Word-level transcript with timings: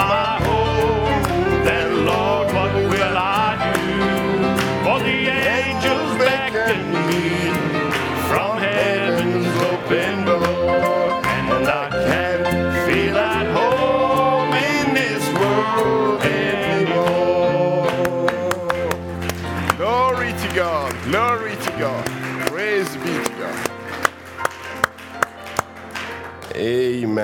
my 0.00 0.49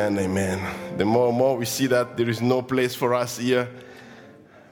Amen. 0.06 0.24
Amen. 0.24 0.98
The 0.98 1.05
more 1.05 1.30
and 1.30 1.37
more 1.37 1.56
we 1.56 1.65
see 1.65 1.88
that 1.88 2.16
there 2.16 2.28
is 2.28 2.41
no 2.41 2.62
place 2.62 2.95
for 2.95 3.12
us 3.12 3.38
here, 3.38 3.69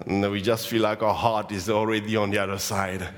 and 0.07 0.31
we 0.31 0.41
just 0.41 0.69
feel 0.69 0.83
like 0.83 1.03
our 1.03 1.13
heart 1.13 1.51
is 1.51 1.69
already 1.69 2.15
on 2.15 2.31
the 2.31 2.39
other 2.39 2.59
side. 2.59 3.09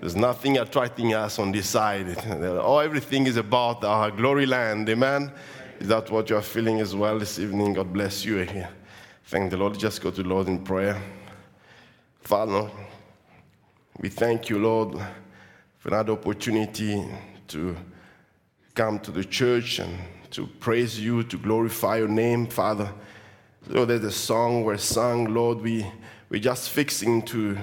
There's 0.00 0.16
nothing 0.16 0.58
attracting 0.58 1.14
us 1.14 1.38
on 1.38 1.52
this 1.52 1.68
side. 1.68 2.16
Oh, 2.60 2.78
everything 2.78 3.28
is 3.28 3.36
about 3.36 3.84
our 3.84 4.10
glory 4.10 4.44
land. 4.44 4.88
Amen. 4.88 5.30
Is 5.78 5.86
that 5.86 6.10
what 6.10 6.30
you 6.30 6.36
are 6.36 6.42
feeling 6.42 6.80
as 6.80 6.96
well 6.96 7.20
this 7.20 7.38
evening? 7.38 7.74
God 7.74 7.92
bless 7.92 8.24
you. 8.24 8.44
Thank 9.26 9.52
the 9.52 9.56
Lord. 9.56 9.78
Just 9.78 10.02
go 10.02 10.10
to 10.10 10.20
the 10.20 10.28
Lord 10.28 10.48
in 10.48 10.64
prayer. 10.64 11.00
Father, 12.22 12.68
we 14.00 14.08
thank 14.08 14.48
you, 14.48 14.58
Lord, 14.58 14.98
for 15.78 15.90
another 15.90 16.14
opportunity 16.14 17.04
to 17.48 17.76
come 18.74 18.98
to 18.98 19.12
the 19.12 19.24
church 19.24 19.78
and 19.78 19.96
to 20.32 20.46
praise 20.46 20.98
you, 20.98 21.22
to 21.24 21.36
glorify 21.36 21.98
your 21.98 22.08
name, 22.08 22.46
Father. 22.46 22.90
Lord, 23.68 23.90
there's 23.90 24.04
a 24.04 24.10
song 24.10 24.64
we're 24.64 24.78
sung, 24.78 25.34
Lord, 25.34 25.60
we, 25.60 25.86
we're 26.30 26.40
just 26.40 26.70
fixing 26.70 27.20
to, 27.26 27.58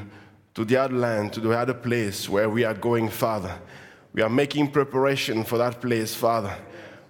to 0.54 0.64
the 0.64 0.78
other 0.78 0.96
land, 0.96 1.34
to 1.34 1.40
the 1.40 1.50
other 1.50 1.74
place 1.74 2.30
where 2.30 2.48
we 2.48 2.64
are 2.64 2.76
going, 2.76 3.10
Father. 3.10 3.60
We 4.14 4.22
are 4.22 4.30
making 4.30 4.70
preparation 4.70 5.44
for 5.44 5.58
that 5.58 5.82
place, 5.82 6.14
Father. 6.14 6.56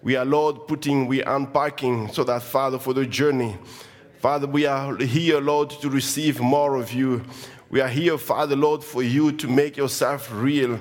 We 0.02 0.16
are, 0.16 0.24
Lord, 0.24 0.66
putting, 0.66 1.08
we 1.08 1.24
are 1.24 1.36
unpacking 1.36 2.14
so 2.14 2.24
that, 2.24 2.42
Father, 2.42 2.80
for 2.80 2.94
the 2.94 3.06
journey, 3.06 3.58
Father, 4.20 4.48
we 4.48 4.66
are 4.66 4.96
here, 4.96 5.42
Lord, 5.42 5.72
to 5.72 5.90
receive 5.90 6.40
more 6.40 6.78
of 6.78 6.94
you. 6.94 7.22
We 7.70 7.82
are 7.82 7.90
here, 7.90 8.18
Father, 8.18 8.56
Lord, 8.56 8.82
for 8.82 9.04
you 9.04 9.34
to 9.34 9.48
make 9.50 9.76
yourself 9.76 10.30
real. 10.32 10.80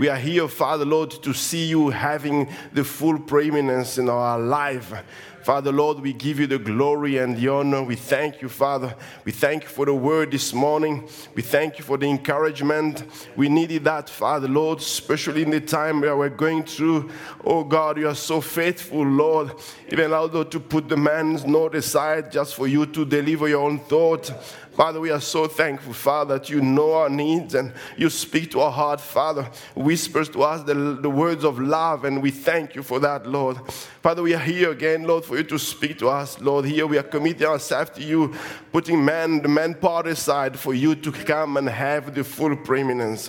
We 0.00 0.08
are 0.08 0.16
here, 0.16 0.48
Father, 0.48 0.86
Lord, 0.86 1.10
to 1.10 1.34
see 1.34 1.66
you 1.66 1.90
having 1.90 2.48
the 2.72 2.84
full 2.84 3.18
preeminence 3.18 3.98
in 3.98 4.08
our 4.08 4.38
life. 4.38 4.94
Father, 5.42 5.70
Lord, 5.70 6.00
we 6.00 6.14
give 6.14 6.40
you 6.40 6.46
the 6.46 6.58
glory 6.58 7.18
and 7.18 7.36
the 7.36 7.48
honor. 7.48 7.82
We 7.82 7.96
thank 7.96 8.40
you, 8.40 8.48
Father. 8.48 8.94
We 9.26 9.32
thank 9.32 9.64
you 9.64 9.68
for 9.68 9.84
the 9.84 9.92
word 9.92 10.30
this 10.30 10.54
morning. 10.54 11.06
We 11.34 11.42
thank 11.42 11.78
you 11.78 11.84
for 11.84 11.98
the 11.98 12.08
encouragement. 12.08 13.04
We 13.36 13.50
needed 13.50 13.84
that, 13.84 14.08
Father, 14.08 14.48
Lord, 14.48 14.78
especially 14.78 15.42
in 15.42 15.50
the 15.50 15.60
time 15.60 16.00
where 16.00 16.16
we're 16.16 16.30
going 16.30 16.62
through. 16.62 17.10
Oh 17.44 17.62
God, 17.62 17.98
you 17.98 18.08
are 18.08 18.14
so 18.14 18.40
faithful, 18.40 19.04
Lord. 19.04 19.52
Even 19.92 20.14
although 20.14 20.44
to 20.44 20.60
put 20.60 20.88
the 20.88 20.96
man's 20.96 21.44
note 21.44 21.74
aside 21.74 22.32
just 22.32 22.54
for 22.54 22.66
you 22.66 22.86
to 22.86 23.04
deliver 23.04 23.48
your 23.48 23.68
own 23.68 23.80
thought. 23.80 24.32
Father, 24.80 24.98
we 24.98 25.10
are 25.10 25.20
so 25.20 25.46
thankful, 25.46 25.92
Father, 25.92 26.38
that 26.38 26.48
you 26.48 26.62
know 26.62 26.94
our 26.94 27.10
needs 27.10 27.54
and 27.54 27.70
you 27.98 28.08
speak 28.08 28.50
to 28.52 28.60
our 28.60 28.70
heart, 28.70 28.98
Father. 28.98 29.46
Whispers 29.74 30.30
to 30.30 30.42
us 30.42 30.62
the, 30.62 30.72
the 30.72 31.10
words 31.10 31.44
of 31.44 31.58
love, 31.58 32.06
and 32.06 32.22
we 32.22 32.30
thank 32.30 32.74
you 32.74 32.82
for 32.82 32.98
that, 33.00 33.26
Lord. 33.26 33.58
Father, 34.02 34.22
we 34.22 34.32
are 34.32 34.38
here 34.38 34.70
again, 34.70 35.02
Lord, 35.02 35.26
for 35.26 35.36
you 35.36 35.42
to 35.42 35.58
speak 35.58 35.98
to 35.98 36.08
us, 36.08 36.40
Lord. 36.40 36.64
Here 36.64 36.86
we 36.86 36.96
are 36.96 37.02
committing 37.02 37.46
ourselves 37.46 37.90
to 37.90 38.02
you, 38.02 38.34
putting 38.72 39.04
man, 39.04 39.42
the 39.42 39.48
man 39.48 39.74
part 39.74 40.06
aside 40.06 40.58
for 40.58 40.72
you 40.72 40.94
to 40.94 41.12
come 41.12 41.58
and 41.58 41.68
have 41.68 42.14
the 42.14 42.24
full 42.24 42.56
preeminence. 42.56 43.28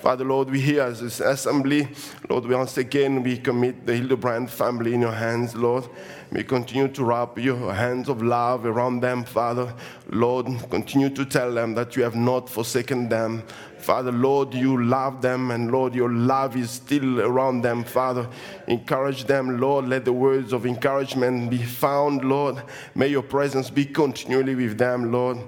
Father, 0.00 0.24
Lord, 0.24 0.50
we 0.50 0.60
here 0.60 0.82
as 0.82 1.00
this 1.00 1.20
assembly, 1.20 1.88
Lord, 2.28 2.44
we 2.44 2.56
once 2.56 2.76
again 2.76 3.22
we 3.22 3.36
commit 3.36 3.86
the 3.86 3.94
Hildebrand 3.94 4.50
family 4.50 4.94
in 4.94 5.00
your 5.00 5.12
hands, 5.12 5.54
Lord. 5.54 5.88
May 6.30 6.42
continue 6.42 6.88
to 6.88 7.04
wrap 7.04 7.38
your 7.38 7.72
hands 7.72 8.10
of 8.10 8.22
love 8.22 8.66
around 8.66 9.00
them, 9.00 9.24
Father. 9.24 9.72
Lord, 10.10 10.46
continue 10.70 11.08
to 11.08 11.24
tell 11.24 11.52
them 11.54 11.74
that 11.74 11.96
you 11.96 12.02
have 12.02 12.16
not 12.16 12.50
forsaken 12.50 13.08
them. 13.08 13.44
Father, 13.78 14.12
Lord, 14.12 14.52
you 14.52 14.84
love 14.84 15.22
them, 15.22 15.50
and 15.50 15.70
Lord, 15.70 15.94
your 15.94 16.12
love 16.12 16.54
is 16.54 16.70
still 16.70 17.22
around 17.22 17.62
them, 17.62 17.82
Father. 17.82 18.28
Encourage 18.66 19.24
them, 19.24 19.58
Lord. 19.58 19.88
Let 19.88 20.04
the 20.04 20.12
words 20.12 20.52
of 20.52 20.66
encouragement 20.66 21.48
be 21.48 21.62
found, 21.62 22.22
Lord. 22.24 22.62
May 22.94 23.08
your 23.08 23.22
presence 23.22 23.70
be 23.70 23.86
continually 23.86 24.54
with 24.54 24.76
them, 24.76 25.10
Lord. 25.10 25.38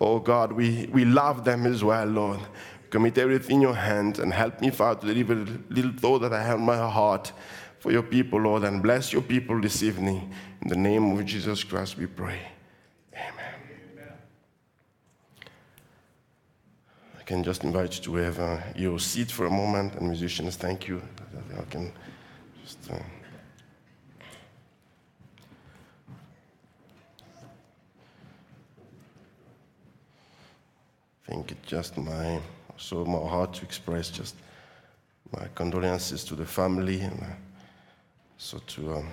Oh 0.00 0.20
God, 0.20 0.52
we, 0.52 0.88
we 0.92 1.04
love 1.04 1.44
them 1.44 1.66
as 1.66 1.82
well, 1.82 2.06
Lord. 2.06 2.38
Commit 2.90 3.18
everything 3.18 3.56
in 3.56 3.62
your 3.62 3.74
hands 3.74 4.20
and 4.20 4.32
help 4.32 4.60
me, 4.60 4.70
Father, 4.70 5.00
to 5.00 5.06
deliver 5.06 5.34
the 5.34 5.58
little 5.68 5.92
thought 5.92 6.20
that 6.20 6.32
I 6.32 6.42
have 6.42 6.58
in 6.58 6.64
my 6.64 6.76
heart 6.76 7.32
for 7.80 7.90
your 7.90 8.02
people, 8.02 8.38
Lord, 8.40 8.62
and 8.64 8.82
bless 8.82 9.10
your 9.12 9.22
people 9.22 9.58
this 9.60 9.82
evening. 9.82 10.30
In 10.60 10.68
the 10.68 10.76
name 10.76 11.18
of 11.18 11.24
Jesus 11.24 11.64
Christ, 11.64 11.96
we 11.96 12.06
pray. 12.06 12.38
Amen. 13.14 13.54
I 17.18 17.22
can 17.22 17.42
just 17.42 17.64
invite 17.64 17.96
you 17.96 18.02
to 18.04 18.14
have 18.16 18.38
uh, 18.38 18.58
your 18.76 18.98
seat 19.00 19.30
for 19.30 19.46
a 19.46 19.50
moment, 19.50 19.94
and 19.94 20.06
musicians, 20.06 20.56
thank 20.56 20.88
you. 20.88 21.00
I 21.58 21.62
can 21.70 21.90
just. 22.62 22.90
Uh, 22.90 22.96
I 31.26 31.32
think 31.32 31.52
it's 31.52 31.66
just 31.66 31.96
my 31.96 32.40
so 32.76 33.04
my 33.04 33.26
heart 33.26 33.54
to 33.54 33.64
express 33.64 34.10
just 34.10 34.34
my 35.32 35.46
condolences 35.54 36.24
to 36.24 36.34
the 36.34 36.44
family 36.44 37.00
and 37.00 37.22
uh, 37.22 37.26
so 38.40 38.56
to 38.66 38.94
um, 38.94 39.08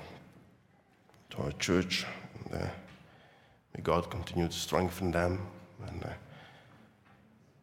to 1.29 1.38
our 1.43 1.51
church. 1.59 2.05
And, 2.45 2.61
uh, 2.61 2.67
may 3.75 3.83
God 3.83 4.09
continue 4.09 4.47
to 4.47 4.53
strengthen 4.53 5.11
them 5.11 5.45
and 5.85 6.03
uh, 6.03 6.09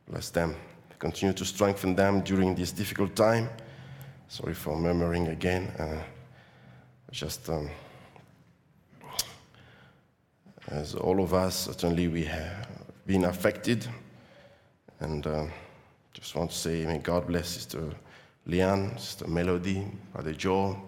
bless 0.07 0.29
them. 0.29 0.55
Continue 0.99 1.33
to 1.33 1.45
strengthen 1.45 1.97
them 1.97 2.21
during 2.21 2.55
this 2.55 2.71
difficult 2.71 3.17
time. 3.17 3.49
Sorry 4.29 4.53
for 4.53 4.77
murmuring 4.77 5.29
again. 5.29 5.73
Uh, 5.79 6.03
just 7.11 7.49
um, 7.49 7.71
as 10.69 10.95
all 10.95 11.23
of 11.23 11.33
us, 11.33 11.65
certainly 11.65 12.09
we 12.09 12.25
have 12.25 12.69
been 13.07 13.25
affected. 13.25 13.87
And 15.01 15.27
uh, 15.27 15.47
just 16.13 16.35
want 16.35 16.51
to 16.51 16.57
say, 16.57 16.85
may 16.85 16.99
God 16.99 17.27
bless 17.27 17.49
Sister 17.49 17.91
Leanne, 18.47 19.01
Sister 19.01 19.27
Melody, 19.27 19.87
Brother 20.13 20.35
Joe, 20.35 20.79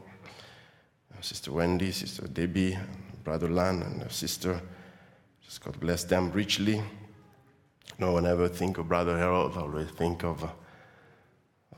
Sister 1.20 1.52
Wendy, 1.52 1.92
Sister 1.92 2.26
Debbie, 2.28 2.78
Brother 3.24 3.48
Lan, 3.48 3.82
and 3.82 4.02
her 4.02 4.08
sister. 4.08 4.60
Just 5.44 5.64
God 5.64 5.78
bless 5.80 6.04
them 6.04 6.30
richly. 6.32 6.82
No 7.98 8.12
one 8.12 8.26
ever 8.26 8.48
think 8.48 8.78
of 8.78 8.88
Brother 8.88 9.16
Harold, 9.16 9.56
I 9.56 9.60
always 9.60 9.90
think 9.90 10.22
of, 10.22 10.44
uh, 10.44 10.48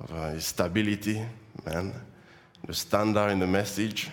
of 0.00 0.12
uh, 0.12 0.30
his 0.30 0.46
stability, 0.46 1.22
man, 1.64 1.94
the 2.66 2.74
standard 2.74 3.30
in 3.30 3.38
the 3.38 3.46
message, 3.46 4.10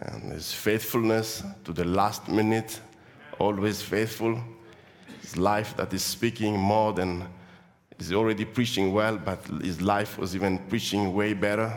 and 0.00 0.32
his 0.32 0.52
faithfulness 0.52 1.42
to 1.64 1.72
the 1.72 1.84
last 1.84 2.28
minute, 2.28 2.80
always 3.38 3.80
faithful. 3.80 4.38
His 5.22 5.36
life 5.36 5.74
that 5.76 5.92
is 5.94 6.02
speaking 6.02 6.58
more 6.58 6.92
than 6.92 7.26
he's 7.96 8.12
already 8.12 8.44
preaching 8.44 8.92
well, 8.92 9.16
but 9.16 9.42
his 9.62 9.80
life 9.80 10.18
was 10.18 10.34
even 10.34 10.58
preaching 10.68 11.14
way 11.14 11.32
better. 11.32 11.72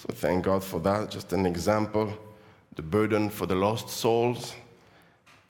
So 0.00 0.08
thank 0.14 0.44
God 0.44 0.64
for 0.64 0.80
that. 0.80 1.10
Just 1.10 1.34
an 1.34 1.44
example. 1.44 2.10
The 2.74 2.80
burden 2.80 3.28
for 3.28 3.44
the 3.44 3.54
lost 3.54 3.90
souls, 3.90 4.54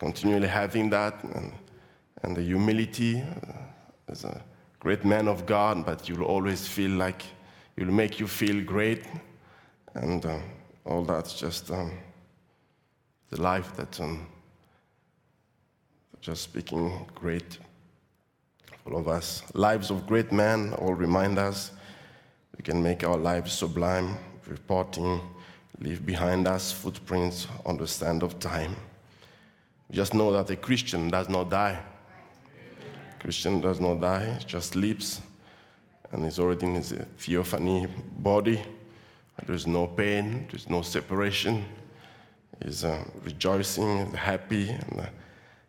continually 0.01 0.49
having 0.49 0.91
that, 0.91 1.23
and, 1.23 1.53
and 2.25 2.37
the 2.37 2.43
humility 2.43 3.21
uh, 3.21 3.53
as 4.09 4.25
a 4.25 4.43
great 4.81 5.05
man 5.05 5.29
of 5.29 5.47
God, 5.47 5.87
but 5.87 6.09
you'll 6.09 6.25
always 6.25 6.67
feel 6.67 6.91
like 6.91 7.23
it'll 7.77 7.95
make 7.95 8.19
you 8.19 8.27
feel 8.27 8.61
great. 8.65 9.05
And 9.95 10.27
uh, 10.27 10.41
all 10.85 11.05
that's 11.05 11.39
just 11.39 11.71
um, 11.71 11.93
the 13.31 13.41
life 13.41 13.77
that 13.77 14.01
um, 14.01 14.27
just 16.21 16.43
speaking 16.43 17.07
great 17.15 17.59
all 18.85 18.97
of 18.97 19.07
us. 19.07 19.45
Lives 19.55 19.93
of 19.93 20.09
great 20.09 20.33
men 20.33 20.75
all 20.75 20.95
remind 20.95 21.39
us 21.39 21.71
we 22.57 22.65
can 22.65 22.83
make 22.83 23.05
our 23.05 23.17
lives 23.17 23.53
sublime, 23.53 24.17
reporting, 24.51 25.21
leave 25.79 26.05
behind 26.05 26.47
us 26.47 26.73
footprints 26.73 27.47
on 27.65 27.79
the 27.79 27.87
sand 27.87 28.23
of 28.23 28.39
time. 28.39 28.77
Just 29.91 30.13
know 30.13 30.33
that 30.33 30.51
a 30.51 30.57
Christian 30.57 31.09
does 31.09 31.29
not 31.29 31.51
die. 31.51 31.79
Christian 33.21 33.61
does 33.61 33.81
not 33.81 34.01
die, 34.01 34.39
just 34.47 34.73
sleeps 34.73 35.21
and 36.13 36.25
is 36.25 36.39
already 36.39 36.67
in 36.67 36.75
his 36.75 36.95
theophany 37.19 37.87
body, 38.19 38.63
There's 39.47 39.67
no 39.67 39.87
pain, 39.87 40.47
there's 40.51 40.69
no 40.69 40.83
separation. 40.83 41.65
He's 42.63 42.85
uh, 42.85 43.03
rejoicing 43.25 44.13
happy 44.13 44.69
and 44.69 45.01
uh, 45.01 45.07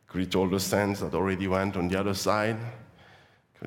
greet 0.07 0.35
all 0.35 0.49
the 0.49 0.59
saints 0.59 0.99
that 0.99 1.13
already 1.13 1.47
went 1.47 1.77
on 1.77 1.87
the 1.87 1.97
other 1.97 2.13
side. 2.13 2.57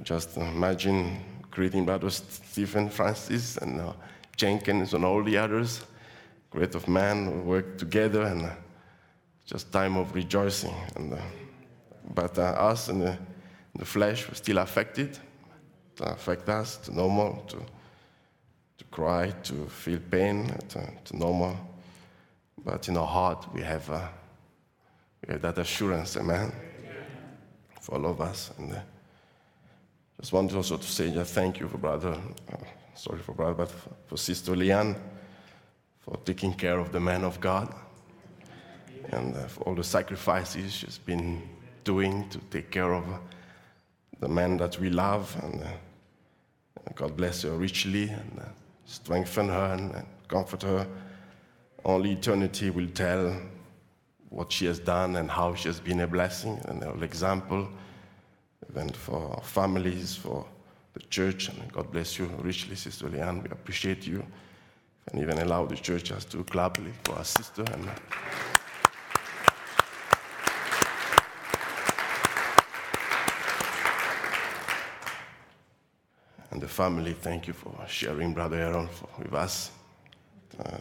Just 0.02 0.36
imagine 0.36 1.20
greeting 1.50 1.86
Brother 1.86 2.10
Stephen 2.10 2.90
Francis 2.90 3.56
and 3.58 3.80
uh, 3.80 3.92
Jenkins 4.36 4.94
and 4.94 5.04
all 5.04 5.22
the 5.22 5.36
others. 5.36 5.84
Great 6.50 6.74
of 6.74 6.86
man, 6.88 7.26
who 7.26 7.40
work 7.40 7.78
together 7.78 8.22
and 8.22 8.42
uh, 8.42 8.50
just 9.44 9.72
time 9.72 9.96
of 9.96 10.14
rejoicing. 10.14 10.74
And, 10.96 11.12
uh, 11.12 11.18
but 12.14 12.38
uh, 12.38 12.42
us 12.42 12.88
in 12.88 13.00
the, 13.00 13.18
the 13.74 13.84
flesh 13.84 14.28
were 14.28 14.34
still 14.34 14.58
affected. 14.58 15.18
To 15.96 16.04
affect 16.12 16.48
us 16.48 16.76
to 16.78 16.94
normal, 16.94 17.44
to, 17.46 17.56
to 18.78 18.84
cry, 18.90 19.30
to 19.44 19.66
feel 19.66 20.00
pain, 20.10 20.52
to, 20.68 20.90
to 21.04 21.16
normal. 21.16 21.56
But 22.64 22.88
in 22.88 22.96
our 22.96 23.06
heart, 23.06 23.46
we 23.54 23.62
have, 23.62 23.88
uh, 23.90 24.08
we 25.26 25.32
have 25.34 25.42
that 25.42 25.58
assurance, 25.58 26.16
amen, 26.16 26.52
for 27.80 27.96
all 27.96 28.06
of 28.06 28.20
us. 28.20 28.50
And 28.58 28.72
uh, 28.72 28.80
just 30.20 30.32
wanted 30.32 30.56
also 30.56 30.76
to 30.76 30.86
say 30.86 31.12
just 31.12 31.34
thank 31.34 31.60
you 31.60 31.68
for 31.68 31.78
brother, 31.78 32.18
sorry 32.94 33.20
for 33.20 33.32
brother, 33.32 33.54
but 33.54 33.70
for, 34.06 34.16
Sister 34.16 34.52
Leanne, 34.52 34.96
for 36.00 36.16
taking 36.24 36.52
care 36.54 36.78
of 36.78 36.92
the 36.92 37.00
man 37.00 37.24
of 37.24 37.40
God, 37.40 37.74
and 39.10 39.36
uh, 39.36 39.46
for 39.46 39.64
all 39.64 39.74
the 39.74 39.84
sacrifices 39.84 40.72
she's 40.72 40.98
been 40.98 41.42
doing 41.84 42.28
to 42.30 42.38
take 42.50 42.70
care 42.70 42.94
of 42.94 43.04
the 44.20 44.28
man 44.28 44.56
that 44.56 44.78
we 44.78 44.90
love. 44.90 45.36
And 45.42 45.62
uh, 45.62 45.66
God 46.94 47.16
bless 47.16 47.42
her 47.42 47.50
richly 47.50 48.08
and 48.08 48.40
uh, 48.40 48.44
strengthen 48.86 49.48
her 49.48 49.74
and, 49.74 49.94
and 49.94 50.06
comfort 50.28 50.62
her. 50.62 50.86
Only 51.84 52.12
eternity 52.12 52.70
will 52.70 52.88
tell 52.88 53.36
what 54.30 54.50
she 54.50 54.66
has 54.66 54.78
done 54.78 55.16
and 55.16 55.30
how 55.30 55.54
she 55.54 55.68
has 55.68 55.80
been 55.80 56.00
a 56.00 56.06
blessing 56.06 56.58
and 56.64 56.82
an 56.82 57.02
example, 57.02 57.68
even 58.70 58.88
for 58.88 59.40
families, 59.42 60.16
for 60.16 60.46
the 60.94 61.00
church. 61.10 61.48
And 61.48 61.72
God 61.72 61.90
bless 61.92 62.18
you 62.18 62.26
richly, 62.42 62.76
Sister 62.76 63.08
Leanne. 63.08 63.42
We 63.42 63.50
appreciate 63.50 64.06
you. 64.06 64.24
And 65.12 65.20
even 65.20 65.38
allow 65.38 65.66
the 65.66 65.76
church 65.76 66.04
just 66.04 66.30
to 66.30 66.42
clap 66.44 66.78
for 67.04 67.14
our 67.16 67.24
sister. 67.24 67.62
And, 67.72 67.90
and 76.50 76.62
the 76.62 76.68
family, 76.68 77.12
thank 77.12 77.46
you 77.46 77.52
for 77.52 77.74
sharing 77.86 78.32
Brother 78.32 78.56
Aaron 78.56 78.88
for, 78.88 79.08
with 79.18 79.34
us. 79.34 79.72
Uh, 80.58 80.78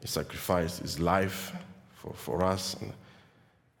he 0.00 0.06
sacrificed 0.06 0.80
his 0.80 0.98
life 0.98 1.52
for, 1.90 2.14
for 2.14 2.42
us. 2.44 2.74
And 2.80 2.92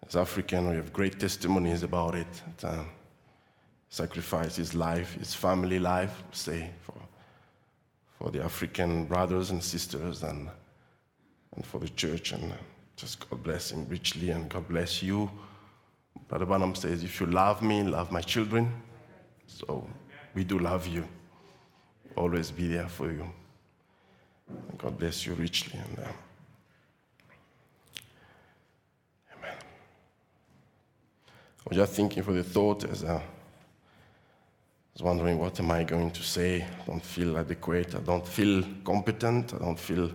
as 0.06 0.16
African, 0.16 0.68
we 0.68 0.76
have 0.76 0.92
great 0.92 1.18
testimonies 1.18 1.82
about 1.84 2.16
it. 2.16 2.42
Uh, 2.62 2.82
sacrificed 3.90 4.56
his 4.56 4.74
life, 4.74 5.14
his 5.14 5.34
family 5.34 5.78
life, 5.78 6.22
say, 6.32 6.70
for, 6.82 6.94
for 8.18 8.30
the 8.30 8.42
African 8.42 9.04
brothers 9.04 9.50
and 9.50 9.62
sisters 9.62 10.22
and, 10.22 10.48
and 11.54 11.64
for 11.64 11.78
the 11.78 11.88
church. 11.90 12.32
And 12.32 12.52
just 12.96 13.28
God 13.28 13.42
bless 13.42 13.70
him 13.70 13.86
richly 13.88 14.30
and 14.30 14.48
God 14.48 14.68
bless 14.68 15.02
you. 15.02 15.30
Brother 16.28 16.46
Branham 16.46 16.74
says, 16.74 17.04
if 17.04 17.20
you 17.20 17.26
love 17.26 17.62
me, 17.62 17.82
love 17.82 18.12
my 18.12 18.20
children. 18.20 18.72
So 19.46 19.86
we 20.34 20.44
do 20.44 20.58
love 20.58 20.86
you. 20.86 21.08
Always 22.16 22.50
be 22.50 22.68
there 22.68 22.88
for 22.88 23.10
you. 23.10 23.26
God 24.76 24.98
bless 24.98 25.26
you 25.26 25.34
richly. 25.34 25.78
And, 25.78 25.98
uh. 25.98 26.12
I 31.68 31.70
was 31.70 31.76
just 31.76 31.92
thinking 31.92 32.22
for 32.22 32.32
the 32.32 32.42
thought 32.42 32.84
as 32.84 33.04
uh, 33.04 33.20
I 33.20 33.22
was 34.98 35.04
wondering, 35.04 35.38
what 35.38 35.60
am 35.60 35.70
I 35.70 35.84
going 35.84 36.10
to 36.10 36.22
say? 36.24 36.62
I 36.62 36.84
don't 36.84 37.04
feel 37.04 37.38
adequate. 37.38 37.94
I 37.94 38.00
don't 38.00 38.26
feel 38.26 38.64
competent. 38.82 39.54
I 39.54 39.58
don't 39.58 39.78
feel 39.78 40.10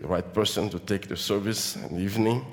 the 0.00 0.08
right 0.08 0.34
person 0.34 0.68
to 0.70 0.80
take 0.80 1.06
the 1.06 1.16
service 1.16 1.76
in 1.76 1.94
the 1.94 2.02
evening. 2.02 2.44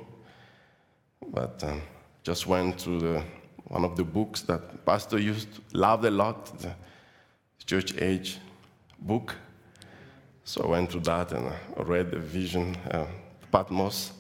But 1.28 1.64
um, 1.64 1.82
just 2.22 2.46
went 2.46 2.80
through 2.80 3.00
the, 3.00 3.24
one 3.68 3.84
of 3.84 3.96
the 3.96 4.04
books 4.04 4.44
that 4.44 4.86
Pastor 4.86 5.18
used, 5.18 5.48
loved 5.74 6.06
a 6.06 6.12
lot, 6.12 6.56
the 6.60 6.72
church 7.66 7.96
age 7.98 8.38
book. 9.00 9.36
So 10.44 10.62
I 10.66 10.68
went 10.68 10.92
to 10.92 11.00
that 11.00 11.32
and 11.32 11.48
I 11.48 11.82
read 11.82 12.12
the 12.12 12.20
vision, 12.20 12.78
uh, 12.92 13.08
Patmos, 13.52 14.12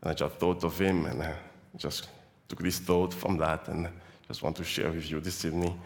and 0.00 0.12
I 0.12 0.14
just 0.14 0.36
thought 0.36 0.64
of 0.64 0.80
him 0.80 1.04
and 1.04 1.24
I 1.24 1.34
just 1.76 2.08
took 2.48 2.60
this 2.60 2.78
thought 2.78 3.12
from 3.12 3.36
that 3.36 3.68
and 3.68 3.86
just 4.28 4.42
want 4.42 4.56
to 4.56 4.64
share 4.64 4.90
with 4.90 5.10
you 5.10 5.20
this 5.20 5.44
evening. 5.44 5.78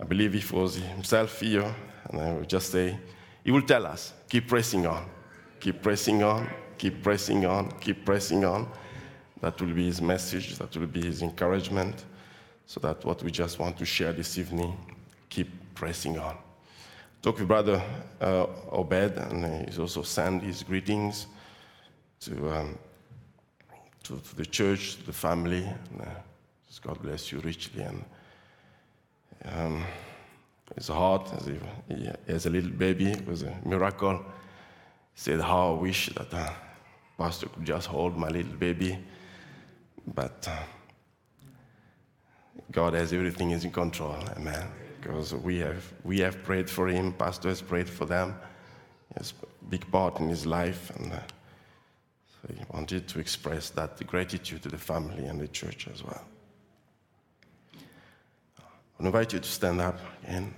I 0.00 0.04
believe 0.04 0.34
it 0.34 0.52
was 0.52 0.76
himself 0.76 1.40
here, 1.40 1.74
and 2.10 2.20
I 2.20 2.32
would 2.32 2.48
just 2.48 2.70
say, 2.70 2.98
he 3.44 3.50
will 3.50 3.62
tell 3.62 3.86
us, 3.86 4.12
keep 4.28 4.48
pressing 4.48 4.86
on, 4.86 5.06
keep 5.60 5.82
pressing 5.82 6.22
on, 6.22 6.48
keep 6.76 7.02
pressing 7.02 7.46
on, 7.46 7.70
keep 7.80 8.04
pressing 8.04 8.44
on. 8.44 8.68
That 9.40 9.60
will 9.60 9.72
be 9.72 9.86
his 9.86 10.00
message, 10.00 10.56
that 10.58 10.76
will 10.76 10.86
be 10.86 11.04
his 11.04 11.22
encouragement. 11.22 12.04
So 12.66 12.80
that 12.80 13.04
what 13.04 13.22
we 13.22 13.30
just 13.30 13.58
want 13.58 13.78
to 13.78 13.84
share 13.84 14.12
this 14.12 14.36
evening, 14.38 14.76
keep 15.28 15.48
pressing 15.74 16.18
on 16.18 16.36
talk 17.22 17.38
with 17.38 17.48
Brother 17.48 17.82
uh, 18.20 18.46
Obed, 18.70 19.16
and 19.16 19.66
he's 19.66 19.78
also 19.78 20.02
sent 20.02 20.42
his 20.42 20.62
greetings 20.62 21.26
to, 22.20 22.50
um, 22.50 22.78
to, 24.04 24.16
to, 24.16 24.36
the 24.36 24.46
church, 24.46 24.96
to 24.96 25.06
the 25.06 25.12
family. 25.12 25.64
And, 25.64 26.00
uh, 26.00 26.04
God 26.82 27.02
bless 27.02 27.32
you 27.32 27.40
richly. 27.40 27.82
And 27.82 28.04
um, 29.44 29.84
his 30.74 30.88
heart, 30.88 31.30
as 31.36 31.46
if 31.48 31.62
he, 31.88 32.10
as 32.26 32.46
a 32.46 32.50
little 32.50 32.70
baby, 32.70 33.10
it 33.10 33.26
was 33.26 33.42
a 33.42 33.56
miracle. 33.64 34.18
He 35.14 35.20
said, 35.20 35.40
How 35.40 35.74
I 35.74 35.80
wish 35.80 36.08
that 36.10 36.32
uh, 36.32 36.50
Pastor 37.16 37.48
could 37.48 37.64
just 37.64 37.86
hold 37.86 38.16
my 38.16 38.28
little 38.28 38.54
baby. 38.54 38.98
But 40.14 40.48
uh, 40.50 40.62
God 42.70 42.94
has 42.94 43.12
everything 43.12 43.50
is 43.50 43.64
in 43.64 43.70
control. 43.70 44.16
Amen 44.36 44.68
because 45.00 45.34
we 45.34 45.58
have, 45.58 45.92
we 46.04 46.20
have 46.20 46.42
prayed 46.42 46.68
for 46.68 46.88
him, 46.88 47.12
Pastor 47.12 47.48
has 47.48 47.62
prayed 47.62 47.88
for 47.88 48.04
them. 48.04 48.38
He 49.08 49.14
has 49.18 49.32
a 49.42 49.64
big 49.70 49.90
part 49.90 50.20
in 50.20 50.28
his 50.28 50.46
life, 50.46 50.90
and 50.96 51.12
uh, 51.12 51.20
so 52.28 52.54
he 52.54 52.62
wanted 52.72 53.08
to 53.08 53.20
express 53.20 53.70
that 53.70 54.04
gratitude 54.06 54.62
to 54.62 54.68
the 54.68 54.78
family 54.78 55.24
and 55.26 55.40
the 55.40 55.48
church 55.48 55.88
as 55.92 56.02
well. 56.02 56.24
I 59.00 59.04
invite 59.06 59.32
you 59.32 59.38
to 59.38 59.48
stand 59.48 59.80
up 59.80 59.98
again. 60.24 60.52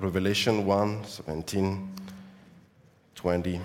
Revelation 0.00 0.64
1 0.64 1.04
17, 1.04 1.94
20. 3.14 3.60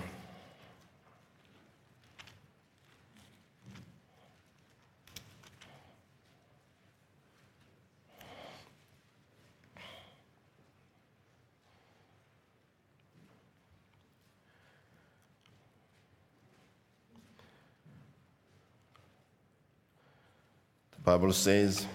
Bible 21.04 21.32
says, 21.32 21.86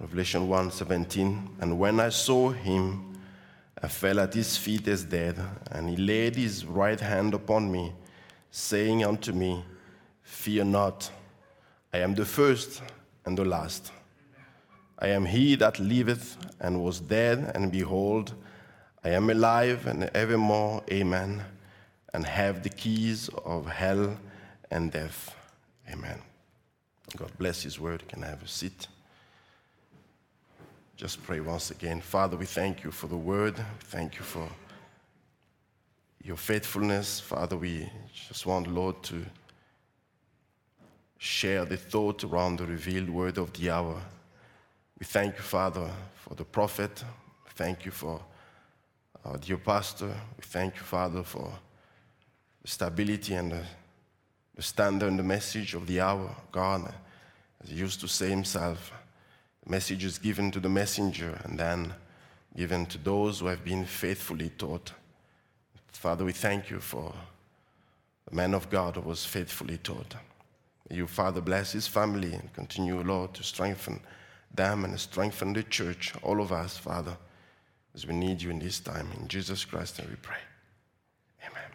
Revelation 0.00 0.48
1:17, 0.48 1.60
and 1.60 1.78
when 1.78 2.00
I 2.00 2.08
saw 2.08 2.48
him, 2.48 3.18
I 3.82 3.88
fell 3.88 4.18
at 4.20 4.32
his 4.32 4.56
feet 4.56 4.88
as 4.88 5.04
dead, 5.04 5.38
and 5.70 5.90
he 5.90 5.96
laid 5.96 6.36
his 6.36 6.64
right 6.64 6.98
hand 6.98 7.34
upon 7.34 7.70
me, 7.70 7.92
saying 8.50 9.04
unto 9.04 9.32
me, 9.32 9.64
Fear 10.22 10.64
not, 10.64 11.10
I 11.92 11.98
am 11.98 12.14
the 12.14 12.24
first 12.24 12.80
and 13.26 13.36
the 13.36 13.44
last. 13.44 13.92
I 14.98 15.08
am 15.08 15.26
he 15.26 15.56
that 15.56 15.78
liveth 15.78 16.38
and 16.60 16.82
was 16.82 16.98
dead, 16.98 17.52
and 17.54 17.70
behold, 17.70 18.32
I 19.04 19.10
am 19.10 19.28
alive 19.28 19.86
and 19.86 20.04
evermore, 20.14 20.82
amen, 20.90 21.44
and 22.14 22.24
have 22.24 22.62
the 22.62 22.70
keys 22.70 23.28
of 23.44 23.66
hell 23.66 24.16
and 24.70 24.90
death. 24.90 25.34
Amen. 25.90 26.31
God 27.16 27.30
bless 27.38 27.62
His 27.62 27.78
word. 27.78 28.06
Can 28.08 28.22
have 28.22 28.42
a 28.42 28.48
seat. 28.48 28.88
Just 30.96 31.22
pray 31.22 31.40
once 31.40 31.70
again. 31.70 32.00
Father, 32.00 32.36
we 32.36 32.46
thank 32.46 32.84
you 32.84 32.90
for 32.90 33.06
the 33.06 33.16
word. 33.16 33.56
Thank 33.80 34.16
you 34.16 34.22
for 34.22 34.48
your 36.22 36.36
faithfulness. 36.36 37.20
Father, 37.20 37.56
we 37.56 37.90
just 38.28 38.46
want, 38.46 38.68
Lord, 38.68 39.02
to 39.04 39.24
share 41.18 41.64
the 41.64 41.76
thought 41.76 42.24
around 42.24 42.58
the 42.58 42.66
revealed 42.66 43.10
word 43.10 43.38
of 43.38 43.52
the 43.52 43.70
hour. 43.70 44.00
We 44.98 45.04
thank 45.06 45.36
you, 45.36 45.42
Father, 45.42 45.90
for 46.14 46.34
the 46.34 46.44
prophet. 46.44 47.04
Thank 47.54 47.84
you 47.84 47.90
for 47.90 48.20
our 49.24 49.36
dear 49.38 49.58
pastor. 49.58 50.08
We 50.08 50.42
thank 50.42 50.76
you, 50.76 50.82
Father, 50.82 51.22
for 51.22 51.52
the 52.62 52.68
stability 52.68 53.34
and 53.34 53.52
the, 53.52 53.64
the 54.54 54.62
standard 54.62 55.08
and 55.08 55.18
the 55.18 55.22
message 55.22 55.74
of 55.74 55.86
the 55.86 56.00
hour. 56.00 56.34
God, 56.50 56.92
as 57.62 57.70
he 57.70 57.76
used 57.76 58.00
to 58.00 58.08
say 58.08 58.28
himself, 58.28 58.92
the 59.64 59.70
message 59.70 60.04
is 60.04 60.18
given 60.18 60.50
to 60.50 60.60
the 60.60 60.68
messenger 60.68 61.40
and 61.44 61.58
then 61.58 61.94
given 62.56 62.86
to 62.86 62.98
those 62.98 63.40
who 63.40 63.46
have 63.46 63.64
been 63.64 63.84
faithfully 63.84 64.50
taught. 64.50 64.92
Father, 65.92 66.24
we 66.24 66.32
thank 66.32 66.68
you 66.68 66.80
for 66.80 67.14
the 68.28 68.34
man 68.34 68.54
of 68.54 68.68
God 68.68 68.96
who 68.96 69.02
was 69.02 69.24
faithfully 69.24 69.78
taught. 69.78 70.16
May 70.90 70.96
you, 70.96 71.06
Father, 71.06 71.40
bless 71.40 71.72
his 71.72 71.86
family 71.86 72.34
and 72.34 72.52
continue, 72.52 73.00
Lord, 73.02 73.34
to 73.34 73.42
strengthen 73.42 74.00
them 74.54 74.84
and 74.84 74.98
strengthen 74.98 75.52
the 75.52 75.62
church, 75.62 76.12
all 76.22 76.40
of 76.40 76.52
us, 76.52 76.76
Father, 76.76 77.16
as 77.94 78.06
we 78.06 78.14
need 78.14 78.42
you 78.42 78.50
in 78.50 78.58
this 78.58 78.80
time. 78.80 79.08
In 79.18 79.28
Jesus 79.28 79.64
Christ, 79.64 79.98
and 79.98 80.08
we 80.08 80.16
pray. 80.16 80.36
Amen. 81.46 81.70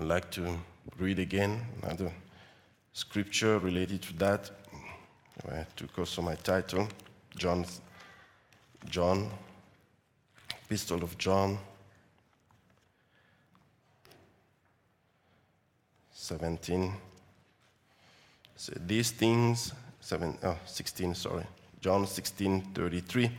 I'd 0.00 0.06
like 0.06 0.30
to 0.30 0.58
read 0.98 1.18
again 1.18 1.60
another 1.82 2.10
scripture 2.94 3.58
related 3.58 4.00
to 4.00 4.16
that. 4.16 4.50
I 5.46 5.66
took 5.76 5.98
also 5.98 6.22
my 6.22 6.36
title, 6.36 6.88
John, 7.36 7.66
John, 8.88 9.30
Epistle 10.64 11.04
of 11.04 11.18
John, 11.18 11.58
17. 16.12 16.94
So 18.56 18.72
these 18.86 19.10
things, 19.10 19.74
seven, 20.00 20.38
oh, 20.42 20.56
16, 20.64 21.14
sorry, 21.14 21.44
John 21.82 22.06
16, 22.06 22.72
33. 22.74 23.30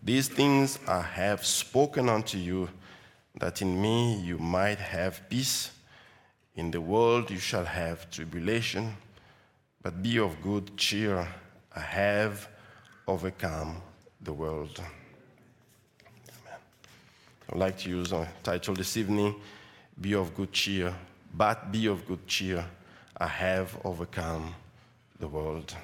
These 0.00 0.28
things 0.28 0.78
I 0.86 1.02
have 1.02 1.44
spoken 1.44 2.08
unto 2.08 2.38
you, 2.38 2.68
that 3.40 3.60
in 3.60 3.82
me 3.82 4.20
you 4.20 4.38
might 4.38 4.78
have 4.78 5.28
peace. 5.28 5.72
In 6.60 6.70
the 6.70 6.80
world 6.82 7.30
you 7.30 7.38
shall 7.38 7.64
have 7.64 8.10
tribulation, 8.10 8.94
but 9.82 10.02
be 10.02 10.18
of 10.18 10.42
good 10.42 10.76
cheer. 10.76 11.26
I 11.74 11.80
have 11.80 12.50
overcome 13.08 13.80
the 14.20 14.34
world. 14.34 14.78
Amen. 14.78 16.60
I'd 17.50 17.58
like 17.58 17.78
to 17.78 17.88
use 17.88 18.12
a 18.12 18.28
title 18.42 18.74
this 18.74 18.98
evening 18.98 19.36
Be 20.02 20.12
of 20.12 20.34
good 20.34 20.52
cheer, 20.52 20.94
but 21.34 21.72
be 21.72 21.86
of 21.86 22.06
good 22.06 22.26
cheer. 22.26 22.62
I 23.16 23.26
have 23.26 23.78
overcome 23.82 24.54
the 25.18 25.28
world. 25.28 25.74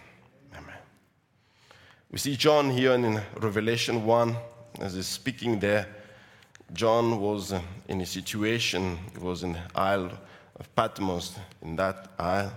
Amen. 0.52 0.76
We 2.11 2.18
see 2.18 2.37
John 2.37 2.68
here 2.68 2.92
in 2.92 3.18
Revelation 3.40 4.04
1 4.04 4.37
as 4.80 4.92
he's 4.92 5.06
speaking 5.06 5.59
there. 5.59 5.87
John 6.75 7.18
was 7.18 7.54
in 7.88 8.02
a 8.02 8.06
situation, 8.06 8.99
he 9.14 9.18
was 9.25 9.42
in 9.42 9.54
the 9.54 9.62
Isle 9.75 10.11
of 10.58 10.75
Patmos, 10.75 11.36
in 11.62 11.76
that 11.76 12.10
isle. 12.18 12.52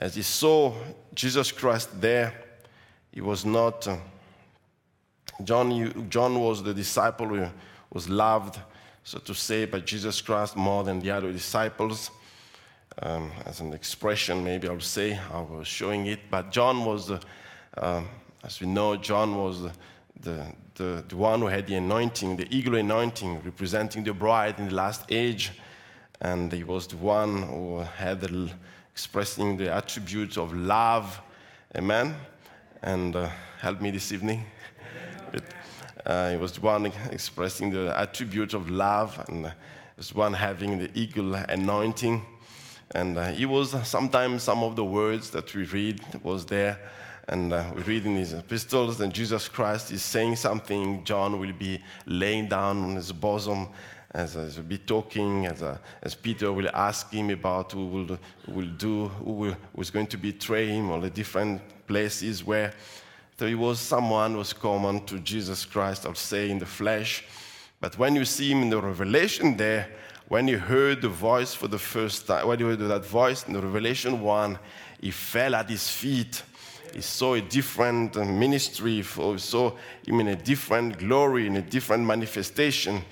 As 0.00 0.14
he 0.14 0.22
saw 0.22 0.74
Jesus 1.14 1.52
Christ 1.52 2.00
there, 2.00 2.32
he 3.12 3.20
was 3.20 3.44
not. 3.44 3.86
Uh, 3.86 3.96
John, 5.44 6.08
John 6.08 6.40
was 6.40 6.62
the 6.62 6.72
disciple 6.72 7.28
who 7.28 7.46
was 7.92 8.08
loved, 8.08 8.58
so 9.04 9.18
to 9.18 9.34
say, 9.34 9.66
by 9.66 9.80
Jesus 9.80 10.20
Christ 10.20 10.56
more 10.56 10.84
than 10.84 11.00
the 11.00 11.10
other 11.10 11.32
disciples. 11.32 12.10
Um, 13.02 13.30
as 13.44 13.60
an 13.60 13.74
expression, 13.74 14.42
maybe 14.42 14.68
I'll 14.68 14.80
say, 14.80 15.18
I 15.32 15.40
was 15.40 15.66
showing 15.66 16.06
it. 16.06 16.20
But 16.30 16.50
John 16.50 16.84
was, 16.84 17.10
um, 17.76 18.08
as 18.42 18.60
we 18.60 18.66
know, 18.66 18.96
John 18.96 19.36
was 19.36 19.62
the, 19.62 19.72
the, 20.20 20.46
the, 20.74 21.04
the 21.06 21.16
one 21.16 21.40
who 21.40 21.46
had 21.46 21.66
the 21.66 21.74
anointing, 21.74 22.36
the 22.36 22.54
eagle 22.54 22.76
anointing, 22.76 23.42
representing 23.42 24.04
the 24.04 24.14
bride 24.14 24.58
in 24.58 24.68
the 24.68 24.74
last 24.74 25.04
age 25.10 25.52
and 26.20 26.52
he 26.52 26.64
was 26.64 26.86
the 26.86 26.96
one 26.96 27.42
who 27.42 27.78
had 27.80 28.22
expressing 28.92 29.56
the 29.56 29.72
attributes 29.72 30.38
of 30.38 30.54
love. 30.54 31.20
Amen. 31.76 32.16
And 32.82 33.14
uh, 33.14 33.28
help 33.60 33.80
me 33.80 33.90
this 33.90 34.12
evening. 34.12 34.44
but, 35.32 35.44
uh, 36.06 36.30
he 36.30 36.36
was 36.36 36.52
the 36.52 36.60
one 36.60 36.86
expressing 37.10 37.70
the 37.70 37.98
attributes 37.98 38.54
of 38.54 38.70
love, 38.70 39.22
and 39.28 39.46
uh, 39.46 39.50
was 39.96 40.14
one 40.14 40.32
having 40.32 40.78
the 40.78 40.90
eagle 40.94 41.34
anointing. 41.34 42.24
And 42.92 43.18
uh, 43.18 43.26
he 43.32 43.44
was 43.44 43.74
sometimes 43.86 44.42
some 44.42 44.62
of 44.62 44.76
the 44.76 44.84
words 44.84 45.30
that 45.30 45.52
we 45.54 45.64
read 45.64 46.00
was 46.22 46.46
there. 46.46 46.78
And 47.28 47.52
uh, 47.52 47.64
we 47.74 47.82
read 47.82 48.06
in 48.06 48.14
his 48.14 48.32
epistles, 48.32 49.00
and 49.00 49.12
Jesus 49.12 49.48
Christ 49.48 49.90
is 49.90 50.02
saying 50.02 50.36
something. 50.36 51.02
John 51.04 51.40
will 51.40 51.52
be 51.52 51.82
laying 52.06 52.46
down 52.46 52.84
on 52.84 52.94
his 52.94 53.10
bosom 53.10 53.68
as, 54.16 54.34
as 54.34 54.56
be 54.58 54.78
talking, 54.78 55.44
as, 55.44 55.62
as 56.02 56.14
Peter 56.14 56.50
will 56.50 56.70
ask 56.72 57.12
him 57.12 57.28
about 57.28 57.72
who 57.72 57.86
will, 57.86 58.18
who 58.46 58.52
will 58.52 58.72
do, 58.78 59.08
who 59.08 59.32
will, 59.32 59.56
who's 59.76 59.90
going 59.90 60.06
to 60.06 60.16
betray 60.16 60.68
him, 60.68 60.90
all 60.90 61.00
the 61.00 61.10
different 61.10 61.60
places 61.86 62.42
where 62.42 62.72
there 63.36 63.54
was 63.58 63.78
someone 63.78 64.32
who 64.32 64.38
was 64.38 64.54
common 64.54 65.04
to 65.04 65.18
Jesus 65.18 65.66
Christ, 65.66 66.06
I'll 66.06 66.14
say, 66.14 66.50
in 66.50 66.58
the 66.58 66.64
flesh. 66.64 67.24
But 67.78 67.98
when 67.98 68.16
you 68.16 68.24
see 68.24 68.50
him 68.50 68.62
in 68.62 68.70
the 68.70 68.80
revelation 68.80 69.54
there, 69.54 69.90
when 70.28 70.48
you 70.48 70.58
heard 70.58 71.02
the 71.02 71.10
voice 71.10 71.52
for 71.52 71.68
the 71.68 71.78
first 71.78 72.26
time, 72.26 72.48
when 72.48 72.58
you 72.58 72.68
heard 72.68 72.78
that 72.78 73.04
voice 73.04 73.46
in 73.46 73.52
the 73.52 73.60
Revelation 73.60 74.22
1, 74.22 74.58
he 75.02 75.10
fell 75.10 75.54
at 75.54 75.68
his 75.68 75.90
feet. 75.90 76.42
He 76.94 77.02
saw 77.02 77.34
a 77.34 77.42
different 77.42 78.16
uh, 78.16 78.24
ministry, 78.24 78.92
he 78.92 79.02
saw 79.02 79.72
him 80.06 80.20
in 80.20 80.28
a 80.28 80.36
different 80.36 80.98
glory, 80.98 81.46
in 81.46 81.56
a 81.56 81.62
different 81.62 82.04
manifestation 82.04 83.04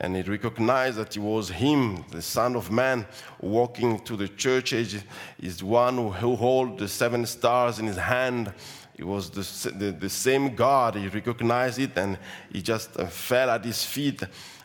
and 0.00 0.16
he 0.16 0.22
recognized 0.22 0.96
that 0.96 1.16
it 1.16 1.20
was 1.20 1.48
him, 1.50 2.04
the 2.10 2.20
Son 2.20 2.56
of 2.56 2.70
Man, 2.70 3.06
walking 3.40 4.00
to 4.00 4.16
the 4.16 4.26
church 4.26 4.72
age. 4.72 5.00
He's 5.40 5.62
one 5.62 5.96
who, 5.96 6.10
who 6.10 6.36
held 6.36 6.78
the 6.78 6.88
seven 6.88 7.24
stars 7.26 7.78
in 7.78 7.86
his 7.86 7.96
hand. 7.96 8.52
It 8.96 9.04
was 9.04 9.30
the, 9.30 9.70
the, 9.70 9.92
the, 9.92 10.08
same 10.08 10.54
God. 10.54 10.96
He 10.96 11.08
recognized 11.08 11.78
it 11.78 11.96
and 11.96 12.18
he 12.52 12.60
just 12.60 12.98
uh, 12.98 13.06
fell 13.06 13.50
at 13.50 13.64
his 13.64 13.84
feet. 13.84 14.22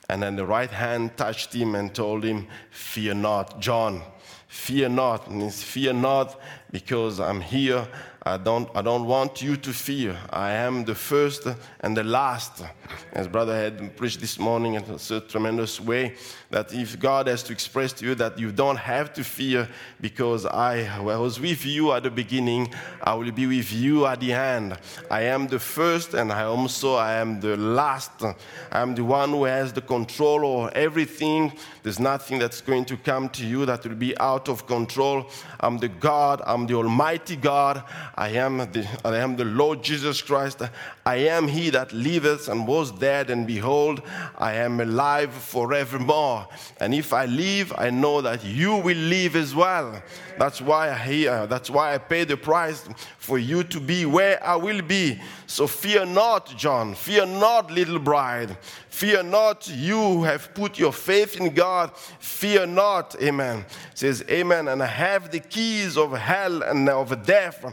And 0.09 0.23
then 0.23 0.35
the 0.35 0.45
right 0.45 0.69
hand 0.69 1.15
touched 1.15 1.53
him 1.53 1.75
and 1.75 1.93
told 1.93 2.23
him, 2.23 2.47
Fear 2.71 3.15
not, 3.15 3.59
John. 3.59 4.01
Fear 4.47 4.89
not. 4.89 5.27
And 5.27 5.53
fear 5.53 5.93
not 5.93 6.39
because 6.71 7.19
I'm 7.19 7.41
here 7.41 7.87
I 8.29 8.37
don't, 8.37 8.69
I 8.75 8.83
don't 8.83 9.07
want 9.07 9.41
you 9.41 9.57
to 9.57 9.73
fear. 9.73 10.15
I 10.29 10.51
am 10.51 10.85
the 10.85 10.93
first 10.93 11.47
and 11.79 11.97
the 11.97 12.03
last. 12.03 12.63
As 13.11 13.27
Brother 13.27 13.55
had 13.55 13.97
preached 13.97 14.19
this 14.19 14.37
morning 14.37 14.75
in 14.75 14.99
such 14.99 15.23
a 15.23 15.27
tremendous 15.27 15.81
way, 15.81 16.13
that 16.51 16.73
if 16.73 16.99
God 16.99 17.27
has 17.27 17.43
to 17.43 17.53
express 17.53 17.93
to 17.93 18.05
you 18.05 18.15
that 18.15 18.39
you 18.39 18.51
don't 18.51 18.77
have 18.77 19.13
to 19.13 19.23
fear 19.23 19.67
because 20.01 20.47
I 20.47 20.99
was 20.99 21.39
with 21.39 21.63
you 21.65 21.91
at 21.91 22.03
the 22.03 22.09
beginning, 22.09 22.73
I 23.03 23.13
will 23.13 23.31
be 23.31 23.45
with 23.45 23.71
you 23.71 24.07
at 24.07 24.19
the 24.19 24.33
end. 24.33 24.77
I 25.11 25.23
am 25.23 25.47
the 25.47 25.59
first 25.59 26.15
and 26.15 26.31
I 26.31 26.43
also 26.43 26.95
I 26.95 27.13
am 27.13 27.39
the 27.39 27.55
last. 27.55 28.23
I 28.71 28.81
am 28.81 28.95
the 28.95 29.03
one 29.03 29.29
who 29.29 29.43
has 29.43 29.73
the 29.73 29.81
control 29.81 30.43
over 30.43 30.71
everything. 30.73 31.53
There's 31.83 31.99
nothing 31.99 32.39
that's 32.39 32.61
going 32.61 32.85
to 32.85 32.97
come 32.97 33.29
to 33.29 33.45
you 33.45 33.65
that 33.67 33.85
will 33.85 33.95
be 33.95 34.17
out 34.17 34.49
of 34.49 34.65
control. 34.65 35.27
I'm 35.59 35.77
the 35.77 35.87
God, 35.87 36.41
I'm 36.45 36.65
the 36.65 36.75
Almighty 36.75 37.35
God. 37.35 37.83
I 38.15 38.29
am 38.29 38.57
the, 38.57 38.87
I 39.05 39.17
am 39.17 39.35
the 39.35 39.45
Lord 39.45 39.83
Jesus 39.83 40.21
Christ. 40.21 40.63
I 41.05 41.15
am 41.15 41.47
he 41.47 41.69
that 41.69 41.93
liveth 41.93 42.49
and 42.49 42.67
was 42.67 42.91
dead, 42.91 43.29
and 43.29 43.45
behold, 43.45 44.01
I 44.37 44.53
am 44.53 44.79
alive 44.79 45.33
forevermore. 45.33 46.38
And 46.79 46.93
if 46.93 47.13
I 47.13 47.25
live, 47.25 47.73
I 47.77 47.89
know 47.89 48.21
that 48.21 48.43
you 48.43 48.75
will 48.75 48.97
live 48.97 49.35
as 49.35 49.55
well. 49.55 50.01
That's 50.37 50.61
why 50.61 50.91
I 50.91 50.97
here. 50.97 51.47
That's 51.47 51.69
why 51.69 51.93
I 51.93 51.97
pay 51.97 52.23
the 52.23 52.37
price 52.37 52.87
for 53.17 53.37
you 53.37 53.63
to 53.63 53.79
be 53.79 54.05
where 54.05 54.43
I 54.43 54.55
will 54.55 54.81
be. 54.81 55.19
So 55.47 55.67
fear 55.67 56.05
not, 56.05 56.55
John. 56.57 56.95
Fear 56.95 57.25
not, 57.25 57.71
little 57.71 57.99
bride. 57.99 58.57
Fear 58.89 59.23
not, 59.23 59.69
you 59.69 59.95
who 59.97 60.23
have 60.23 60.53
put 60.53 60.77
your 60.77 60.91
faith 60.91 61.39
in 61.39 61.53
God. 61.53 61.95
Fear 62.19 62.67
not. 62.67 63.15
Amen. 63.21 63.65
It 63.91 63.97
says, 63.97 64.23
Amen. 64.29 64.67
And 64.67 64.81
I 64.81 64.87
have 64.87 65.31
the 65.31 65.39
keys 65.39 65.97
of 65.97 66.11
hell 66.17 66.63
and 66.63 66.89
of 66.89 67.25
death. 67.25 67.63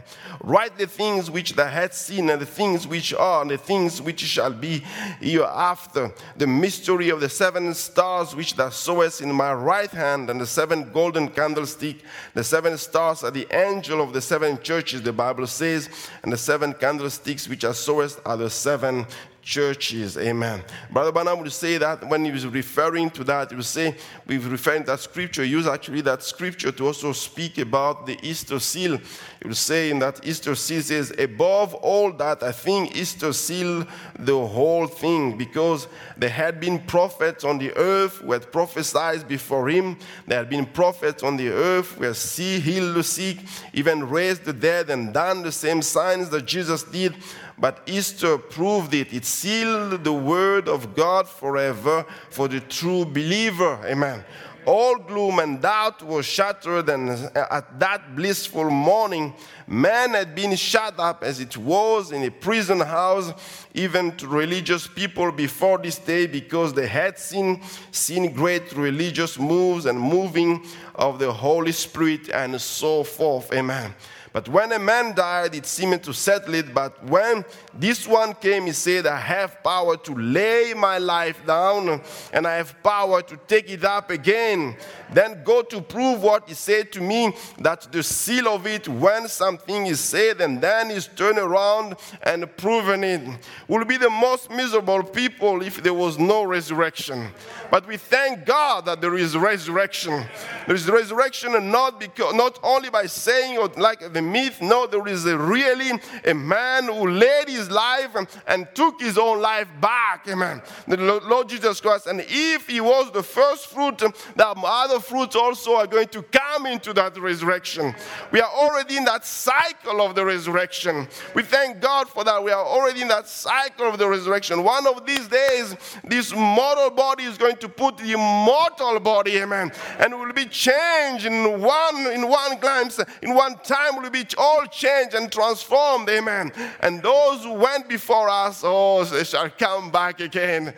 Write 0.41 0.77
the 0.77 0.87
things 0.87 1.31
which 1.31 1.53
thou 1.53 1.67
hast 1.67 2.01
seen, 2.01 2.29
and 2.29 2.41
the 2.41 2.45
things 2.45 2.87
which 2.87 3.13
are, 3.13 3.41
and 3.41 3.51
the 3.51 3.57
things 3.57 4.01
which 4.01 4.21
shall 4.21 4.53
be 4.53 4.83
hereafter. 5.19 6.13
The 6.35 6.47
mystery 6.47 7.09
of 7.09 7.19
the 7.19 7.29
seven 7.29 7.73
stars 7.73 8.35
which 8.35 8.55
thou 8.57 8.69
sawest 8.69 9.21
in 9.21 9.31
my 9.31 9.53
right 9.53 9.89
hand, 9.89 10.29
and 10.29 10.41
the 10.41 10.45
seven 10.45 10.91
golden 10.91 11.29
candlestick. 11.29 11.97
The 12.33 12.43
seven 12.43 12.77
stars 12.77 13.23
are 13.23 13.31
the 13.31 13.47
angel 13.51 14.01
of 14.01 14.13
the 14.13 14.21
seven 14.21 14.61
churches, 14.61 15.01
the 15.01 15.13
Bible 15.13 15.47
says, 15.47 15.89
and 16.23 16.33
the 16.33 16.37
seven 16.37 16.73
candlesticks 16.73 17.47
which 17.47 17.61
thou 17.61 17.71
sawest 17.71 18.19
are 18.25 18.37
the 18.37 18.49
seven 18.49 19.05
churches. 19.47 20.17
Amen. 20.17 20.61
Brother 20.91 21.13
Branham 21.13 21.39
would 21.39 21.51
say 21.53 21.77
that 21.77 22.05
when 22.09 22.25
he 22.25 22.31
was 22.31 22.45
referring 22.45 23.09
to 23.11 23.23
that, 23.23 23.49
he 23.49 23.55
would 23.55 23.63
say, 23.63 23.95
we've 24.25 24.45
referring 24.51 24.81
to 24.83 24.87
that 24.87 24.99
scripture, 24.99 25.41
he 25.41 25.51
used 25.51 25.69
actually 25.69 26.01
that 26.01 26.21
scripture 26.21 26.69
to 26.69 26.85
also 26.85 27.13
speak 27.13 27.57
about 27.57 28.05
the 28.05 28.19
Easter 28.21 28.59
seal. 28.59 28.97
He 28.97 29.47
would 29.47 29.55
say 29.55 29.89
in 29.89 29.99
that 29.99 30.19
Easter 30.27 30.53
seal 30.53 30.81
says, 30.81 31.13
above 31.17 31.73
all 31.75 32.11
that, 32.11 32.43
I 32.43 32.51
think 32.51 32.97
Easter 32.97 33.31
seal 33.31 33.87
the 34.19 34.37
whole 34.37 34.85
thing 34.85 35.37
because 35.37 35.87
there 36.17 36.29
had 36.29 36.59
been 36.59 36.79
prophets 36.79 37.45
on 37.45 37.57
the 37.57 37.73
earth 37.77 38.17
who 38.17 38.33
had 38.33 38.51
prophesied 38.51 39.29
before 39.29 39.69
him. 39.69 39.97
There 40.27 40.39
had 40.39 40.49
been 40.49 40.65
prophets 40.65 41.23
on 41.23 41.37
the 41.37 41.47
earth 41.47 41.93
who 41.93 42.03
had 42.03 42.17
see, 42.17 42.59
healed 42.59 42.95
the 42.95 43.03
sick, 43.03 43.37
even 43.71 44.09
raised 44.09 44.43
the 44.43 44.51
dead 44.51 44.89
and 44.89 45.13
done 45.13 45.41
the 45.41 45.53
same 45.53 45.81
signs 45.81 46.29
that 46.31 46.45
Jesus 46.45 46.83
did. 46.83 47.15
But 47.59 47.81
Easter 47.87 48.37
proved 48.37 48.93
it. 48.93 49.13
It 49.13 49.25
sealed 49.25 50.03
the 50.03 50.13
word 50.13 50.67
of 50.67 50.95
God 50.95 51.27
forever 51.27 52.05
for 52.29 52.47
the 52.47 52.59
true 52.59 53.03
believer. 53.03 53.79
Amen. 53.85 54.23
All 54.67 54.97
gloom 54.97 55.39
and 55.39 55.61
doubt 55.61 56.03
was 56.03 56.25
shattered, 56.25 56.89
and 56.89 57.09
at 57.33 57.79
that 57.79 58.17
blissful 58.17 58.69
morning, 58.69 59.33
man 59.65 60.09
had 60.09 60.35
been 60.35 60.57
shut 60.57 60.99
up 60.99 61.23
as 61.23 61.39
it 61.39 61.55
was 61.55 62.11
in 62.11 62.21
a 62.23 62.29
prison 62.29 62.81
house, 62.81 63.31
even 63.73 64.11
to 64.17 64.27
religious 64.27 64.85
people 64.85 65.31
before 65.31 65.77
this 65.77 65.97
day, 65.97 66.27
because 66.27 66.73
they 66.73 66.85
had 66.85 67.17
seen, 67.17 67.61
seen 67.91 68.33
great 68.33 68.73
religious 68.73 69.39
moves 69.39 69.85
and 69.85 69.97
moving 69.97 70.65
of 70.95 71.17
the 71.17 71.31
Holy 71.31 71.71
Spirit 71.71 72.29
and 72.29 72.59
so 72.59 73.05
forth. 73.05 73.53
Amen. 73.53 73.95
But 74.37 74.49
when 74.49 74.71
a 74.71 74.77
man 74.77 75.15
died, 75.15 75.55
it 75.55 75.65
seemed 75.65 76.03
to 76.03 76.13
settle 76.13 76.53
it. 76.53 76.71
But 76.71 77.03
when 77.03 77.43
this 77.73 78.07
one 78.07 78.35
came, 78.35 78.67
he 78.67 78.71
said, 78.71 79.07
I 79.07 79.17
have 79.17 79.63
power 79.63 79.97
to 79.97 80.13
lay 80.13 80.75
my 80.75 80.99
life 80.99 81.43
down 81.43 82.03
and 82.31 82.45
I 82.45 82.57
have 82.57 82.75
power 82.83 83.23
to 83.23 83.37
take 83.47 83.71
it 83.71 83.83
up 83.83 84.11
again. 84.11 84.77
Then 85.11 85.41
go 85.43 85.63
to 85.63 85.81
prove 85.81 86.21
what 86.21 86.47
he 86.47 86.53
said 86.53 86.91
to 86.91 87.01
me 87.01 87.33
that 87.59 87.91
the 87.91 88.03
seal 88.03 88.47
of 88.47 88.67
it, 88.67 88.87
when 88.87 89.27
something 89.27 89.87
is 89.87 89.99
said 90.01 90.39
and 90.39 90.61
then 90.61 90.91
is 90.91 91.07
turned 91.07 91.39
around 91.39 91.95
and 92.21 92.45
proven 92.57 93.03
it, 93.03 93.21
will 93.67 93.85
be 93.85 93.97
the 93.97 94.09
most 94.09 94.51
miserable 94.51 95.01
people 95.01 95.63
if 95.63 95.81
there 95.81 95.95
was 95.95 96.19
no 96.19 96.43
resurrection. 96.43 97.29
But 97.71 97.87
we 97.87 97.97
thank 97.97 98.45
God 98.45 98.85
that 98.85 99.01
there 99.01 99.15
is 99.15 99.35
resurrection. 99.35 100.25
There 100.67 100.75
is 100.75 100.87
resurrection 100.87 101.55
and 101.55 101.71
not 101.71 101.99
because 101.99 102.35
not 102.35 102.59
only 102.61 102.91
by 102.91 103.07
saying 103.07 103.57
or 103.57 103.69
like 103.77 104.13
the 104.13 104.26
myth. 104.31 104.61
No, 104.61 104.87
there 104.87 105.07
is 105.07 105.25
a 105.25 105.37
really 105.37 105.91
a 106.25 106.33
man 106.33 106.85
who 106.85 107.09
laid 107.09 107.47
his 107.47 107.69
life 107.69 108.15
and, 108.15 108.27
and 108.47 108.67
took 108.73 108.99
his 108.99 109.17
own 109.17 109.41
life 109.41 109.67
back. 109.81 110.27
Amen. 110.27 110.61
The 110.87 110.97
Lord 110.97 111.49
Jesus 111.49 111.81
Christ. 111.81 112.07
And 112.07 112.23
if 112.27 112.67
he 112.67 112.81
was 112.81 113.11
the 113.11 113.23
first 113.23 113.67
fruit, 113.67 113.97
the 113.97 114.13
other 114.37 114.99
fruits 114.99 115.35
also 115.35 115.75
are 115.75 115.87
going 115.87 116.07
to 116.09 116.21
come 116.23 116.65
into 116.65 116.93
that 116.93 117.17
resurrection. 117.19 117.95
We 118.31 118.41
are 118.41 118.51
already 118.51 118.97
in 118.97 119.05
that 119.05 119.25
cycle 119.25 120.01
of 120.01 120.15
the 120.15 120.25
resurrection. 120.25 121.07
We 121.33 121.43
thank 121.43 121.79
God 121.79 122.09
for 122.09 122.23
that. 122.23 122.43
We 122.43 122.51
are 122.51 122.65
already 122.65 123.01
in 123.01 123.07
that 123.07 123.27
cycle 123.27 123.87
of 123.87 123.97
the 123.97 124.07
resurrection. 124.07 124.63
One 124.63 124.87
of 124.87 125.05
these 125.05 125.27
days, 125.27 125.75
this 126.03 126.33
mortal 126.33 126.89
body 126.89 127.23
is 127.23 127.37
going 127.37 127.57
to 127.57 127.69
put 127.69 127.97
the 127.97 128.11
immortal 128.11 128.99
body, 128.99 129.37
amen, 129.37 129.71
and 129.99 130.17
will 130.17 130.33
be 130.33 130.45
changed 130.45 131.25
in 131.25 131.61
one 131.61 132.07
in 132.07 132.27
one 132.27 132.59
glance, 132.59 132.99
in 133.21 133.33
one 133.33 133.55
time 133.59 134.01
will 134.01 134.09
be 134.09 134.16
be 134.23 134.35
all 134.37 134.65
changed 134.65 135.15
and 135.15 135.31
transformed. 135.31 136.09
Amen. 136.09 136.51
And 136.81 137.01
those 137.01 137.43
who 137.43 137.53
went 137.53 137.87
before 137.87 138.29
us, 138.29 138.61
oh, 138.63 139.03
they 139.03 139.23
shall 139.23 139.49
come 139.49 139.91
back 139.91 140.19
again. 140.19 140.73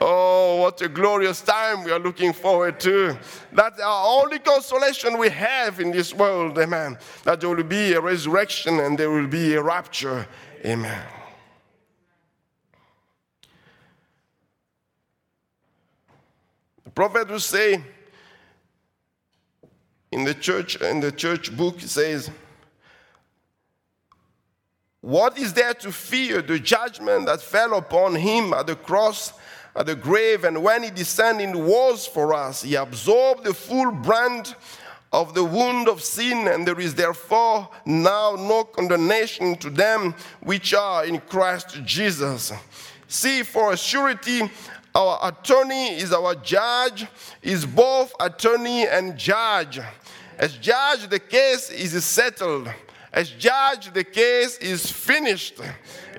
Oh, 0.00 0.56
what 0.62 0.80
a 0.82 0.88
glorious 0.88 1.40
time 1.40 1.84
we 1.84 1.90
are 1.90 1.98
looking 1.98 2.32
forward 2.32 2.78
to. 2.80 3.18
That's 3.52 3.80
our 3.80 4.22
only 4.22 4.38
consolation 4.38 5.18
we 5.18 5.28
have 5.30 5.80
in 5.80 5.90
this 5.90 6.14
world, 6.14 6.58
amen. 6.58 6.96
That 7.24 7.40
there 7.40 7.50
will 7.50 7.64
be 7.64 7.92
a 7.94 8.00
resurrection 8.00 8.80
and 8.80 8.96
there 8.96 9.10
will 9.10 9.26
be 9.26 9.54
a 9.54 9.62
rapture, 9.62 10.26
amen. 10.64 11.02
The 16.84 16.90
prophet 16.90 17.28
will 17.28 17.40
say 17.40 17.82
in 20.12 20.24
the 20.24 20.34
church, 20.34 20.80
in 20.80 21.00
the 21.00 21.12
church 21.12 21.56
book, 21.56 21.80
says, 21.80 22.30
what 25.00 25.38
is 25.38 25.54
there 25.54 25.74
to 25.74 25.92
fear? 25.92 26.42
The 26.42 26.58
judgment 26.58 27.26
that 27.26 27.40
fell 27.40 27.74
upon 27.76 28.16
him 28.16 28.52
at 28.52 28.66
the 28.66 28.76
cross, 28.76 29.32
at 29.74 29.86
the 29.86 29.94
grave, 29.94 30.44
and 30.44 30.62
when 30.62 30.82
he 30.82 30.90
descended 30.90 31.56
was 31.56 32.06
for 32.06 32.34
us. 32.34 32.62
He 32.62 32.74
absorbed 32.74 33.44
the 33.44 33.54
full 33.54 33.92
brand 33.92 34.54
of 35.12 35.34
the 35.34 35.44
wound 35.44 35.88
of 35.88 36.02
sin, 36.02 36.48
and 36.48 36.66
there 36.66 36.78
is 36.78 36.94
therefore 36.94 37.68
now 37.86 38.36
no 38.38 38.64
condemnation 38.64 39.56
to 39.56 39.70
them 39.70 40.14
which 40.40 40.74
are 40.74 41.04
in 41.04 41.18
Christ 41.20 41.82
Jesus. 41.84 42.52
See, 43.08 43.42
for 43.42 43.72
a 43.72 43.76
surety, 43.76 44.50
our 44.94 45.18
attorney 45.22 45.96
is 45.96 46.12
our 46.12 46.34
judge, 46.34 47.06
is 47.42 47.64
both 47.64 48.12
attorney 48.20 48.86
and 48.86 49.16
judge. 49.16 49.80
As 50.38 50.56
judge, 50.58 51.08
the 51.08 51.18
case 51.18 51.70
is 51.70 52.04
settled 52.04 52.68
as 53.12 53.30
judge, 53.30 53.92
the 53.92 54.04
case 54.04 54.56
is 54.58 54.90
finished. 54.90 55.60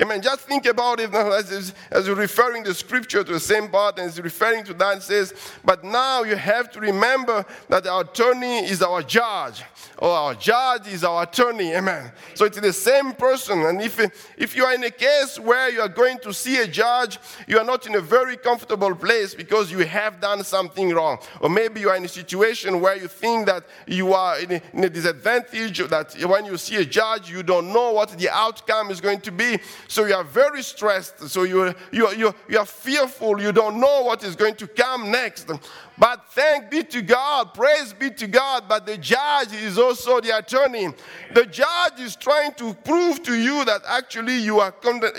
Amen. 0.01 0.21
Just 0.21 0.41
think 0.41 0.65
about 0.65 0.99
it 0.99 1.13
as, 1.13 1.73
as 1.89 2.07
you're 2.07 2.15
referring 2.15 2.63
the 2.63 2.73
scripture 2.73 3.23
to 3.23 3.33
the 3.33 3.39
same 3.39 3.69
part 3.69 3.97
and 3.97 4.15
referring 4.19 4.65
to 4.65 4.73
that. 4.73 4.97
It 4.97 5.03
says, 5.03 5.33
But 5.63 5.85
now 5.85 6.23
you 6.23 6.35
have 6.35 6.69
to 6.71 6.81
remember 6.81 7.45
that 7.69 7.87
our 7.87 8.01
attorney 8.01 8.65
is 8.65 8.81
our 8.81 9.01
judge, 9.03 9.63
or 10.01 10.09
our 10.09 10.33
judge 10.33 10.87
is 10.87 11.03
our 11.03 11.23
attorney. 11.23 11.75
Amen. 11.75 12.11
So 12.33 12.45
it's 12.45 12.59
the 12.59 12.73
same 12.73 13.13
person. 13.13 13.61
And 13.61 13.79
if, 13.79 13.99
if 14.35 14.55
you 14.55 14.65
are 14.65 14.73
in 14.73 14.83
a 14.83 14.89
case 14.89 15.39
where 15.39 15.69
you 15.69 15.79
are 15.79 15.87
going 15.87 16.17
to 16.19 16.33
see 16.33 16.57
a 16.57 16.67
judge, 16.67 17.19
you 17.47 17.59
are 17.59 17.63
not 17.63 17.85
in 17.85 17.93
a 17.93 18.01
very 18.01 18.35
comfortable 18.35 18.95
place 18.95 19.35
because 19.35 19.71
you 19.71 19.77
have 19.85 20.19
done 20.19 20.43
something 20.43 20.89
wrong. 20.89 21.19
Or 21.39 21.49
maybe 21.49 21.81
you 21.81 21.89
are 21.89 21.95
in 21.95 22.03
a 22.03 22.07
situation 22.07 22.81
where 22.81 22.95
you 22.95 23.07
think 23.07 23.45
that 23.45 23.63
you 23.85 24.13
are 24.13 24.39
in 24.39 24.53
a, 24.53 24.61
in 24.73 24.83
a 24.83 24.89
disadvantage, 24.89 25.77
that 25.77 26.15
when 26.27 26.45
you 26.45 26.57
see 26.57 26.77
a 26.77 26.85
judge, 26.85 27.29
you 27.29 27.43
don't 27.43 27.71
know 27.71 27.91
what 27.91 28.09
the 28.17 28.29
outcome 28.31 28.89
is 28.89 28.99
going 28.99 29.21
to 29.21 29.31
be. 29.31 29.59
So 29.87 30.05
you 30.05 30.15
are 30.15 30.23
very 30.23 30.63
stressed. 30.63 31.29
So 31.29 31.43
you, 31.43 31.75
you, 31.91 32.09
you, 32.13 32.33
you 32.49 32.57
are 32.57 32.65
fearful. 32.65 33.39
You 33.39 33.51
don't 33.51 33.79
know 33.79 34.01
what 34.01 34.23
is 34.23 34.35
going 34.35 34.55
to 34.55 34.67
come 34.67 35.11
next. 35.11 35.51
But 35.95 36.25
thank 36.31 36.71
be 36.71 36.81
to 36.85 37.03
God, 37.03 37.53
praise 37.53 37.93
be 37.93 38.09
to 38.09 38.25
God. 38.25 38.63
But 38.67 38.87
the 38.87 38.97
judge 38.97 39.53
is 39.53 39.77
also 39.77 39.90
the 39.97 40.37
attorney. 40.37 40.89
The 41.33 41.45
judge 41.45 41.99
is 41.99 42.15
trying 42.15 42.53
to 42.55 42.73
prove 42.73 43.21
to 43.23 43.35
you 43.35 43.63
that 43.65 43.81
actually 43.87 44.37
you 44.37 44.59
are 44.59 44.73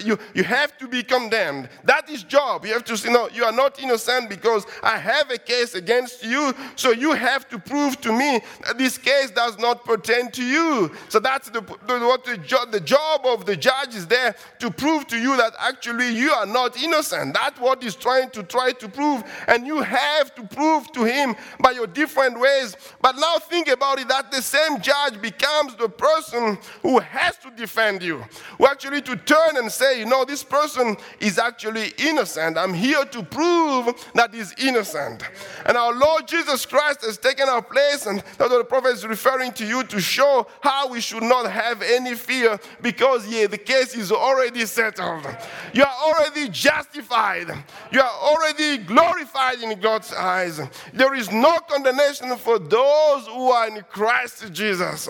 you, 0.05 0.19
you 0.35 0.45
have 0.45 0.77
to 0.79 0.89
be 0.89 1.03
condemned. 1.03 1.69
That 1.85 2.11
is 2.11 2.23
job. 2.23 2.67
You 2.67 2.73
have 2.73 2.85
to 2.85 2.97
say, 2.97 3.13
no, 3.13 3.29
you 3.29 3.45
are 3.45 3.53
not 3.53 3.81
innocent 3.83 4.29
because 4.29 4.67
I 4.83 4.99
have 4.99 5.31
a 5.31 5.39
case 5.39 5.75
against 5.75 6.25
you. 6.25 6.55
So 6.77 6.91
you 6.91 7.13
have 7.13 7.49
to 7.51 7.59
prove 7.59 8.01
to 8.03 8.13
me 8.13 8.41
that 8.67 8.79
this 8.79 8.99
case 8.99 9.31
does 9.31 9.59
not 9.59 9.85
pertain 9.85 10.31
to 10.33 10.43
you. 10.43 10.91
So 11.09 11.21
that's 11.21 11.51
the, 11.51 11.61
the 11.61 12.01
what 12.01 12.25
the, 12.25 12.39
jo- 12.39 12.67
the 12.71 12.81
job 12.81 13.25
of 13.25 13.47
the 13.47 13.57
judge 13.57 13.95
is 13.95 14.07
there 14.07 14.35
to 14.59 14.71
prove 14.71 15.07
to 15.09 15.19
you 15.19 15.37
that 15.37 15.55
actually 15.61 16.15
you 16.15 16.31
are 16.33 16.47
not 16.47 16.83
innocent. 16.83 17.35
That's 17.35 17.61
what 17.61 17.83
he's 17.83 17.95
trying 17.95 18.31
to 18.31 18.43
try 18.43 18.73
to 18.73 18.89
prove. 18.89 19.23
And 19.49 19.67
you 19.67 19.81
have 19.83 20.35
to 20.35 20.43
prove 20.43 20.63
prove 20.63 20.93
to 20.93 21.05
him 21.05 21.35
by 21.61 21.73
your 21.73 21.89
different 21.89 22.39
ways. 22.39 22.77
But 23.01 23.17
now 23.17 23.39
think 23.39 23.67
about 23.67 23.99
it 23.99 24.07
that 24.09 24.31
the 24.31 24.41
same 24.41 24.62
judge 24.81 25.21
becomes 25.21 25.75
the 25.77 25.89
person 25.89 26.59
who 26.83 26.99
has 26.99 27.37
to 27.39 27.51
defend 27.51 28.03
you, 28.03 28.25
who 28.59 28.67
actually 28.67 29.03
to 29.03 29.17
turn 29.17 29.57
and 29.57 29.71
say, 29.71 29.99
you 29.99 30.07
know, 30.07 30.25
this 30.25 30.43
person 30.43 30.97
is 31.21 31.39
actually 31.39 31.93
innocent. 31.99 32.57
I'm 32.57 32.75
here 32.75 33.05
to 33.05 33.23
prove 33.23 33.95
that 34.15 34.35
he's 34.35 34.55
innocent. 34.59 35.23
And 35.67 35.77
our 35.77 35.95
Lord 35.95 36.29
Jesus 36.29 36.67
Christ 36.67 37.05
has 37.05 37.19
taken 37.19 37.49
our 37.49 37.63
place, 37.63 38.07
and 38.07 38.21
that's 38.39 38.51
what 38.51 38.59
the 38.59 38.65
prophet 38.65 38.95
is 38.95 39.07
referring 39.07 39.53
to 39.53 39.67
you 39.67 39.85
to 39.85 40.01
show 40.01 40.47
how 40.61 40.89
we 40.89 41.01
should 41.01 41.23
not 41.23 41.51
have 41.51 41.83
any 41.83 42.15
fear 42.15 42.59
because, 42.81 43.27
yeah, 43.29 43.47
the 43.47 43.59
case 43.59 43.95
is 43.95 44.13
already 44.13 44.67
settled. 44.67 45.27
You 45.73 45.85
are 45.85 45.97
already 46.03 46.49
justified. 46.49 47.49
You 47.91 48.01
are 48.01 48.19
already 48.21 48.79
glorified 48.79 49.61
in 49.61 49.79
God's 49.81 50.13
eyes. 50.13 50.61
There 50.93 51.15
is 51.15 51.31
no 51.31 51.59
condemnation 51.69 52.37
for 52.37 52.59
those 52.59 53.27
who 53.27 53.51
are 53.51 53.69
in 53.69 53.83
Christ 53.91 54.42
Jesus. 54.51 55.09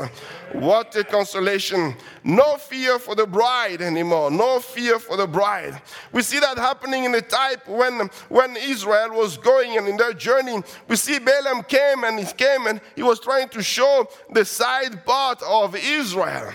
What 0.52 0.94
a 0.96 1.04
consolation. 1.04 1.94
No 2.24 2.56
fear 2.56 2.98
for 2.98 3.14
the 3.14 3.26
bride 3.26 3.80
anymore. 3.80 4.30
No 4.30 4.60
fear 4.60 4.98
for 4.98 5.16
the 5.16 5.26
bride. 5.26 5.80
We 6.12 6.22
see 6.22 6.38
that 6.40 6.58
happening 6.58 7.04
in 7.04 7.12
the 7.12 7.22
type 7.22 7.66
when, 7.68 8.10
when 8.28 8.56
Israel 8.56 9.10
was 9.10 9.36
going 9.36 9.76
and 9.78 9.88
in 9.88 9.96
their 9.96 10.12
journey. 10.12 10.62
We 10.88 10.96
see 10.96 11.18
Balaam 11.18 11.62
came 11.64 12.04
and 12.04 12.18
he 12.18 12.26
came 12.32 12.66
and 12.66 12.80
he 12.94 13.02
was 13.02 13.20
trying 13.20 13.48
to 13.50 13.62
show 13.62 14.08
the 14.30 14.44
side 14.44 15.04
part 15.04 15.42
of 15.42 15.74
Israel. 15.76 16.52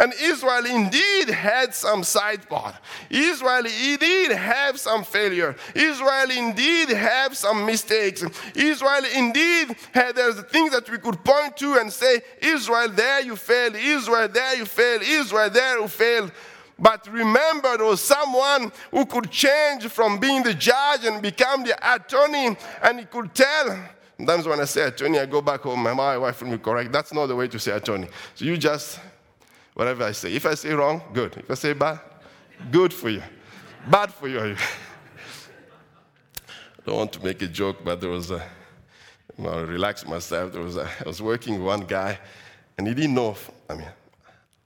And 0.00 0.14
Israel 0.18 0.64
indeed 0.64 1.28
had 1.28 1.74
some 1.74 2.04
side 2.04 2.48
part. 2.48 2.74
Israel 3.10 3.66
indeed 3.66 4.30
have 4.30 4.80
some 4.80 5.04
failure. 5.04 5.54
Israel 5.74 6.30
indeed 6.30 6.88
have 6.88 7.36
some 7.36 7.66
mistakes. 7.66 8.24
Israel 8.54 9.04
indeed 9.14 9.76
had 9.92 10.16
there's 10.16 10.40
things 10.44 10.70
that 10.70 10.88
we 10.88 10.96
could 10.96 11.22
point 11.22 11.54
to 11.58 11.74
and 11.74 11.92
say, 11.92 12.22
Israel, 12.40 12.88
there 12.88 13.20
you 13.20 13.36
failed. 13.36 13.76
Israel, 13.76 14.26
there 14.28 14.56
you 14.56 14.64
failed. 14.64 15.02
Israel, 15.02 15.50
there 15.50 15.78
you 15.78 15.86
failed. 15.86 16.32
But 16.78 17.06
remember, 17.12 17.76
there 17.76 17.86
was 17.86 18.00
someone 18.00 18.72
who 18.90 19.04
could 19.04 19.30
change 19.30 19.86
from 19.88 20.18
being 20.18 20.42
the 20.42 20.54
judge 20.54 21.04
and 21.04 21.20
become 21.20 21.62
the 21.62 21.76
attorney, 21.94 22.56
and 22.82 23.00
he 23.00 23.04
could 23.04 23.34
tell. 23.34 23.78
Sometimes 24.16 24.48
when 24.48 24.60
I 24.60 24.64
say 24.64 24.84
attorney, 24.84 25.18
I 25.18 25.26
go 25.26 25.42
back 25.42 25.60
home, 25.60 25.82
my 25.82 26.16
wife 26.16 26.42
will 26.42 26.52
be 26.52 26.58
correct. 26.58 26.90
That's 26.90 27.12
not 27.12 27.26
the 27.26 27.36
way 27.36 27.48
to 27.48 27.58
say 27.58 27.72
attorney. 27.72 28.08
So 28.34 28.46
you 28.46 28.56
just, 28.56 28.98
whatever 29.80 30.04
I 30.04 30.12
say. 30.12 30.34
If 30.34 30.44
I 30.44 30.52
say 30.52 30.74
wrong, 30.74 31.00
good. 31.14 31.38
If 31.38 31.50
I 31.50 31.54
say 31.54 31.72
bad, 31.72 32.00
good 32.70 32.92
for 32.92 33.08
you. 33.08 33.22
Bad 33.90 34.12
for 34.12 34.28
you. 34.28 34.38
I 34.38 34.56
don't 36.84 36.96
want 36.96 37.12
to 37.14 37.24
make 37.24 37.40
a 37.40 37.46
joke, 37.46 37.78
but 37.82 37.98
there 37.98 38.10
was 38.10 38.30
a, 38.30 38.42
relax 39.38 40.06
myself. 40.06 40.52
There 40.52 40.60
was 40.60 40.76
a, 40.76 40.86
I 40.86 41.06
was 41.06 41.22
working 41.22 41.54
with 41.54 41.62
one 41.62 41.86
guy, 41.86 42.18
and 42.76 42.86
he 42.86 42.92
didn't 42.92 43.14
know, 43.14 43.34
I 43.70 43.74
mean, 43.74 43.88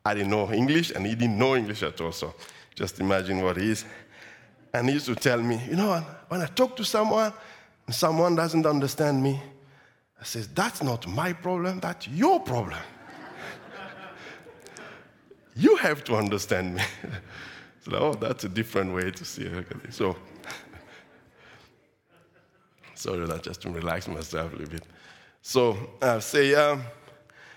I 0.05 0.15
didn't 0.15 0.31
know 0.31 0.53
English, 0.53 0.91
and 0.91 1.07
he 1.07 1.15
didn't 1.15 1.39
know 1.39 1.55
English 1.55 1.85
at 1.85 2.01
all. 2.01 2.11
So 2.11 2.35
just 2.75 2.99
imagine 2.99 3.41
what 3.41 3.57
he 3.57 3.71
is. 3.71 3.85
And 4.73 4.89
he 4.89 4.95
used 4.95 5.07
to 5.07 5.15
tell 5.15 5.41
me, 5.41 5.63
you 5.71 5.77
know, 5.77 6.05
when 6.27 6.43
I 6.43 6.47
talk 6.47 6.75
to 6.75 6.85
someone 6.85 7.33
and 7.87 7.95
someone 7.95 8.35
doesn't 8.35 8.67
understand 8.67 9.23
me, 9.23 9.41
I 10.21 10.25
says, 10.25 10.49
that's 10.49 10.83
not 10.83 11.07
my 11.07 11.33
problem, 11.33 11.79
that's 11.79 12.09
your 12.09 12.41
problem. 12.41 12.81
You 15.57 15.77
have 15.77 16.05
to 16.05 16.17
understand 16.17 16.77
me. 16.77 16.83
so, 17.85 17.93
oh, 17.97 18.15
that's 18.15 18.45
a 18.45 18.49
different 18.49 18.95
way 18.95 19.11
to 19.11 19.25
see 19.25 19.43
it. 19.43 19.67
So, 19.91 20.17
sorry, 22.95 23.27
that 23.27 23.43
just 23.43 23.63
to 23.63 23.71
relax 23.71 24.09
myself 24.09 24.53
a 24.53 24.57
little 24.57 24.73
bit. 24.73 24.85
So, 25.43 25.77
uh, 26.01 26.21
say, 26.21 26.55
um, 26.55 26.83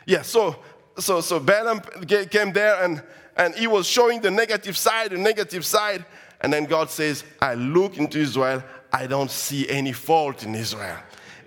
yeah, 0.05 0.21
so 0.21 0.57
so, 0.99 1.21
so 1.21 1.39
Balaam 1.39 1.81
came 2.29 2.51
there 2.53 2.83
and, 2.83 3.03
and 3.35 3.53
he 3.55 3.67
was 3.67 3.87
showing 3.87 4.21
the 4.21 4.31
negative 4.31 4.75
side, 4.75 5.11
the 5.11 5.17
negative 5.17 5.65
side. 5.65 6.05
And 6.41 6.51
then 6.51 6.65
God 6.65 6.89
says, 6.89 7.23
I 7.41 7.53
look 7.53 7.97
into 7.97 8.19
Israel, 8.19 8.63
I 8.91 9.07
don't 9.07 9.31
see 9.31 9.69
any 9.69 9.91
fault 9.91 10.43
in 10.43 10.55
Israel. 10.55 10.97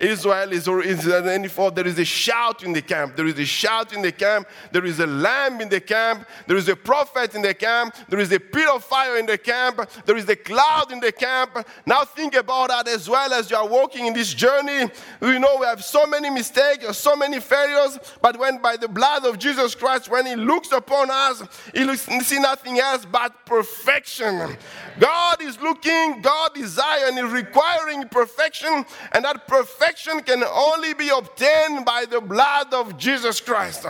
Israel 0.01 0.53
is, 0.53 0.67
or 0.67 0.83
is 0.83 1.05
there 1.05 1.29
any 1.29 1.49
fault. 1.49 1.75
There 1.75 1.87
is 1.87 1.99
a 1.99 2.05
shout 2.07 2.65
in 2.65 2.73
the 2.73 2.81
camp. 2.81 3.17
There 3.17 3.27
is 3.27 3.39
a 3.39 3.45
shout 3.45 3.93
in 3.93 4.01
the 4.01 4.11
camp. 4.11 4.49
There 4.73 4.87
is 4.87 4.99
a 4.99 5.07
lamb 5.07 5.61
in 5.61 5.69
the 5.69 5.81
camp. 5.81 6.27
There 6.47 6.57
is 6.57 6.69
a 6.69 6.75
prophet 6.75 7.35
in 7.35 7.43
the 7.43 7.53
camp. 7.53 7.95
There 8.09 8.19
is 8.19 8.33
a 8.33 8.41
pit 8.41 8.67
of 8.69 8.83
fire 8.83 9.19
in 9.19 9.27
the 9.27 9.37
camp. 9.37 9.89
There 10.07 10.17
is 10.17 10.27
a 10.29 10.37
cloud 10.37 10.91
in 10.91 11.01
the 11.01 11.13
camp. 11.13 11.67
Now 11.85 12.05
think 12.07 12.35
about 12.35 12.69
that 12.71 12.89
as 12.89 13.11
well 13.11 13.31
as 13.35 13.51
you 13.51 13.59
are 13.59 13.69
walking 13.69 14.07
in 14.07 14.15
this 14.15 14.33
journey. 14.33 14.91
We 15.21 15.39
know 15.39 15.59
we 15.61 15.67
have 15.67 15.85
so 15.85 16.07
many 16.07 16.31
mistakes, 16.31 16.97
so 16.97 17.15
many 17.15 17.39
failures, 17.39 17.99
but 18.23 18.39
when 18.39 18.63
by 18.63 18.79
the 18.79 18.89
blood 18.89 19.27
of 19.27 19.39
Jesus 19.39 19.75
Christ, 19.75 20.09
when 20.09 20.25
He 20.25 20.35
looks 20.35 20.73
upon 20.73 21.11
us, 21.11 21.43
He 21.75 21.85
looks, 21.85 22.07
see 22.27 22.39
nothing 22.39 22.79
else 22.79 23.05
but 23.05 23.45
perfection. 23.45 24.57
God 24.99 25.43
is 25.43 25.61
looking, 25.61 26.23
God 26.23 26.55
desires, 26.55 27.11
and 27.11 27.19
is 27.19 27.33
requiring 27.33 28.09
perfection, 28.09 28.87
and 29.13 29.25
that 29.27 29.47
perfection 29.47 29.90
perfection 29.91 30.21
can 30.21 30.45
only 30.45 30.95
be 30.95 31.09
obtained 31.09 31.85
by 31.85 32.05
the 32.09 32.21
blood 32.21 32.73
of 32.73 32.97
Jesus 32.97 33.41
Christ. 33.41 33.85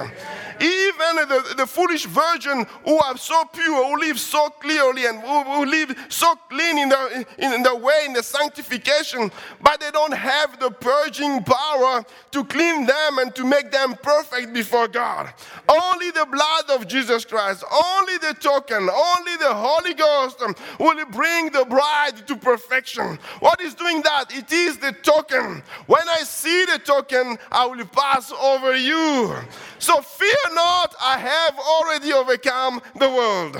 Even 0.60 1.16
the, 1.28 1.54
the 1.58 1.66
foolish 1.66 2.06
virgin 2.06 2.66
who 2.84 2.98
are 2.98 3.16
so 3.18 3.44
pure, 3.52 3.84
who 3.84 4.00
live 4.00 4.18
so 4.18 4.48
clearly, 4.48 5.06
and 5.06 5.20
who, 5.20 5.42
who 5.44 5.64
live 5.66 5.94
so 6.08 6.34
clean 6.48 6.78
in 6.78 6.88
the, 6.88 7.26
in 7.38 7.62
the 7.62 7.74
way, 7.76 8.04
in 8.06 8.14
the 8.14 8.22
sanctification, 8.22 9.30
but 9.62 9.80
they 9.80 9.90
don't 9.90 10.14
have 10.14 10.58
the 10.58 10.70
purging 10.70 11.42
power 11.44 12.04
to 12.30 12.44
clean 12.44 12.86
them 12.86 13.18
and 13.18 13.34
to 13.34 13.44
make 13.44 13.70
them 13.70 13.94
perfect 14.02 14.54
before 14.54 14.88
God. 14.88 15.32
Only 15.68 16.10
the 16.10 16.26
blood 16.30 16.80
of 16.80 16.88
Jesus 16.88 17.24
Christ, 17.24 17.62
only 17.70 18.18
the 18.18 18.34
token, 18.40 18.88
only 18.88 19.36
the 19.36 19.52
Holy 19.52 19.94
Ghost 19.94 20.40
um, 20.42 20.54
will 20.78 21.04
bring 21.06 21.50
the 21.50 21.64
bride 21.64 22.26
to 22.26 22.36
perfection. 22.36 23.18
What 23.40 23.60
is 23.60 23.74
doing 23.74 24.02
that? 24.02 24.26
It 24.30 24.50
is 24.50 24.78
the 24.78 24.92
token. 24.92 25.62
When 25.90 26.08
I 26.08 26.22
see 26.22 26.66
the 26.66 26.78
token, 26.78 27.36
I 27.50 27.66
will 27.66 27.84
pass 27.84 28.30
over 28.30 28.76
you. 28.76 29.34
So 29.80 30.00
fear 30.00 30.36
not, 30.52 30.94
I 31.02 31.18
have 31.18 31.58
already 31.58 32.12
overcome 32.12 32.80
the 32.94 33.08
world. 33.08 33.56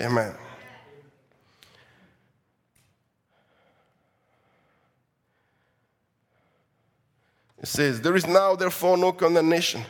Amen. 0.00 0.32
It 7.58 7.68
says, 7.68 8.00
There 8.00 8.16
is 8.16 8.26
now 8.26 8.56
therefore 8.56 8.96
no 8.96 9.12
condemnation. 9.12 9.82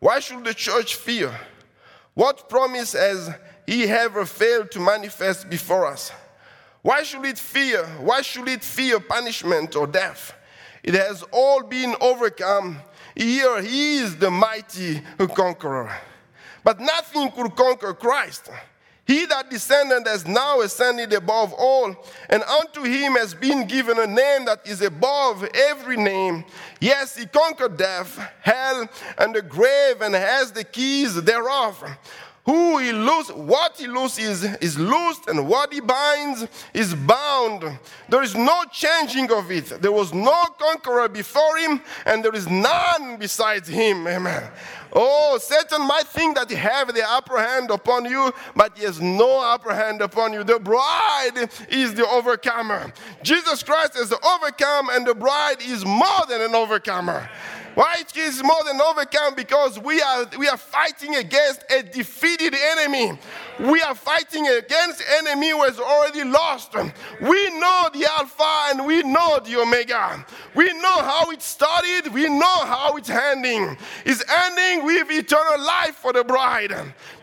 Why 0.00 0.20
should 0.20 0.44
the 0.44 0.52
church 0.52 0.96
fear? 0.96 1.34
What 2.12 2.50
promise 2.50 2.92
has 2.92 3.30
he 3.66 3.84
ever 3.84 4.26
failed 4.26 4.70
to 4.72 4.80
manifest 4.80 5.48
before 5.48 5.86
us? 5.86 6.12
Why 6.82 7.02
should 7.04 7.24
it 7.24 7.38
fear? 7.38 7.86
Why 8.00 8.20
should 8.20 8.48
it 8.48 8.62
fear 8.62 9.00
punishment 9.00 9.74
or 9.74 9.86
death? 9.86 10.34
It 10.82 10.94
has 10.94 11.22
all 11.30 11.62
been 11.62 11.94
overcome. 12.00 12.78
Here 13.14 13.62
he 13.62 13.98
is 13.98 14.16
the 14.16 14.30
mighty 14.30 15.02
conqueror. 15.34 15.94
But 16.64 16.80
nothing 16.80 17.30
could 17.30 17.54
conquer 17.56 17.94
Christ. 17.94 18.50
He 19.04 19.26
that 19.26 19.50
descended 19.50 20.06
has 20.06 20.26
now 20.26 20.60
ascended 20.60 21.12
above 21.12 21.52
all, 21.52 21.94
and 22.30 22.42
unto 22.44 22.82
him 22.84 23.14
has 23.14 23.34
been 23.34 23.66
given 23.66 23.98
a 23.98 24.06
name 24.06 24.44
that 24.44 24.60
is 24.64 24.80
above 24.80 25.44
every 25.54 25.96
name. 25.96 26.44
Yes, 26.80 27.16
he 27.16 27.26
conquered 27.26 27.76
death, 27.76 28.16
hell, 28.40 28.88
and 29.18 29.34
the 29.34 29.42
grave, 29.42 30.00
and 30.02 30.14
has 30.14 30.52
the 30.52 30.62
keys 30.62 31.20
thereof. 31.20 31.84
Who 32.44 32.78
he 32.78 32.90
loose, 32.90 33.30
what 33.30 33.76
he 33.76 33.86
looses 33.86 34.42
is 34.42 34.76
loosed, 34.76 35.28
and 35.28 35.46
what 35.48 35.72
he 35.72 35.78
binds 35.78 36.46
is 36.74 36.92
bound. 36.92 37.78
There 38.08 38.22
is 38.22 38.34
no 38.34 38.64
changing 38.72 39.30
of 39.30 39.48
it. 39.52 39.80
There 39.80 39.92
was 39.92 40.12
no 40.12 40.46
conqueror 40.58 41.08
before 41.08 41.56
him, 41.58 41.80
and 42.04 42.24
there 42.24 42.34
is 42.34 42.48
none 42.48 43.16
besides 43.16 43.68
him. 43.68 44.08
Amen. 44.08 44.50
Oh, 44.92 45.38
Satan 45.40 45.86
might 45.86 46.08
think 46.08 46.36
that 46.36 46.50
he 46.50 46.56
have 46.56 46.92
the 46.92 47.08
upper 47.08 47.38
hand 47.38 47.70
upon 47.70 48.06
you, 48.06 48.34
but 48.56 48.76
he 48.76 48.84
has 48.84 49.00
no 49.00 49.40
upper 49.40 49.72
hand 49.72 50.02
upon 50.02 50.32
you. 50.32 50.42
The 50.42 50.58
bride 50.58 51.48
is 51.70 51.94
the 51.94 52.08
overcomer. 52.08 52.92
Jesus 53.22 53.62
Christ 53.62 53.96
is 53.96 54.08
the 54.08 54.18
overcome, 54.20 54.88
and 54.90 55.06
the 55.06 55.14
bride 55.14 55.62
is 55.62 55.86
more 55.86 56.26
than 56.28 56.40
an 56.40 56.56
overcomer. 56.56 57.30
Why 57.74 57.96
it 58.00 58.16
is 58.16 58.42
more 58.42 58.62
than 58.66 58.80
overcome? 58.80 59.34
Because 59.34 59.78
we 59.78 60.02
are, 60.02 60.26
we 60.38 60.46
are 60.48 60.58
fighting 60.58 61.16
against 61.16 61.64
a 61.70 61.82
defeated 61.82 62.54
enemy. 62.54 63.18
We 63.62 63.80
are 63.80 63.94
fighting 63.94 64.48
against 64.48 65.04
enemy 65.18 65.50
who 65.50 65.62
has 65.62 65.78
already 65.78 66.24
lost. 66.24 66.74
We 66.74 67.60
know 67.60 67.90
the 67.92 68.08
Alpha 68.18 68.70
and 68.70 68.84
we 68.84 69.04
know 69.04 69.38
the 69.38 69.60
Omega. 69.60 70.26
We 70.56 70.72
know 70.72 71.02
how 71.02 71.30
it 71.30 71.42
started. 71.42 72.12
We 72.12 72.28
know 72.28 72.64
how 72.64 72.96
it's 72.96 73.08
ending. 73.08 73.76
It's 74.04 74.24
ending 74.28 74.84
with 74.84 75.08
eternal 75.12 75.64
life 75.64 75.94
for 75.94 76.12
the 76.12 76.24
bride. 76.24 76.72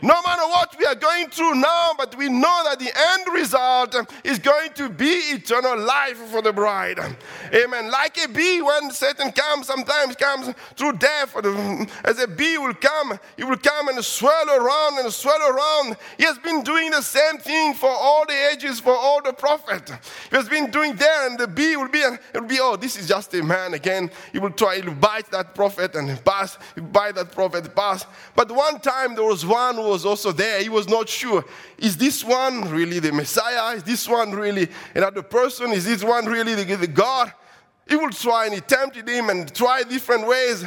No 0.01 0.21
matter 0.25 0.43
what 0.43 0.77
we 0.79 0.85
are 0.85 0.95
going 0.95 1.29
through 1.29 1.55
now, 1.55 1.91
but 1.97 2.15
we 2.15 2.29
know 2.29 2.61
that 2.63 2.79
the 2.79 2.91
end 3.11 3.33
result 3.33 3.97
is 4.23 4.39
going 4.39 4.71
to 4.75 4.87
be 4.87 5.11
eternal 5.33 5.77
life 5.77 6.17
for 6.31 6.41
the 6.41 6.53
bride. 6.53 6.99
Amen. 7.53 7.91
Like 7.91 8.17
a 8.23 8.29
bee, 8.29 8.61
when 8.61 8.91
Satan 8.91 9.33
comes, 9.33 9.67
sometimes 9.67 10.15
comes 10.15 10.53
through 10.77 10.93
death. 10.93 11.35
As 12.05 12.17
a 12.19 12.27
bee 12.27 12.57
will 12.57 12.75
come, 12.75 13.19
he 13.35 13.43
will 13.43 13.57
come 13.57 13.89
and 13.89 14.03
swirl 14.05 14.49
around 14.49 14.99
and 14.99 15.11
swirl 15.11 15.41
around. 15.41 15.97
He 16.17 16.28
has 16.29 16.37
been 16.37 16.63
doing 16.63 16.91
the 16.91 17.01
same 17.01 17.37
thing 17.37 17.73
for 17.73 17.89
all 17.89 18.25
the 18.25 18.51
ages, 18.51 18.79
for 18.79 18.95
all 18.95 19.21
the 19.21 19.33
prophets. 19.33 19.91
He 20.29 20.35
has 20.35 20.47
been 20.47 20.69
doing 20.69 20.95
there, 20.95 21.27
and 21.27 21.37
the 21.37 21.47
bee 21.47 21.75
will 21.75 21.89
be, 21.89 22.03
and 22.03 22.19
it 22.33 22.39
will 22.39 22.47
be, 22.47 22.59
oh, 22.61 22.75
this 22.75 22.95
is 22.97 23.07
just 23.07 23.33
a 23.33 23.43
man 23.43 23.73
again. 23.73 24.11
He 24.31 24.39
will 24.39 24.51
try, 24.51 24.79
to 24.79 24.91
bite 24.91 25.29
that 25.31 25.55
prophet 25.55 25.95
and 25.95 26.23
pass, 26.23 26.57
bite 26.91 27.15
that 27.15 27.31
prophet, 27.31 27.75
pass. 27.75 28.05
But 28.35 28.51
one 28.51 28.79
time 28.79 29.15
there 29.15 29.25
was 29.25 29.45
one 29.45 29.75
who 29.75 29.89
was 29.89 30.05
also 30.05 30.31
there. 30.31 30.61
He 30.61 30.69
was 30.69 30.87
not 30.87 31.09
sure. 31.09 31.43
Is 31.77 31.97
this 31.97 32.23
one 32.23 32.69
really 32.69 32.99
the 32.99 33.11
Messiah? 33.11 33.75
Is 33.75 33.83
this 33.83 34.07
one 34.07 34.31
really 34.31 34.69
another 34.93 35.23
person? 35.23 35.71
Is 35.71 35.85
this 35.85 36.03
one 36.03 36.25
really 36.25 36.55
the, 36.55 36.75
the 36.75 36.87
God? 36.87 37.33
He 37.87 37.95
will 37.95 38.11
try 38.11 38.45
and 38.45 38.53
he 38.53 38.61
tempted 38.61 39.09
him 39.09 39.29
and 39.29 39.53
try 39.53 39.81
different 39.81 40.27
ways. 40.27 40.63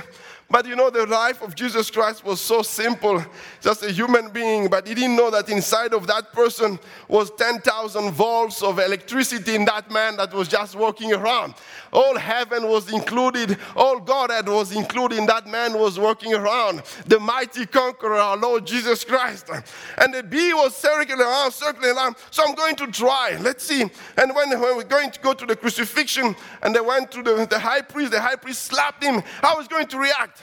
But 0.52 0.66
you 0.66 0.76
know, 0.76 0.90
the 0.90 1.06
life 1.06 1.40
of 1.40 1.54
Jesus 1.54 1.90
Christ 1.90 2.26
was 2.26 2.38
so 2.38 2.60
simple, 2.60 3.24
just 3.62 3.82
a 3.84 3.90
human 3.90 4.28
being, 4.28 4.68
but 4.68 4.86
he 4.86 4.92
didn't 4.92 5.16
know 5.16 5.30
that 5.30 5.48
inside 5.48 5.94
of 5.94 6.06
that 6.08 6.30
person 6.34 6.78
was 7.08 7.30
10,000 7.30 8.10
volts 8.10 8.62
of 8.62 8.78
electricity 8.78 9.54
in 9.54 9.64
that 9.64 9.90
man 9.90 10.18
that 10.18 10.34
was 10.34 10.48
just 10.48 10.76
walking 10.76 11.14
around. 11.14 11.54
All 11.90 12.18
heaven 12.18 12.68
was 12.68 12.92
included, 12.92 13.56
all 13.74 13.98
Godhead 13.98 14.46
was 14.46 14.76
included 14.76 15.16
in 15.16 15.24
that 15.24 15.46
man 15.46 15.72
was 15.72 15.98
walking 15.98 16.34
around. 16.34 16.82
The 17.06 17.18
mighty 17.18 17.64
conqueror, 17.64 18.16
our 18.16 18.36
Lord 18.36 18.66
Jesus 18.66 19.04
Christ. 19.04 19.48
And 19.96 20.12
the 20.12 20.22
bee 20.22 20.52
was 20.52 20.76
circling 20.76 21.18
around, 21.18 21.52
circling 21.52 21.96
around. 21.96 22.16
So 22.30 22.44
I'm 22.46 22.54
going 22.54 22.76
to 22.76 22.88
try. 22.88 23.38
Let's 23.40 23.64
see. 23.64 23.82
And 24.18 24.34
when, 24.34 24.50
when 24.50 24.76
we're 24.76 24.84
going 24.84 25.12
to 25.12 25.20
go 25.20 25.32
to 25.32 25.46
the 25.46 25.56
crucifixion, 25.56 26.36
and 26.62 26.74
they 26.74 26.80
went 26.80 27.10
to 27.12 27.22
the, 27.22 27.46
the 27.48 27.58
high 27.58 27.80
priest, 27.80 28.12
the 28.12 28.20
high 28.20 28.36
priest 28.36 28.64
slapped 28.64 29.02
him. 29.02 29.22
How 29.40 29.56
was 29.56 29.66
going 29.66 29.86
to 29.86 29.98
react? 29.98 30.41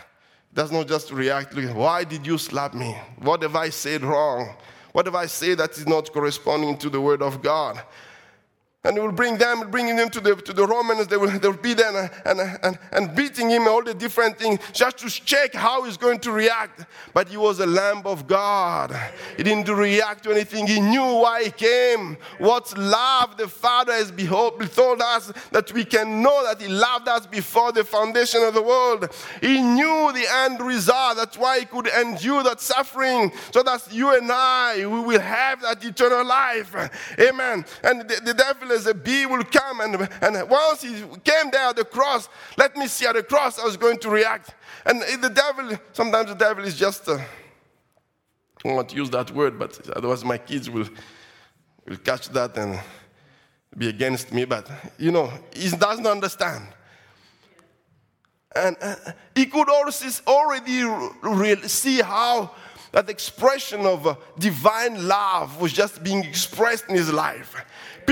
Does 0.54 0.72
not 0.72 0.88
just 0.88 1.12
react, 1.12 1.56
why 1.56 2.04
did 2.04 2.26
you 2.26 2.38
slap 2.38 2.74
me? 2.74 2.98
What 3.20 3.42
have 3.44 3.56
I 3.56 3.70
said 3.70 4.02
wrong? 4.02 4.56
What 4.92 5.06
have 5.06 5.16
I 5.16 5.28
said 5.28 5.60
that 5.60 5.78
is 5.78 5.88
not 5.88 6.12
corresponding 6.12 6.78
to 6.78 6.90
the 6.90 7.00
word 7.00 7.22
of 7.22 7.42
God? 7.42 7.82
And 8.86 8.96
he 8.96 9.02
will 9.02 9.12
bring 9.12 9.38
them, 9.38 9.70
bringing 9.70 9.98
them 9.98 10.10
to 10.10 10.22
the, 10.22 10.38
to 10.38 10.54
the 10.54 10.66
Romans. 10.66 11.08
They 11.08 11.18
will, 11.18 11.38
they 11.38 11.50
will 11.50 11.58
be 11.58 11.74
there 11.74 11.90
and, 11.90 12.40
and, 12.40 12.60
and, 12.64 12.80
and 12.94 13.14
beating 13.14 13.50
him, 13.50 13.68
all 13.68 13.84
the 13.84 13.94
different 13.94 14.40
things, 14.40 14.60
just 14.72 15.00
to 15.00 15.10
check 15.10 15.54
how 15.54 15.84
he's 15.84 15.98
going 15.98 16.20
to 16.20 16.32
react. 16.32 16.86
But 17.14 17.28
he 17.28 17.36
was 17.36 17.60
a 17.60 17.66
lamb 17.66 18.04
of 18.06 18.26
God. 18.26 18.98
He 19.36 19.44
didn't 19.44 19.68
react 19.68 20.24
to 20.24 20.32
anything. 20.32 20.66
He 20.66 20.80
knew 20.80 21.02
why 21.02 21.44
he 21.44 21.52
came. 21.52 22.16
What 22.38 22.78
love 22.78 23.36
the 23.36 23.50
Father 23.50 23.92
has 23.92 24.14
behold, 24.14 24.62
told 24.72 25.02
us 25.02 25.34
that 25.52 25.74
we 25.74 25.84
can 25.84 26.22
know 26.24 26.42
that 26.46 26.62
he 26.62 26.70
loved 26.70 27.10
us 27.10 27.28
before 27.28 27.74
the 27.74 27.84
foundation 27.84 28.44
of 28.44 28.54
the 28.54 28.62
world. 28.62 29.10
He 29.42 29.62
knew 29.62 30.12
the 30.14 30.26
end 30.46 30.62
result. 30.62 31.18
That's 31.18 31.38
why 31.38 31.60
he 31.60 31.66
could 31.66 31.88
endure 31.88 32.44
that 32.44 32.62
suffering, 32.62 33.34
so 33.52 33.62
that 33.62 33.92
you 33.92 34.16
and 34.16 34.32
I, 34.32 34.86
we 34.86 35.02
will 35.02 35.20
have 35.20 35.64
that 35.64 35.84
eternal 35.84 36.26
life. 36.26 36.74
Amen. 37.20 37.66
And 37.84 38.08
the, 38.08 38.22
the 38.24 38.34
devil 38.34 38.70
as 38.80 38.88
a 38.88 38.94
bee 38.94 39.26
will 39.26 39.44
come. 39.44 39.82
And, 39.82 40.10
and 40.22 40.50
once 40.50 40.82
he 40.82 40.94
came 41.24 41.52
there 41.52 41.70
at 41.70 41.76
the 41.76 41.86
cross, 41.86 42.30
let 42.58 42.76
me 42.76 42.88
see 42.88 43.06
at 43.06 43.16
the 43.16 43.24
cross, 43.24 43.60
I 43.60 43.66
was 43.66 43.78
going 43.78 44.00
to 44.00 44.10
react. 44.10 44.56
And 44.86 45.02
the 45.22 45.30
devil, 45.30 45.78
sometimes 45.94 46.30
the 46.30 46.36
devil 46.36 46.64
is 46.64 46.76
just, 46.76 47.08
uh, 47.08 47.20
I 48.66 48.84
to 48.84 48.96
use 48.96 49.10
that 49.12 49.32
word, 49.32 49.58
but 49.58 49.90
otherwise 49.96 50.24
my 50.26 50.38
kids 50.38 50.70
will, 50.70 50.88
will 51.88 51.98
catch 51.98 52.30
that 52.30 52.58
and 52.58 52.80
be 53.78 53.88
against 53.90 54.34
me. 54.34 54.46
But, 54.46 54.70
you 54.98 55.12
know, 55.12 55.32
he 55.54 55.70
doesn't 55.70 56.08
understand. 56.08 56.68
And 58.56 58.76
uh, 58.82 58.96
he 59.36 59.46
could 59.46 59.70
already 59.70 61.68
see 61.68 62.02
how 62.02 62.52
that 62.92 63.10
expression 63.10 63.86
of 63.86 64.08
uh, 64.08 64.16
divine 64.38 65.08
love 65.08 65.62
was 65.62 65.74
just 65.74 66.04
being 66.04 66.24
expressed 66.24 66.86
in 66.90 66.96
his 66.96 67.12
life 67.12 67.56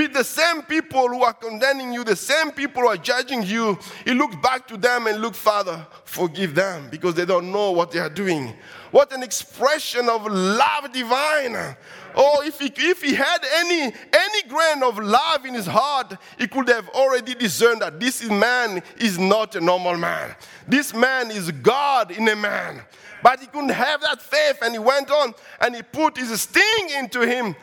the 0.06 0.22
same 0.22 0.62
people 0.62 1.08
who 1.08 1.22
are 1.22 1.32
condemning 1.32 1.92
you, 1.92 2.04
the 2.04 2.14
same 2.14 2.52
people 2.52 2.82
who 2.82 2.88
are 2.88 2.96
judging 2.96 3.42
you, 3.42 3.78
he 4.04 4.12
looked 4.12 4.40
back 4.42 4.68
to 4.68 4.76
them 4.76 5.06
and 5.06 5.20
looked, 5.20 5.36
Father, 5.36 5.86
forgive 6.04 6.54
them 6.54 6.88
because 6.90 7.14
they 7.14 7.24
don't 7.24 7.50
know 7.50 7.72
what 7.72 7.90
they 7.90 7.98
are 7.98 8.10
doing. 8.10 8.54
What 8.90 9.12
an 9.12 9.22
expression 9.22 10.08
of 10.08 10.26
love 10.26 10.92
divine. 10.92 11.76
Oh, 12.14 12.42
if 12.44 12.58
he, 12.58 12.72
if 12.76 13.02
he 13.02 13.14
had 13.14 13.38
any, 13.56 13.82
any 13.82 14.42
grain 14.48 14.82
of 14.82 14.98
love 14.98 15.44
in 15.44 15.54
his 15.54 15.66
heart, 15.66 16.16
he 16.38 16.46
could 16.46 16.68
have 16.68 16.88
already 16.90 17.34
discerned 17.34 17.82
that 17.82 18.00
this 18.00 18.24
man 18.24 18.82
is 18.98 19.18
not 19.18 19.56
a 19.56 19.60
normal 19.60 19.96
man. 19.96 20.34
This 20.66 20.94
man 20.94 21.30
is 21.30 21.50
God 21.50 22.10
in 22.10 22.28
a 22.28 22.36
man. 22.36 22.82
But 23.22 23.40
he 23.40 23.46
couldn't 23.46 23.70
have 23.70 24.00
that 24.02 24.22
faith, 24.22 24.58
and 24.62 24.72
he 24.72 24.78
went 24.78 25.10
on 25.10 25.34
and 25.60 25.74
he 25.74 25.82
put 25.82 26.16
his 26.16 26.40
sting 26.40 26.90
into 26.96 27.20
him 27.22 27.56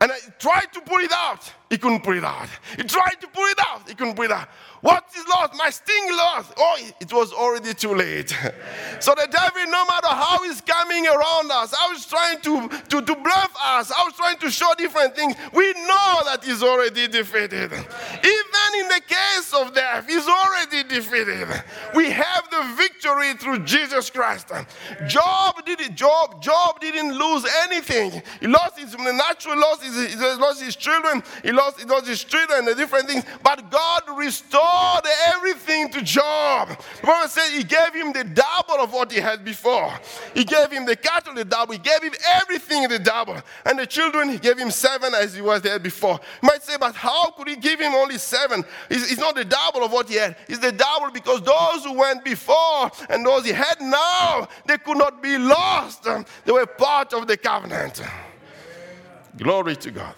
and 0.00 0.10
I 0.10 0.18
tried 0.38 0.72
to 0.72 0.80
pull 0.80 0.98
it 0.98 1.12
out. 1.12 1.52
He 1.70 1.78
couldn't 1.78 2.02
pull 2.02 2.16
it 2.18 2.24
out. 2.24 2.48
He 2.76 2.82
tried 2.82 3.20
to 3.20 3.28
pull 3.28 3.44
it 3.44 3.58
out. 3.68 3.88
He 3.88 3.94
couldn't 3.94 4.16
pull 4.16 4.24
it 4.24 4.32
out. 4.32 4.48
What 4.80 5.04
is 5.16 5.24
lost? 5.28 5.54
My 5.56 5.70
sting 5.70 6.10
lost. 6.16 6.52
Oh, 6.56 6.78
it 7.00 7.12
was 7.12 7.32
already 7.32 7.74
too 7.74 7.94
late. 7.94 8.30
so 9.00 9.14
the 9.14 9.28
devil, 9.30 9.70
no 9.70 9.84
matter 9.84 10.08
how 10.08 10.42
he's 10.42 10.60
coming 10.62 11.06
around 11.06 11.50
us, 11.52 11.74
I 11.78 11.92
was 11.92 12.06
trying 12.06 12.40
to, 12.40 12.68
to, 12.88 13.02
to 13.02 13.14
bluff 13.14 13.54
us, 13.62 13.92
I 13.92 14.02
was 14.04 14.14
trying 14.14 14.38
to 14.38 14.50
show 14.50 14.72
different 14.78 15.14
things. 15.14 15.36
We 15.52 15.72
know 15.74 16.20
that 16.24 16.40
he's 16.42 16.62
already 16.62 17.08
defeated. 17.08 17.72
Even 17.72 18.70
in 18.80 18.88
the 18.88 19.00
case 19.06 19.52
of 19.52 19.74
death, 19.74 20.08
he's 20.08 20.26
already 20.26 20.82
defeated. 20.84 21.46
We 21.94 22.10
have 22.10 22.48
the 22.50 22.74
victory 22.76 23.34
through 23.34 23.60
Jesus 23.60 24.08
Christ. 24.10 24.50
Job 25.06 25.64
did 25.66 25.80
it. 25.80 25.94
Job, 25.94 26.42
Job 26.42 26.80
didn't 26.80 27.18
lose 27.18 27.46
anything. 27.64 28.22
He 28.40 28.46
lost 28.46 28.78
his 28.78 28.96
natural 28.96 29.58
loss, 29.58 29.82
he 29.82 30.16
lost 30.16 30.62
his 30.62 30.74
children, 30.74 31.22
he 31.42 31.52
lost, 31.60 31.80
he 31.80 31.86
lost 31.86 32.06
his 32.06 32.26
and 32.52 32.66
the 32.66 32.74
different 32.74 33.08
things. 33.08 33.24
But 33.42 33.70
God 33.70 34.02
restored 34.16 35.04
everything 35.34 35.90
to 35.90 36.02
Job. 36.02 36.68
The 37.00 37.06
Bible 37.06 37.28
says 37.28 37.50
he 37.52 37.64
gave 37.64 37.94
him 37.94 38.12
the 38.12 38.24
double 38.24 38.82
of 38.82 38.92
what 38.92 39.12
he 39.12 39.20
had 39.20 39.44
before. 39.44 39.92
He 40.34 40.44
gave 40.44 40.70
him 40.70 40.86
the 40.86 40.96
cattle 40.96 41.34
the 41.34 41.44
double. 41.44 41.72
He 41.72 41.78
gave 41.78 42.02
him 42.02 42.12
everything 42.34 42.88
the 42.88 42.98
double. 42.98 43.36
And 43.64 43.78
the 43.78 43.86
children, 43.86 44.28
he 44.28 44.38
gave 44.38 44.58
him 44.58 44.70
seven 44.70 45.14
as 45.14 45.34
he 45.34 45.42
was 45.42 45.62
there 45.62 45.78
before. 45.78 46.18
You 46.42 46.46
might 46.46 46.62
say, 46.62 46.76
but 46.78 46.94
how 46.94 47.30
could 47.30 47.48
he 47.48 47.56
give 47.56 47.80
him 47.80 47.94
only 47.94 48.18
seven? 48.18 48.64
It's, 48.88 49.10
it's 49.10 49.20
not 49.20 49.34
the 49.34 49.44
double 49.44 49.84
of 49.84 49.92
what 49.92 50.08
he 50.08 50.16
had. 50.16 50.36
It's 50.48 50.58
the 50.58 50.72
double 50.72 51.10
because 51.12 51.42
those 51.42 51.84
who 51.84 51.98
went 51.98 52.24
before 52.24 52.90
and 53.08 53.24
those 53.24 53.44
he 53.44 53.52
had 53.52 53.80
now, 53.80 54.48
they 54.66 54.78
could 54.78 54.96
not 54.96 55.22
be 55.22 55.38
lost. 55.38 56.04
They 56.44 56.52
were 56.52 56.66
part 56.66 57.12
of 57.12 57.26
the 57.26 57.36
covenant. 57.36 58.00
Glory 59.36 59.76
to 59.76 59.90
God. 59.90 60.14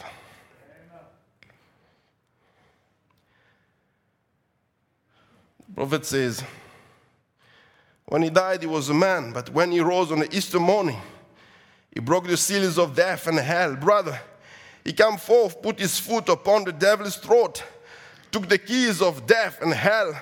Prophet 5.74 6.04
says, 6.04 6.42
when 8.06 8.22
he 8.22 8.30
died, 8.30 8.60
he 8.60 8.66
was 8.66 8.88
a 8.88 8.94
man, 8.94 9.32
but 9.32 9.48
when 9.50 9.70
he 9.70 9.80
rose 9.80 10.12
on 10.12 10.18
the 10.18 10.36
Easter 10.36 10.60
morning, 10.60 10.98
he 11.94 12.00
broke 12.00 12.26
the 12.26 12.36
seals 12.36 12.78
of 12.78 12.94
death 12.94 13.26
and 13.26 13.38
hell. 13.38 13.74
Brother, 13.76 14.18
he 14.84 14.92
came 14.92 15.16
forth, 15.16 15.62
put 15.62 15.78
his 15.78 15.98
foot 15.98 16.28
upon 16.28 16.64
the 16.64 16.72
devil's 16.72 17.16
throat, 17.16 17.62
took 18.30 18.48
the 18.48 18.58
keys 18.58 19.00
of 19.00 19.26
death 19.26 19.60
and 19.62 19.72
hell, 19.72 20.20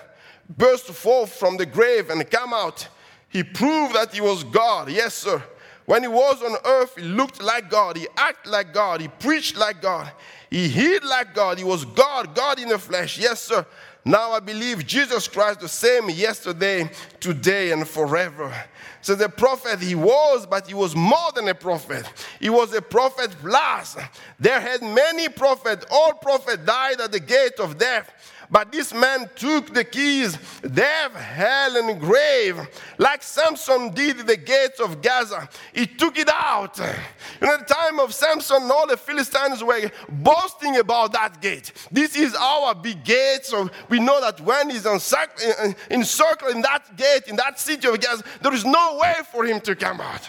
burst 0.56 0.86
forth 0.86 1.32
from 1.32 1.56
the 1.56 1.66
grave 1.66 2.10
and 2.10 2.28
came 2.28 2.52
out. 2.52 2.88
He 3.28 3.42
proved 3.42 3.94
that 3.94 4.12
he 4.12 4.20
was 4.20 4.44
God. 4.44 4.90
Yes, 4.90 5.14
sir. 5.14 5.42
When 5.86 6.02
he 6.02 6.08
was 6.08 6.42
on 6.42 6.56
earth, 6.64 6.96
he 6.96 7.02
looked 7.02 7.42
like 7.42 7.70
God. 7.70 7.96
He 7.96 8.06
acted 8.16 8.50
like 8.50 8.72
God. 8.72 9.00
He 9.00 9.08
preached 9.08 9.56
like 9.56 9.80
God. 9.80 10.12
He 10.50 10.68
healed 10.68 11.04
like 11.04 11.34
God. 11.34 11.58
He 11.58 11.64
was 11.64 11.84
God, 11.84 12.34
God 12.34 12.60
in 12.60 12.68
the 12.68 12.78
flesh. 12.78 13.18
Yes, 13.18 13.42
sir. 13.42 13.64
Now 14.04 14.32
I 14.32 14.40
believe 14.40 14.86
Jesus 14.86 15.28
Christ 15.28 15.60
the 15.60 15.68
same 15.68 16.08
yesterday, 16.08 16.90
today, 17.20 17.72
and 17.72 17.86
forever. 17.86 18.54
So 19.02 19.14
the 19.14 19.28
prophet 19.28 19.80
he 19.80 19.94
was, 19.94 20.46
but 20.46 20.66
he 20.66 20.74
was 20.74 20.94
more 20.96 21.32
than 21.34 21.48
a 21.48 21.54
prophet. 21.54 22.04
He 22.38 22.50
was 22.50 22.72
a 22.74 22.82
prophet 22.82 23.34
plus. 23.40 23.96
There 24.38 24.60
had 24.60 24.82
many 24.82 25.28
prophets. 25.28 25.86
All 25.90 26.14
prophets 26.14 26.64
died 26.64 27.00
at 27.00 27.12
the 27.12 27.20
gate 27.20 27.58
of 27.58 27.78
death. 27.78 28.10
But 28.50 28.72
this 28.72 28.92
man 28.92 29.30
took 29.36 29.72
the 29.72 29.84
keys, 29.84 30.36
death, 30.62 31.14
hell, 31.14 31.76
and 31.76 32.00
grave, 32.00 32.58
like 32.98 33.22
Samson 33.22 33.94
did 33.94 34.26
the 34.26 34.36
gates 34.36 34.80
of 34.80 35.00
Gaza. 35.00 35.48
He 35.72 35.86
took 35.86 36.18
it 36.18 36.28
out. 36.28 36.78
In 36.80 36.86
the 37.40 37.64
time 37.66 38.00
of 38.00 38.12
Samson, 38.12 38.62
all 38.70 38.88
the 38.88 38.96
Philistines 38.96 39.62
were 39.62 39.90
boasting 40.08 40.78
about 40.78 41.12
that 41.12 41.40
gate. 41.40 41.72
This 41.92 42.16
is 42.16 42.34
our 42.34 42.74
big 42.74 43.04
gate. 43.04 43.44
So 43.44 43.70
we 43.88 44.00
know 44.00 44.20
that 44.20 44.40
when 44.40 44.70
he's 44.70 44.84
encircled 44.84 46.54
in 46.54 46.62
that 46.62 46.96
gate, 46.96 47.28
in 47.28 47.36
that 47.36 47.60
city 47.60 47.86
of 47.86 48.00
Gaza, 48.00 48.24
there 48.42 48.52
is 48.52 48.64
no 48.64 48.98
way 49.00 49.14
for 49.30 49.44
him 49.44 49.60
to 49.60 49.76
come 49.76 50.00
out. 50.00 50.28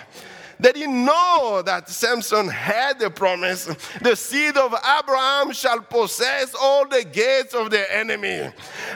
They 0.62 0.74
didn't 0.74 1.04
know 1.04 1.64
that 1.66 1.90
Samson 1.90 2.48
had 2.48 3.00
the 3.00 3.10
promise. 3.10 3.66
The 4.00 4.16
seed 4.16 4.58
of 4.58 4.76
Abraham 5.00 5.54
shall 5.54 5.82
possess 5.82 6.54
all 6.54 6.88
the 6.88 7.04
gates 7.04 7.56
of 7.56 7.72
the 7.72 7.92
enemy. 7.92 8.48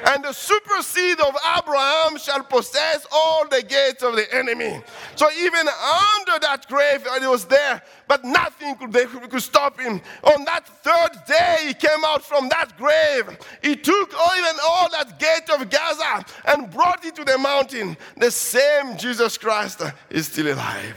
And 0.06 0.24
the 0.24 0.32
super 0.32 0.84
seed 0.84 1.20
of 1.20 1.36
Abraham 1.58 2.20
shall 2.20 2.44
possess 2.44 3.08
all 3.12 3.48
the 3.48 3.64
gates 3.64 4.04
of 4.04 4.16
the 4.16 4.32
enemy. 4.32 4.80
So 5.16 5.28
even 5.40 5.68
under 5.68 6.40
that 6.40 6.68
grave, 6.70 7.08
it 7.08 7.28
was 7.28 7.46
there, 7.46 7.82
but 8.08 8.24
nothing 8.24 8.76
could, 8.76 8.94
they, 8.94 9.06
could 9.06 9.42
stop 9.42 9.80
him. 9.80 10.02
On 10.24 10.46
that 10.46 10.68
third 10.84 11.26
day, 11.26 11.58
he 11.66 11.74
came 11.74 12.06
out 12.06 12.24
from 12.24 12.48
that 12.50 12.78
grave. 12.78 13.40
He 13.64 13.76
took 13.76 14.14
even 14.14 14.56
all 14.64 14.88
that 14.92 15.18
gate 15.18 15.50
of 15.50 15.68
Gaza 15.72 16.26
and 16.46 16.70
brought 16.70 17.04
it 17.04 17.16
to 17.16 17.24
the 17.24 17.40
mountain. 17.40 17.98
The 18.18 18.30
same 18.30 18.98
Jesus 18.98 19.36
Christ 19.40 19.82
is 20.12 20.28
still 20.28 20.54
alive. 20.54 20.96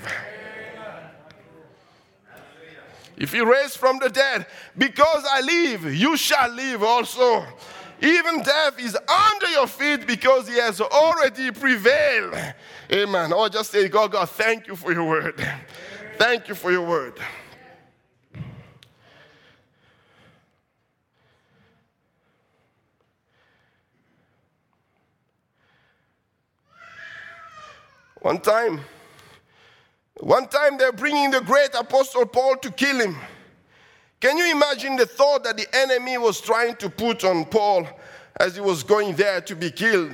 If 3.19 3.33
he 3.33 3.41
raised 3.41 3.77
from 3.77 3.99
the 3.99 4.09
dead, 4.09 4.47
because 4.77 5.25
I 5.29 5.41
live, 5.41 5.93
you 5.93 6.17
shall 6.17 6.51
live 6.51 6.85
also. 6.85 7.45
Even 8.01 8.43
death 8.43 8.79
is 8.79 8.97
under 8.97 9.51
your 9.51 9.67
feet 9.67 10.07
because 10.07 10.47
he 10.47 10.55
has 10.55 10.81
already 10.81 11.51
prevailed. 11.51 12.37
Amen. 12.93 13.33
Or 13.33 13.49
just 13.49 13.73
say, 13.73 13.89
God, 13.89 14.13
God, 14.13 14.31
thank 14.31 14.69
you 14.69 14.77
for 14.77 14.93
your 14.93 15.05
word. 15.05 15.45
Thank 16.17 16.47
you 16.47 16.55
for 16.55 16.71
your 16.71 16.87
word. 16.87 17.15
One 28.21 28.41
time, 28.41 28.81
one 30.21 30.49
time 30.49 30.79
they're 30.79 30.93
bringing 30.93 31.31
the 31.31 31.41
great 31.41 31.75
apostle 31.75 32.27
Paul 32.27 32.57
to 32.57 32.71
kill 32.71 32.99
him. 33.01 33.17
Can 34.21 34.37
you 34.37 34.51
imagine 34.51 34.97
the 34.97 35.07
thought 35.07 35.45
that 35.45 35.57
the 35.57 35.67
enemy 35.73 36.19
was 36.19 36.41
trying 36.41 36.75
to 36.77 36.91
put 36.91 37.23
on 37.23 37.45
Paul 37.45 37.87
as 38.41 38.57
he 38.57 38.61
was 38.61 38.83
going 38.83 39.15
there 39.15 39.41
to 39.43 39.55
be 39.55 39.71
killed? 39.71 40.11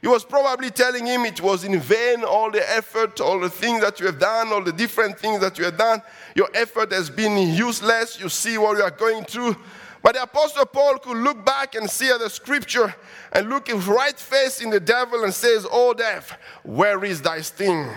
He 0.00 0.08
was 0.08 0.24
probably 0.24 0.70
telling 0.70 1.06
him 1.06 1.24
it 1.24 1.40
was 1.40 1.64
in 1.64 1.78
vain, 1.78 2.24
all 2.24 2.50
the 2.50 2.68
effort, 2.70 3.20
all 3.20 3.38
the 3.38 3.48
things 3.48 3.82
that 3.82 4.00
you 4.00 4.06
have 4.06 4.18
done, 4.18 4.48
all 4.52 4.62
the 4.62 4.72
different 4.72 5.18
things 5.18 5.40
that 5.40 5.58
you 5.58 5.64
have 5.64 5.78
done. 5.78 6.02
Your 6.34 6.48
effort 6.54 6.92
has 6.92 7.08
been 7.08 7.36
useless. 7.54 8.20
You 8.20 8.28
see 8.28 8.58
what 8.58 8.76
you 8.76 8.82
are 8.82 8.90
going 8.90 9.24
through. 9.24 9.56
But 10.02 10.16
the 10.16 10.24
Apostle 10.24 10.66
Paul 10.66 10.98
could 10.98 11.18
look 11.18 11.46
back 11.46 11.76
and 11.76 11.88
see 11.88 12.08
the 12.08 12.28
scripture 12.28 12.92
and 13.32 13.48
look 13.48 13.68
his 13.68 13.86
right 13.86 14.18
face 14.18 14.60
in 14.60 14.70
the 14.70 14.80
devil 14.80 15.22
and 15.22 15.32
says, 15.32 15.64
Oh, 15.70 15.94
death, 15.94 16.36
where 16.64 17.04
is 17.04 17.22
thy 17.22 17.40
sting? 17.40 17.88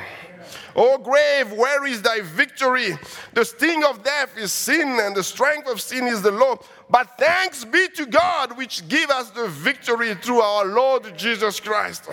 O 0.75 0.97
grave, 0.97 1.53
where 1.53 1.85
is 1.85 2.01
thy 2.01 2.19
victory? 2.21 2.97
The 3.33 3.45
sting 3.45 3.83
of 3.85 4.03
death 4.03 4.37
is 4.37 4.51
sin, 4.51 4.99
and 5.01 5.15
the 5.15 5.23
strength 5.23 5.69
of 5.69 5.79
sin 5.79 6.05
is 6.05 6.21
the 6.21 6.31
law. 6.31 6.57
But 6.89 7.17
thanks 7.17 7.63
be 7.63 7.87
to 7.95 8.05
God, 8.05 8.57
which 8.57 8.87
give 8.89 9.09
us 9.09 9.29
the 9.29 9.47
victory 9.47 10.15
through 10.15 10.41
our 10.41 10.65
Lord 10.65 11.17
Jesus 11.17 11.59
Christ. 11.59 12.09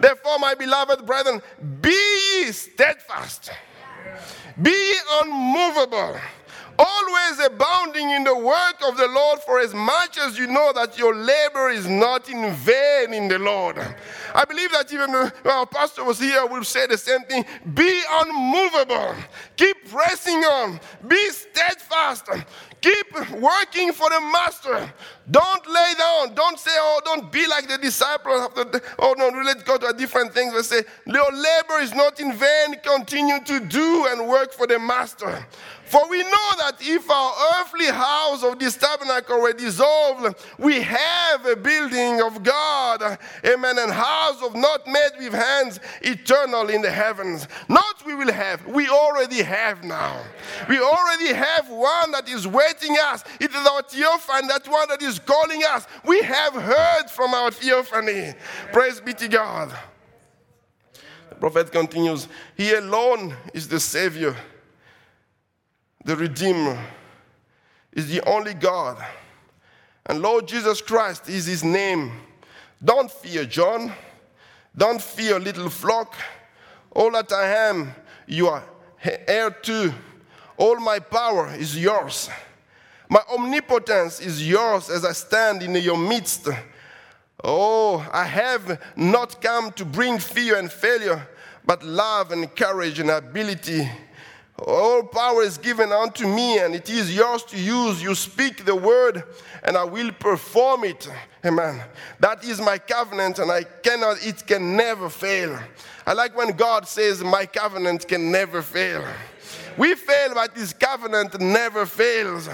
Therefore, 0.00 0.38
my 0.40 0.54
beloved 0.54 1.06
brethren, 1.06 1.40
be 1.80 1.90
ye 1.90 2.50
steadfast, 2.50 3.50
be 4.60 4.70
ye 4.70 4.96
unmovable 5.22 6.18
always 6.80 7.46
abounding 7.46 8.10
in 8.10 8.24
the 8.24 8.34
work 8.34 8.76
of 8.86 8.96
the 8.96 9.06
Lord, 9.08 9.40
for 9.40 9.60
as 9.60 9.74
much 9.74 10.18
as 10.18 10.38
you 10.38 10.46
know 10.46 10.72
that 10.74 10.98
your 10.98 11.14
labor 11.14 11.68
is 11.68 11.86
not 11.86 12.28
in 12.28 12.52
vain 12.54 13.12
in 13.12 13.28
the 13.28 13.38
Lord. 13.38 13.76
I 14.34 14.44
believe 14.44 14.72
that 14.72 14.92
even 14.92 15.14
uh, 15.14 15.30
our 15.44 15.66
pastor 15.66 16.04
was 16.04 16.18
here 16.18 16.46
will 16.46 16.64
say 16.64 16.86
the 16.86 16.96
same 16.96 17.22
thing. 17.22 17.44
Be 17.74 18.02
unmovable. 18.10 19.14
Keep 19.56 19.90
pressing 19.90 20.38
on. 20.44 20.80
Be 21.06 21.30
steadfast. 21.30 22.28
Keep 22.80 23.32
working 23.32 23.92
for 23.92 24.08
the 24.08 24.20
master. 24.20 24.92
Don't 25.30 25.66
lay 25.68 25.92
down. 25.98 26.34
Don't 26.34 26.58
say, 26.58 26.70
oh, 26.74 27.00
don't 27.04 27.30
be 27.30 27.46
like 27.46 27.68
the 27.68 27.76
disciples 27.76 28.48
the, 28.54 28.82
oh, 28.98 29.14
no, 29.18 29.28
let's 29.44 29.62
go 29.62 29.76
to 29.76 29.88
a 29.88 29.92
different 29.92 30.32
things. 30.32 30.52
But 30.54 30.64
say, 30.64 30.82
your 31.06 31.30
labor 31.30 31.80
is 31.80 31.94
not 31.94 32.18
in 32.20 32.32
vain. 32.32 32.76
Continue 32.82 33.40
to 33.44 33.60
do 33.60 34.06
and 34.08 34.26
work 34.28 34.52
for 34.52 34.66
the 34.66 34.78
master. 34.78 35.46
For 35.90 36.08
we 36.08 36.22
know 36.22 36.50
that 36.58 36.76
if 36.78 37.10
our 37.10 37.34
earthly 37.58 37.86
house 37.86 38.44
of 38.44 38.60
this 38.60 38.76
tabernacle 38.76 39.40
were 39.40 39.52
dissolved, 39.52 40.36
we 40.56 40.80
have 40.82 41.44
a 41.44 41.56
building 41.56 42.22
of 42.22 42.44
God, 42.44 43.18
amen, 43.44 43.76
and 43.76 43.90
house 43.90 44.40
of 44.40 44.54
not 44.54 44.86
made 44.86 45.10
with 45.18 45.32
hands, 45.32 45.80
eternal 46.02 46.70
in 46.70 46.80
the 46.80 46.92
heavens. 46.92 47.48
Not 47.68 48.06
we 48.06 48.14
will 48.14 48.30
have, 48.30 48.64
we 48.68 48.88
already 48.88 49.42
have 49.42 49.82
now. 49.82 50.22
We 50.68 50.78
already 50.78 51.34
have 51.34 51.68
one 51.68 52.12
that 52.12 52.28
is 52.28 52.46
waiting 52.46 52.96
us. 53.06 53.24
It 53.40 53.50
is 53.50 53.66
our 53.66 53.82
theophany, 53.82 54.46
that 54.46 54.68
one 54.68 54.88
that 54.90 55.02
is 55.02 55.18
calling 55.18 55.62
us. 55.64 55.88
We 56.04 56.22
have 56.22 56.54
heard 56.54 57.10
from 57.10 57.34
our 57.34 57.50
theophany. 57.50 58.34
Praise 58.72 59.00
be 59.00 59.12
to 59.14 59.26
God. 59.26 59.76
The 61.30 61.34
prophet 61.34 61.72
continues, 61.72 62.28
He 62.56 62.74
alone 62.74 63.34
is 63.52 63.66
the 63.66 63.80
Savior 63.80 64.36
the 66.04 66.16
Redeemer, 66.16 66.82
is 67.92 68.08
the 68.08 68.20
only 68.28 68.54
God. 68.54 69.04
And 70.06 70.22
Lord 70.22 70.48
Jesus 70.48 70.80
Christ 70.80 71.28
is 71.28 71.46
his 71.46 71.62
name. 71.62 72.12
Don't 72.82 73.10
fear, 73.10 73.44
John. 73.44 73.92
Don't 74.76 75.00
fear, 75.00 75.38
little 75.38 75.68
flock. 75.68 76.14
All 76.92 77.10
that 77.12 77.32
I 77.32 77.68
am, 77.68 77.94
you 78.26 78.48
are 78.48 78.64
heir 79.02 79.50
to. 79.50 79.92
All 80.56 80.76
my 80.76 80.98
power 80.98 81.54
is 81.54 81.76
yours. 81.78 82.30
My 83.08 83.22
omnipotence 83.32 84.20
is 84.20 84.46
yours 84.46 84.88
as 84.88 85.04
I 85.04 85.12
stand 85.12 85.62
in 85.62 85.74
your 85.76 85.96
midst. 85.96 86.48
Oh, 87.42 88.06
I 88.12 88.24
have 88.24 88.80
not 88.96 89.40
come 89.42 89.72
to 89.72 89.84
bring 89.84 90.18
fear 90.18 90.58
and 90.58 90.70
failure, 90.70 91.26
but 91.64 91.82
love 91.82 92.30
and 92.30 92.54
courage 92.54 92.98
and 92.98 93.10
ability 93.10 93.88
all 94.66 95.02
power 95.02 95.42
is 95.42 95.58
given 95.58 95.92
unto 95.92 96.26
me, 96.26 96.58
and 96.58 96.74
it 96.74 96.90
is 96.90 97.14
yours 97.14 97.42
to 97.44 97.58
use. 97.58 98.02
You 98.02 98.14
speak 98.14 98.64
the 98.64 98.74
word, 98.74 99.24
and 99.62 99.76
I 99.76 99.84
will 99.84 100.12
perform 100.12 100.84
it. 100.84 101.08
Amen. 101.44 101.82
That 102.18 102.44
is 102.44 102.60
my 102.60 102.78
covenant, 102.78 103.38
and 103.38 103.50
I 103.50 103.64
cannot, 103.64 104.24
it 104.24 104.46
can 104.46 104.76
never 104.76 105.08
fail. 105.08 105.58
I 106.06 106.12
like 106.12 106.36
when 106.36 106.56
God 106.56 106.86
says, 106.86 107.22
My 107.22 107.46
covenant 107.46 108.06
can 108.06 108.30
never 108.30 108.62
fail. 108.62 109.04
We 109.76 109.94
fail, 109.94 110.34
but 110.34 110.56
His 110.56 110.72
covenant 110.72 111.40
never 111.40 111.86
fails. 111.86 112.48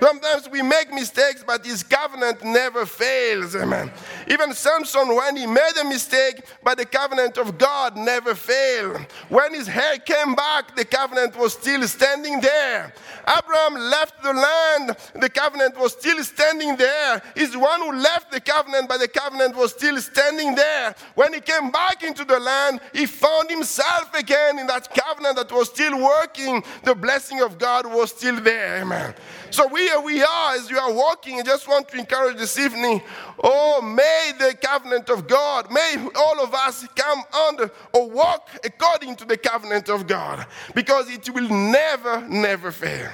Sometimes 0.00 0.48
we 0.48 0.62
make 0.62 0.92
mistakes, 0.92 1.44
but 1.46 1.64
His 1.64 1.82
covenant 1.82 2.44
never 2.44 2.86
fails. 2.86 3.54
Amen. 3.56 3.90
Even 4.28 4.52
Samson, 4.52 5.14
when 5.14 5.36
he 5.36 5.46
made 5.46 5.72
a 5.80 5.84
mistake, 5.84 6.44
but 6.62 6.78
the 6.78 6.84
covenant 6.84 7.38
of 7.38 7.58
God 7.58 7.96
never 7.96 8.34
failed. 8.34 9.06
When 9.28 9.54
his 9.54 9.66
hair 9.66 9.98
came 9.98 10.34
back, 10.34 10.74
the 10.76 10.84
covenant 10.84 11.36
was 11.36 11.52
still 11.52 11.86
standing 11.86 12.40
there. 12.40 12.92
Abraham 13.26 13.74
left 13.74 14.22
the 14.22 14.32
land, 14.32 14.96
the 15.14 15.28
covenant 15.28 15.78
was 15.78 15.92
still 15.92 16.22
standing 16.24 16.76
there. 16.76 17.22
He's 17.34 17.52
the 17.52 17.58
one 17.58 17.80
who 17.80 17.92
left 17.92 18.32
the 18.32 18.40
covenant, 18.40 18.88
but 18.88 18.98
the 18.98 19.08
covenant 19.08 19.56
was 19.56 19.72
still 19.72 19.98
standing 20.00 20.54
there. 20.54 20.94
When 21.14 21.32
he 21.32 21.40
came 21.40 21.70
back 21.70 22.02
into 22.02 22.24
the 22.24 22.38
land, 22.38 22.80
he 22.92 23.06
found 23.06 23.50
himself 23.50 24.14
again 24.14 24.58
in 24.58 24.66
that 24.68 24.92
covenant 24.94 25.36
that 25.36 25.52
was 25.52 25.68
still 25.68 26.02
working 26.02 26.55
the 26.82 26.94
blessing 26.94 27.40
of 27.40 27.58
God 27.58 27.86
was 27.86 28.10
still 28.10 28.40
there. 28.40 28.82
Amen. 28.82 29.14
So 29.50 29.66
we, 29.66 29.94
we 29.98 30.22
are, 30.22 30.54
as 30.54 30.70
you 30.70 30.78
are 30.78 30.92
walking, 30.92 31.40
I 31.40 31.42
just 31.42 31.68
want 31.68 31.88
to 31.88 31.98
encourage 31.98 32.36
this 32.36 32.58
evening, 32.58 33.02
oh, 33.42 33.80
may 33.80 34.32
the 34.38 34.54
covenant 34.54 35.08
of 35.08 35.26
God, 35.26 35.70
may 35.70 36.08
all 36.14 36.42
of 36.42 36.52
us 36.54 36.86
come 36.94 37.22
under 37.48 37.70
or 37.92 38.10
walk 38.10 38.48
according 38.64 39.16
to 39.16 39.24
the 39.24 39.36
covenant 39.36 39.88
of 39.88 40.06
God, 40.06 40.46
because 40.74 41.08
it 41.10 41.28
will 41.30 41.48
never, 41.48 42.20
never 42.28 42.72
fail. 42.72 43.10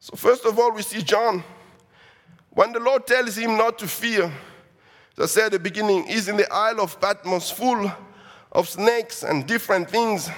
So, 0.00 0.16
first 0.16 0.46
of 0.46 0.58
all, 0.58 0.72
we 0.72 0.80
see 0.80 1.02
John. 1.02 1.44
When 2.50 2.72
the 2.72 2.80
Lord 2.80 3.06
tells 3.06 3.36
him 3.36 3.58
not 3.58 3.78
to 3.78 3.86
fear, 3.86 4.32
I 5.20 5.26
said 5.26 5.46
at 5.46 5.52
the 5.52 5.58
beginning, 5.58 6.06
is 6.06 6.28
in 6.28 6.36
the 6.36 6.52
Isle 6.52 6.80
of 6.80 7.00
Patmos, 7.00 7.50
full 7.50 7.90
of 8.52 8.68
snakes 8.68 9.22
and 9.22 9.46
different 9.46 9.90
things. 9.90 10.30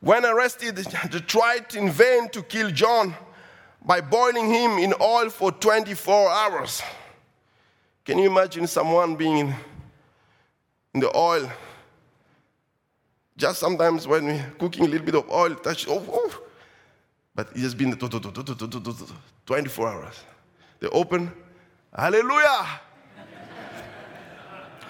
When 0.00 0.24
arrested, 0.24 0.76
they 0.76 1.20
tried 1.20 1.74
in 1.74 1.90
vain 1.90 2.28
to 2.30 2.42
kill 2.42 2.70
John 2.70 3.14
by 3.84 4.00
boiling 4.00 4.52
him 4.52 4.72
in 4.78 4.94
oil 5.00 5.30
for 5.30 5.52
24 5.52 6.30
hours. 6.30 6.82
Can 8.04 8.18
you 8.18 8.30
imagine 8.30 8.66
someone 8.66 9.16
being 9.16 9.54
in 10.94 11.00
the 11.00 11.16
oil? 11.16 11.50
Just 13.36 13.60
sometimes 13.60 14.06
when 14.06 14.26
we're 14.26 14.52
cooking 14.58 14.84
a 14.84 14.88
little 14.88 15.06
bit 15.06 15.14
of 15.14 15.30
oil, 15.30 15.54
touch, 15.54 15.86
oh, 15.88 16.04
oh. 16.10 16.42
but 17.34 17.48
it 17.54 17.60
has 17.60 17.74
been 17.74 17.96
24 17.96 19.88
hours. 19.88 20.24
They 20.78 20.88
open, 20.88 21.32
Hallelujah. 21.94 22.80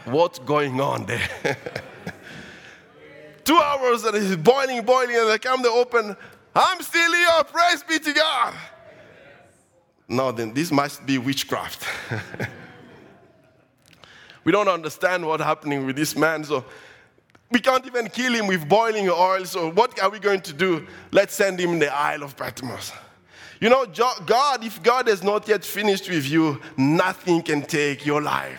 What's 0.04 0.38
going 0.38 0.80
on 0.80 1.06
there? 1.06 1.28
Two 3.44 3.56
hours 3.56 4.04
and 4.04 4.16
it's 4.16 4.36
boiling, 4.36 4.84
boiling, 4.84 5.16
and 5.16 5.30
they 5.30 5.38
come 5.38 5.62
to 5.62 5.70
open. 5.70 6.16
I'm 6.54 6.82
still 6.82 7.12
here. 7.12 7.44
Praise 7.44 7.82
be 7.82 7.98
to 7.98 8.12
God. 8.12 8.54
No, 10.08 10.32
then 10.32 10.52
this 10.52 10.70
must 10.70 11.06
be 11.06 11.18
witchcraft. 11.18 11.86
we 14.44 14.52
don't 14.52 14.68
understand 14.68 15.24
what's 15.24 15.42
happening 15.42 15.86
with 15.86 15.96
this 15.96 16.16
man, 16.16 16.44
so 16.44 16.64
we 17.50 17.60
can't 17.60 17.86
even 17.86 18.08
kill 18.08 18.34
him 18.34 18.46
with 18.46 18.68
boiling 18.68 19.08
oil. 19.08 19.44
So 19.44 19.70
what 19.70 20.00
are 20.02 20.10
we 20.10 20.18
going 20.18 20.40
to 20.42 20.52
do? 20.52 20.86
Let's 21.12 21.34
send 21.34 21.60
him 21.60 21.70
in 21.70 21.78
the 21.78 21.94
Isle 21.94 22.24
of 22.24 22.36
Patmos. 22.36 22.92
You 23.60 23.68
know, 23.68 23.84
God, 24.24 24.64
if 24.64 24.82
God 24.82 25.06
has 25.08 25.22
not 25.22 25.46
yet 25.46 25.62
finished 25.64 26.08
with 26.08 26.26
you, 26.26 26.58
nothing 26.78 27.42
can 27.42 27.60
take 27.60 28.06
your 28.06 28.22
life. 28.22 28.58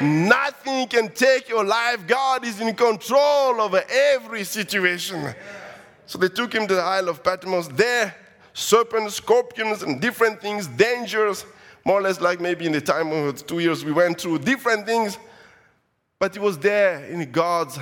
Nothing 0.00 0.88
can 0.88 1.10
take 1.10 1.50
your 1.50 1.64
life. 1.64 2.06
God 2.06 2.44
is 2.46 2.58
in 2.58 2.74
control 2.74 3.60
over 3.60 3.84
every 3.90 4.44
situation. 4.44 5.34
So 6.06 6.18
they 6.18 6.28
took 6.28 6.54
him 6.54 6.66
to 6.66 6.74
the 6.74 6.80
Isle 6.80 7.10
of 7.10 7.22
Patmos. 7.22 7.68
There, 7.68 8.14
serpents, 8.54 9.16
scorpions, 9.16 9.82
and 9.82 10.00
different 10.00 10.40
things, 10.40 10.66
dangers, 10.66 11.44
more 11.84 11.98
or 11.98 12.02
less 12.02 12.20
like 12.20 12.40
maybe 12.40 12.64
in 12.64 12.72
the 12.72 12.80
time 12.80 13.12
of 13.12 13.46
two 13.46 13.58
years 13.58 13.84
we 13.84 13.92
went 13.92 14.18
through 14.18 14.38
different 14.38 14.86
things. 14.86 15.18
But 16.18 16.34
he 16.34 16.40
was 16.40 16.58
there 16.58 17.04
in 17.04 17.30
God's. 17.30 17.78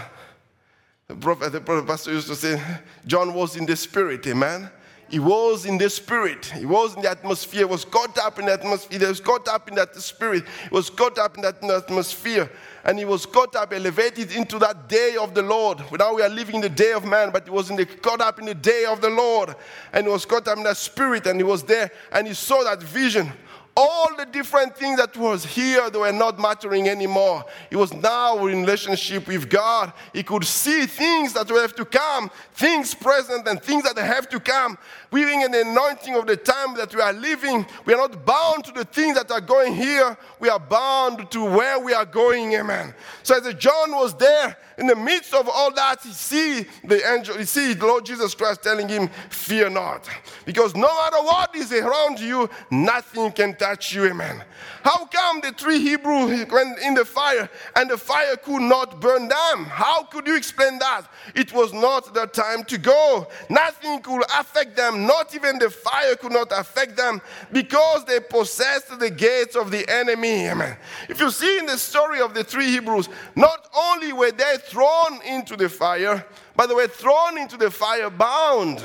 The 1.06 1.14
prophet, 1.14 1.52
the 1.52 1.60
pastor 1.60 2.12
used 2.12 2.28
to 2.28 2.34
say, 2.34 2.60
John 3.06 3.34
was 3.34 3.56
in 3.56 3.66
the 3.66 3.76
spirit, 3.76 4.26
amen. 4.26 4.70
He 5.10 5.18
was 5.18 5.66
in 5.66 5.76
the 5.76 5.90
spirit. 5.90 6.46
He 6.46 6.64
was 6.64 6.94
in 6.94 7.02
the 7.02 7.10
atmosphere. 7.10 7.60
He 7.60 7.64
was 7.64 7.84
caught 7.84 8.16
up 8.16 8.38
in 8.38 8.46
the 8.46 8.52
atmosphere. 8.52 9.00
He 9.00 9.04
was 9.04 9.20
caught 9.20 9.48
up 9.48 9.68
in 9.68 9.74
that 9.74 9.94
spirit. 9.96 10.44
He 10.62 10.68
was 10.70 10.88
caught 10.88 11.18
up 11.18 11.36
in 11.36 11.42
that 11.42 11.62
atmosphere. 11.64 12.48
And 12.84 12.96
he 12.96 13.04
was 13.04 13.26
caught 13.26 13.56
up, 13.56 13.72
elevated 13.72 14.30
into 14.30 14.58
that 14.60 14.88
day 14.88 15.16
of 15.20 15.34
the 15.34 15.42
Lord. 15.42 15.82
Now 15.98 16.14
we 16.14 16.22
are 16.22 16.28
living 16.28 16.56
in 16.56 16.60
the 16.60 16.68
day 16.68 16.92
of 16.92 17.04
man, 17.04 17.30
but 17.32 17.44
he 17.44 17.50
was 17.50 17.70
in 17.70 17.76
the, 17.76 17.86
caught 17.86 18.20
up 18.20 18.38
in 18.38 18.46
the 18.46 18.54
day 18.54 18.84
of 18.84 19.00
the 19.00 19.10
Lord. 19.10 19.56
And 19.92 20.06
he 20.06 20.12
was 20.12 20.24
caught 20.24 20.46
up 20.46 20.56
in 20.56 20.62
that 20.62 20.76
spirit, 20.76 21.26
and 21.26 21.40
he 21.40 21.44
was 21.44 21.64
there, 21.64 21.90
and 22.12 22.28
he 22.28 22.32
saw 22.32 22.62
that 22.62 22.80
vision 22.80 23.32
all 23.76 24.14
the 24.16 24.26
different 24.26 24.76
things 24.76 24.98
that 24.98 25.16
was 25.16 25.44
here 25.44 25.88
they 25.90 25.98
were 25.98 26.12
not 26.12 26.38
mattering 26.38 26.88
anymore 26.88 27.44
he 27.70 27.76
was 27.76 27.92
now 27.94 28.46
in 28.46 28.60
relationship 28.60 29.26
with 29.28 29.48
god 29.48 29.92
he 30.12 30.22
could 30.22 30.44
see 30.44 30.86
things 30.86 31.32
that 31.32 31.48
will 31.48 31.60
have 31.60 31.74
to 31.74 31.84
come 31.84 32.30
things 32.54 32.94
present 32.94 33.46
and 33.46 33.62
things 33.62 33.82
that 33.84 33.96
have 33.96 34.28
to 34.28 34.40
come 34.40 34.76
living 35.12 35.42
in 35.42 35.50
the 35.50 35.62
anointing 35.62 36.14
of 36.14 36.26
the 36.26 36.36
time 36.36 36.74
that 36.76 36.94
we 36.94 37.00
are 37.00 37.12
living 37.12 37.66
we 37.84 37.94
are 37.94 38.08
not 38.08 38.24
bound 38.24 38.64
to 38.64 38.72
the 38.72 38.84
things 38.84 39.16
that 39.16 39.30
are 39.30 39.40
going 39.40 39.74
here 39.74 40.16
we 40.38 40.48
are 40.48 40.58
bound 40.58 41.30
to 41.30 41.44
where 41.44 41.78
we 41.78 41.92
are 41.92 42.06
going 42.06 42.54
amen 42.54 42.94
so 43.22 43.36
as 43.36 43.54
john 43.54 43.92
was 43.92 44.14
there 44.14 44.56
in 44.78 44.86
the 44.86 44.96
midst 44.96 45.34
of 45.34 45.48
all 45.48 45.72
that 45.72 46.00
he 46.02 46.10
see 46.10 46.64
the 46.84 47.12
angel 47.12 47.36
he 47.36 47.44
see 47.44 47.74
the 47.74 47.86
lord 47.86 48.04
jesus 48.04 48.34
christ 48.34 48.62
telling 48.62 48.88
him 48.88 49.08
fear 49.28 49.68
not 49.68 50.08
because 50.44 50.74
no 50.74 50.88
matter 50.94 51.22
what 51.22 51.54
is 51.54 51.72
around 51.72 52.18
you 52.18 52.48
nothing 52.70 53.32
can 53.32 53.54
touch 53.54 53.94
you, 53.94 54.06
amen. 54.06 54.42
How 54.82 55.04
come 55.06 55.40
the 55.40 55.52
three 55.52 55.78
Hebrews 55.78 56.46
went 56.50 56.78
in 56.80 56.94
the 56.94 57.04
fire 57.04 57.48
and 57.76 57.90
the 57.90 57.96
fire 57.96 58.36
could 58.36 58.62
not 58.62 59.00
burn 59.00 59.28
them? 59.28 59.64
How 59.66 60.04
could 60.04 60.26
you 60.26 60.36
explain 60.36 60.78
that? 60.78 61.02
It 61.34 61.52
was 61.52 61.72
not 61.72 62.14
the 62.14 62.26
time 62.26 62.64
to 62.64 62.78
go. 62.78 63.28
Nothing 63.48 64.00
could 64.00 64.22
affect 64.38 64.76
them, 64.76 64.99
not 65.06 65.34
even 65.34 65.58
the 65.58 65.70
fire 65.70 66.16
could 66.16 66.32
not 66.32 66.52
affect 66.52 66.96
them 66.96 67.20
because 67.52 68.04
they 68.04 68.20
possessed 68.20 68.98
the 68.98 69.10
gates 69.10 69.56
of 69.56 69.70
the 69.70 69.88
enemy, 69.88 70.46
amen. 70.48 70.76
If 71.08 71.20
you 71.20 71.30
see 71.30 71.58
in 71.58 71.66
the 71.66 71.78
story 71.78 72.20
of 72.20 72.34
the 72.34 72.44
three 72.44 72.66
Hebrews, 72.66 73.08
not 73.34 73.68
only 73.76 74.12
were 74.12 74.32
they 74.32 74.56
thrown 74.62 75.22
into 75.24 75.56
the 75.56 75.68
fire, 75.68 76.26
but 76.56 76.66
they 76.66 76.74
were 76.74 76.88
thrown 76.88 77.38
into 77.38 77.56
the 77.56 77.70
fire 77.70 78.10
bound. 78.10 78.84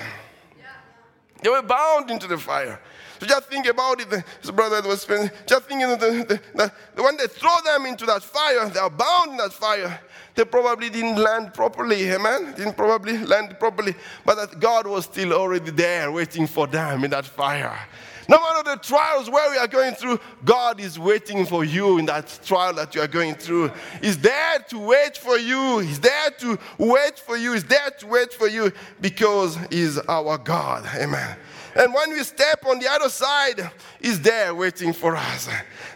They 1.42 1.50
were 1.50 1.62
bound 1.62 2.10
into 2.10 2.28
the 2.28 2.38
fire. 2.38 2.80
So 3.20 3.26
just 3.26 3.50
think 3.50 3.68
about 3.68 4.02
it. 4.02 4.24
His 4.42 4.52
brother 4.52 4.88
was 4.88 5.02
spending, 5.02 5.30
just 5.46 5.66
thinking 5.66 5.90
of 5.90 6.00
the, 6.00 6.42
the, 6.54 6.72
the, 6.96 7.04
when 7.04 7.18
they 7.18 7.28
throw 7.28 7.56
them 7.64 7.86
into 7.86 8.06
that 8.06 8.24
fire, 8.24 8.68
they 8.70 8.80
are 8.80 8.90
bound 8.90 9.32
in 9.32 9.38
that 9.38 9.54
fire. 9.54 10.00
They 10.36 10.44
probably 10.44 10.90
didn't 10.90 11.16
land 11.16 11.54
properly, 11.54 12.12
amen? 12.12 12.54
Didn't 12.58 12.76
probably 12.76 13.18
land 13.18 13.58
properly. 13.58 13.96
But 14.26 14.36
that 14.36 14.60
God 14.60 14.86
was 14.86 15.06
still 15.06 15.34
already 15.34 15.72
there 15.72 16.12
waiting 16.12 16.46
for 16.46 16.68
them 16.68 17.06
in 17.06 17.12
that 17.12 17.26
fire. 17.26 17.80
No 18.28 18.40
matter 18.40 18.72
the 18.72 18.82
trials 18.82 19.30
where 19.30 19.52
we 19.52 19.58
are 19.58 19.68
going 19.68 19.94
through, 19.94 20.20
God 20.44 20.80
is 20.80 20.98
waiting 20.98 21.46
for 21.46 21.64
you 21.64 22.00
in 22.00 22.06
that 22.08 22.40
trial 22.44 22.74
that 22.74 22.96
you 22.96 23.02
are 23.02 23.08
going 23.08 23.36
through. 23.36 23.72
He's 24.02 24.18
there 24.18 24.60
to 24.70 24.80
wait 24.80 25.16
for 25.16 25.38
you. 25.38 25.80
He's 25.80 26.00
there 26.00 26.32
to 26.40 26.58
wait 26.80 27.20
for 27.20 27.38
you. 27.38 27.54
He's 27.54 27.64
there 27.64 27.92
to 28.00 28.08
wait 28.08 28.34
for 28.34 28.48
you 28.48 28.72
because 29.00 29.58
He's 29.70 30.00
our 30.00 30.38
God. 30.40 30.86
Amen. 30.96 31.38
And 31.76 31.94
when 31.94 32.12
we 32.12 32.24
step 32.24 32.66
on 32.66 32.80
the 32.80 32.90
other 32.90 33.10
side, 33.10 33.70
He's 34.02 34.20
there 34.20 34.56
waiting 34.56 34.92
for 34.92 35.16
us. 35.16 35.48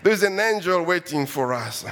There's 0.03 0.23
an 0.23 0.39
angel 0.39 0.83
waiting 0.83 1.25
for 1.25 1.53
us. 1.53 1.83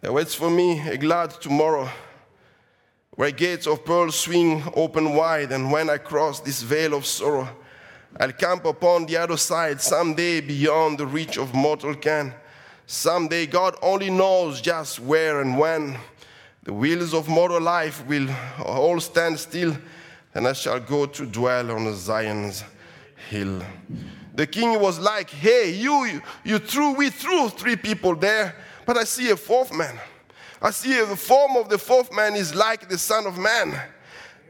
There 0.00 0.12
waits 0.12 0.34
for 0.34 0.48
me 0.48 0.80
a 0.88 0.96
glad 0.96 1.30
tomorrow 1.30 1.86
where 3.10 3.30
gates 3.30 3.66
of 3.66 3.84
pearl 3.84 4.10
swing 4.10 4.62
open 4.74 5.14
wide, 5.14 5.52
and 5.52 5.70
when 5.70 5.90
I 5.90 5.98
cross 5.98 6.40
this 6.40 6.62
veil 6.62 6.94
of 6.94 7.04
sorrow, 7.04 7.46
I'll 8.18 8.32
camp 8.32 8.64
upon 8.64 9.04
the 9.04 9.18
other 9.18 9.36
side 9.36 9.78
someday 9.82 10.40
beyond 10.40 10.96
the 10.96 11.06
reach 11.06 11.36
of 11.36 11.52
mortal 11.52 11.94
can. 11.94 12.32
Someday, 12.86 13.44
God 13.44 13.76
only 13.82 14.08
knows 14.08 14.62
just 14.62 15.00
where 15.00 15.42
and 15.42 15.58
when. 15.58 15.98
The 16.62 16.72
wheels 16.72 17.12
of 17.12 17.28
mortal 17.28 17.60
life 17.60 18.02
will 18.06 18.28
all 18.64 19.00
stand 19.00 19.38
still, 19.38 19.76
and 20.34 20.48
I 20.48 20.54
shall 20.54 20.80
go 20.80 21.04
to 21.04 21.26
dwell 21.26 21.70
on 21.72 21.94
Zion's 21.94 22.64
hill. 23.28 23.60
The 24.34 24.46
king 24.46 24.80
was 24.80 24.98
like, 24.98 25.28
Hey, 25.28 25.72
you, 25.72 26.22
you 26.42 26.58
threw, 26.58 26.92
we 26.92 27.10
threw 27.10 27.50
three 27.50 27.76
people 27.76 28.16
there, 28.16 28.56
but 28.90 28.98
I 28.98 29.04
see 29.04 29.30
a 29.30 29.36
fourth 29.36 29.72
man. 29.72 30.00
I 30.60 30.72
see 30.72 31.00
the 31.04 31.14
form 31.14 31.56
of 31.56 31.68
the 31.68 31.78
fourth 31.78 32.12
man 32.12 32.34
is 32.34 32.56
like 32.56 32.88
the 32.88 32.98
Son 32.98 33.24
of 33.24 33.38
Man. 33.38 33.80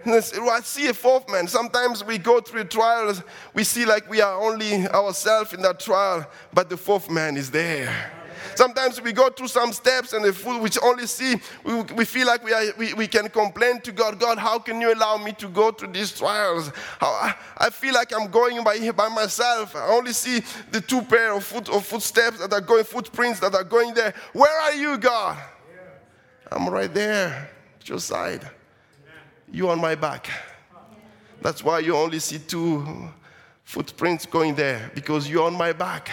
I 0.07 0.61
see 0.63 0.87
a 0.87 0.95
fourth 0.95 1.31
man. 1.31 1.47
Sometimes 1.47 2.03
we 2.03 2.17
go 2.17 2.41
through 2.41 2.65
trials, 2.65 3.23
we 3.53 3.65
see 3.65 3.85
like 3.85 4.09
we 4.09 4.23
are 4.23 4.41
only 4.41 4.89
ourselves 4.89 5.53
in 5.53 5.61
that 5.61 5.79
trial, 5.79 6.27
but 6.55 6.71
the 6.71 6.79
fourth 6.79 7.11
man 7.11 7.37
is 7.37 7.51
there. 7.51 8.13
Sometimes 8.55 9.01
we 9.01 9.13
go 9.13 9.31
through 9.31 9.49
some 9.49 9.73
steps 9.73 10.13
and 10.13 10.25
the 10.25 10.59
we 10.61 10.71
only 10.83 11.07
see, 11.07 11.37
we, 11.65 11.83
we 11.95 12.05
feel 12.05 12.27
like 12.27 12.45
we, 12.45 12.53
are, 12.53 12.65
we, 12.77 12.95
we 12.95 13.07
can 13.07 13.29
complain 13.29 13.81
to 13.83 13.93
God, 13.93 14.19
God, 14.19 14.39
how 14.39 14.59
can 14.59 14.81
you 14.81 14.93
allow 14.93 15.17
me 15.17 15.33
to 15.33 15.49
go 15.49 15.71
through 15.71 15.93
these 15.93 16.13
trials? 16.13 16.71
How, 16.99 17.35
I, 17.59 17.71
feel 17.71 17.95
like 17.95 18.13
I'm 18.13 18.31
going 18.31 18.63
by, 18.65 18.91
by 18.91 19.09
myself. 19.09 19.75
I 19.77 19.89
only 19.89 20.13
see 20.13 20.43
the 20.71 20.81
two 20.81 21.03
pair 21.03 21.33
of, 21.33 21.45
foot, 21.45 21.69
of 21.69 21.85
footsteps 21.85 22.39
that 22.39 22.53
are 22.53 22.61
going, 22.61 22.85
footprints 22.85 23.41
that 23.41 23.55
are 23.55 23.65
going 23.65 23.95
there. 23.95 24.15
Where 24.33 24.61
are 24.61 24.75
you, 24.75 24.99
God? 24.99 25.39
I'm 26.53 26.69
right 26.69 26.93
there 26.93 27.51
at 27.79 27.89
your 27.89 28.01
side. 28.01 28.49
You 29.53 29.71
on 29.71 29.81
my 29.81 29.95
back. 29.95 30.29
That's 31.41 31.65
why 31.65 31.79
you 31.81 31.97
only 31.97 32.19
see 32.19 32.39
two 32.39 33.11
footprints 33.65 34.27
going 34.27 34.55
there 34.55 34.91
because 34.95 35.29
you're 35.29 35.47
on 35.47 35.55
my 35.55 35.73
back. 35.73 36.11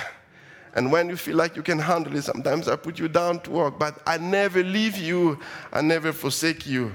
And 0.77 0.91
when 0.91 1.09
you 1.09 1.15
feel 1.17 1.35
like 1.35 1.55
you 1.55 1.63
can 1.63 1.79
handle 1.79 2.15
it, 2.15 2.21
sometimes 2.21 2.67
I 2.67 2.75
put 2.75 2.99
you 2.99 3.07
down 3.07 3.39
to 3.41 3.49
work, 3.49 3.79
but 3.79 3.99
I 4.05 4.19
never 4.19 4.63
leave 4.63 4.95
you, 4.95 5.39
I 5.73 5.81
never 5.81 6.13
forsake 6.13 6.67
you. 6.67 6.93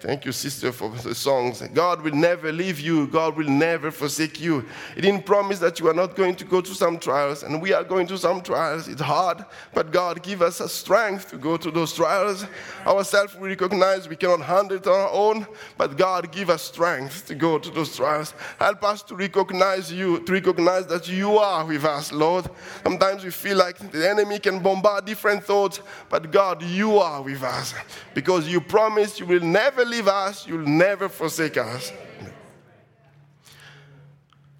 Thank 0.00 0.24
you, 0.24 0.32
sister, 0.32 0.70
for 0.70 0.90
the 0.90 1.14
songs. 1.14 1.60
God 1.74 2.02
will 2.02 2.14
never 2.14 2.52
leave 2.52 2.78
you. 2.78 3.08
God 3.08 3.36
will 3.36 3.48
never 3.48 3.90
forsake 3.90 4.40
you. 4.40 4.64
He 4.94 5.00
didn't 5.00 5.26
promise 5.26 5.58
that 5.58 5.80
you 5.80 5.88
are 5.88 5.94
not 5.94 6.14
going 6.14 6.36
to 6.36 6.44
go 6.44 6.60
through 6.60 6.74
some 6.74 6.98
trials, 6.98 7.42
and 7.42 7.60
we 7.60 7.72
are 7.72 7.82
going 7.82 8.06
through 8.06 8.18
some 8.18 8.40
trials. 8.40 8.86
It's 8.86 9.00
hard, 9.00 9.44
but 9.74 9.90
God 9.90 10.22
give 10.22 10.40
us 10.40 10.60
a 10.60 10.68
strength 10.68 11.30
to 11.30 11.36
go 11.36 11.56
through 11.56 11.72
those 11.72 11.92
trials. 11.92 12.46
Ourselves, 12.86 13.34
we 13.36 13.48
recognize 13.48 14.08
we 14.08 14.14
cannot 14.14 14.42
handle 14.42 14.76
it 14.76 14.86
on 14.86 15.00
our 15.00 15.10
own, 15.10 15.46
but 15.76 15.96
God 15.96 16.30
give 16.30 16.48
us 16.48 16.62
strength 16.62 17.26
to 17.26 17.34
go 17.34 17.58
through 17.58 17.74
those 17.74 17.96
trials. 17.96 18.34
Help 18.58 18.84
us 18.84 19.02
to 19.02 19.16
recognize 19.16 19.92
you, 19.92 20.20
to 20.20 20.32
recognize 20.32 20.86
that 20.86 21.08
you 21.08 21.38
are 21.38 21.64
with 21.64 21.84
us, 21.84 22.12
Lord. 22.12 22.48
Sometimes 22.84 23.24
we 23.24 23.30
feel 23.30 23.56
like 23.56 23.78
the 23.90 24.08
enemy 24.08 24.38
can 24.38 24.60
bombard 24.60 25.06
different 25.06 25.42
thoughts, 25.42 25.80
but 26.08 26.30
God, 26.30 26.62
you 26.62 26.98
are 26.98 27.20
with 27.20 27.42
us 27.42 27.74
because 28.14 28.48
you 28.48 28.60
promised 28.60 29.18
you 29.18 29.26
will 29.26 29.40
never 29.40 29.84
leave 29.88 30.08
us, 30.08 30.46
you'll 30.46 30.66
never 30.66 31.08
forsake 31.08 31.56
us. 31.56 31.92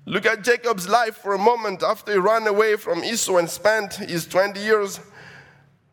Look 0.05 0.24
at 0.24 0.43
Jacob's 0.43 0.89
life 0.89 1.18
for 1.18 1.35
a 1.35 1.39
moment 1.39 1.83
after 1.83 2.12
he 2.12 2.18
ran 2.18 2.47
away 2.47 2.76
from 2.76 3.05
Esau 3.05 3.37
and 3.37 3.49
spent 3.49 3.95
his 3.95 4.26
20 4.26 4.59
years 4.59 5.01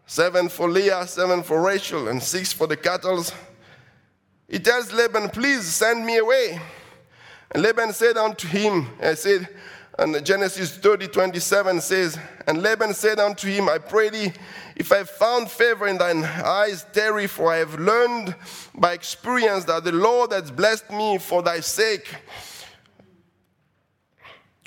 seven 0.05 0.47
for 0.47 0.69
Leah, 0.69 1.05
seven 1.05 1.43
for 1.43 1.61
Rachel, 1.61 2.07
and 2.07 2.23
six 2.23 2.53
for 2.53 2.65
the 2.65 2.77
cattle. 2.77 3.25
He 4.47 4.59
tells 4.59 4.93
Laban, 4.93 5.29
Please 5.29 5.65
send 5.65 6.05
me 6.05 6.17
away. 6.17 6.61
And 7.51 7.63
Laban 7.63 7.93
said 7.93 8.17
unto 8.17 8.47
him, 8.47 8.89
I 9.01 9.15
said, 9.15 9.49
and 9.97 10.25
Genesis 10.25 10.75
30, 10.77 11.07
27 11.07 11.79
says, 11.79 12.19
And 12.47 12.61
Laban 12.61 12.93
said 12.93 13.17
unto 13.17 13.47
him, 13.47 13.69
I 13.69 13.77
pray 13.77 14.09
thee, 14.09 14.33
if 14.75 14.91
I 14.91 14.97
have 14.97 15.09
found 15.09 15.49
favor 15.49 15.87
in 15.87 15.97
thine 15.97 16.23
eyes, 16.25 16.85
tarry, 16.91 17.27
for 17.27 17.51
I 17.51 17.57
have 17.57 17.79
learned 17.79 18.35
by 18.73 18.93
experience 18.93 19.63
that 19.65 19.85
the 19.85 19.93
Lord 19.93 20.33
has 20.33 20.51
blessed 20.51 20.91
me 20.91 21.17
for 21.17 21.41
thy 21.41 21.61
sake. 21.61 22.13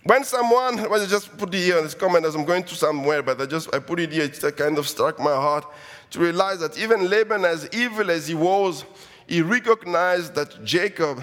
When 0.05 0.25
someone, 0.25 0.89
well, 0.89 1.03
I 1.03 1.05
just 1.07 1.37
put 1.37 1.55
it 1.55 1.59
here, 1.59 1.83
this 1.83 1.93
comment 1.93 2.25
as 2.25 2.35
I'm 2.35 2.47
going 2.47 2.63
to 2.63 2.75
somewhere, 2.75 3.23
but 3.23 3.39
I 3.39 3.45
just 3.45 3.75
I 3.75 3.81
put 3.81 4.01
it 4.01 4.11
here, 4.11 4.25
it 4.25 4.57
kind 4.57 4.79
of 4.79 4.89
struck 4.89 5.19
my 5.19 5.35
heart 5.35 5.67
to 6.13 6.21
realize 6.21 6.61
that 6.61 6.79
even 6.79 7.11
Laban, 7.11 7.45
as 7.45 7.69
evil 7.73 8.11
as 8.11 8.27
he 8.27 8.35
was, 8.35 8.87
he 9.27 9.43
recognized 9.43 10.35
that 10.37 10.65
Jacob 10.65 11.23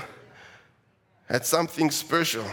had 1.28 1.44
something 1.44 1.90
special. 1.90 2.46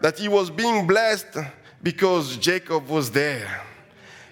That 0.00 0.18
he 0.18 0.28
was 0.28 0.50
being 0.50 0.86
blessed 0.86 1.36
because 1.82 2.36
Jacob 2.36 2.88
was 2.88 3.10
there. 3.10 3.62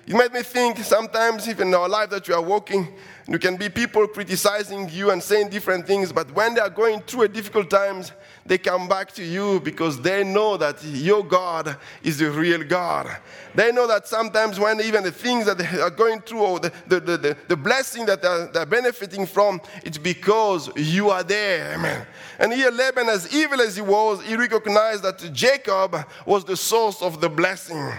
It 0.09 0.15
made 0.15 0.33
me 0.33 0.41
think 0.41 0.79
sometimes, 0.79 1.47
even 1.51 1.69
in 1.69 1.75
our 1.75 1.87
life 1.87 2.09
that 2.09 2.27
we 2.27 2.33
are 2.33 2.41
walking, 2.41 2.89
you 3.27 3.39
can 3.39 3.59
be 3.59 3.69
people 3.69 4.09
criticizing 4.09 4.89
you 4.89 5.11
and 5.11 5.23
saying 5.23 5.51
different 5.51 5.87
things, 5.87 6.15
but 6.15 6.33
when 6.33 6.55
they 6.55 6.63
are 6.63 6.71
going 6.71 7.01
through 7.01 7.25
a 7.25 7.29
difficult 7.29 7.69
times, 7.69 8.13
they 8.47 8.57
come 8.57 8.89
back 8.89 9.13
to 9.13 9.23
you 9.23 9.61
because 9.61 10.01
they 10.01 10.25
know 10.25 10.57
that 10.57 10.83
your 10.83 11.23
God 11.23 11.77
is 12.03 12.17
the 12.17 12.31
real 12.31 12.65
God. 12.65 13.19
They 13.55 13.71
know 13.71 13.87
that 13.87 14.09
sometimes 14.09 14.59
when 14.59 14.81
even 14.81 15.05
the 15.05 15.13
things 15.13 15.45
that 15.45 15.59
they 15.59 15.79
are 15.79 15.91
going 15.91 16.23
through 16.23 16.41
or 16.41 16.61
the, 16.61 16.73
the, 16.87 17.01
the, 17.01 17.37
the, 17.47 17.57
blessing 17.57 18.07
that 18.07 18.23
they're, 18.23 18.47
they're 18.47 18.65
benefiting 18.65 19.27
from, 19.27 19.61
it's 19.85 19.99
because 19.99 20.71
you 20.75 21.11
are 21.11 21.23
there. 21.23 21.75
Amen. 21.75 22.07
And 22.39 22.51
here 22.55 22.71
Laban, 22.71 23.11
as 23.11 23.31
evil 23.35 23.61
as 23.61 23.77
he 23.77 23.83
was, 23.83 24.25
he 24.25 24.37
recognized 24.37 25.03
that 25.03 25.19
Jacob 25.35 25.95
was 26.25 26.47
the 26.47 26.57
source 26.57 27.03
of 27.03 27.21
the 27.21 27.29
blessing. 27.29 27.93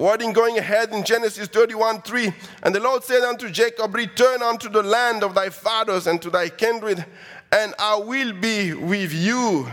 Forwarding, 0.00 0.32
going 0.32 0.56
ahead 0.56 0.94
in 0.94 1.04
Genesis 1.04 1.46
31 1.48 2.00
3. 2.00 2.32
And 2.62 2.74
the 2.74 2.80
Lord 2.80 3.04
said 3.04 3.20
unto 3.20 3.50
Jacob, 3.50 3.94
Return 3.94 4.40
unto 4.40 4.70
the 4.70 4.82
land 4.82 5.22
of 5.22 5.34
thy 5.34 5.50
fathers 5.50 6.06
and 6.06 6.22
to 6.22 6.30
thy 6.30 6.48
kindred, 6.48 7.04
and 7.52 7.74
I 7.78 7.96
will 7.96 8.32
be 8.32 8.72
with 8.72 9.12
you. 9.12 9.70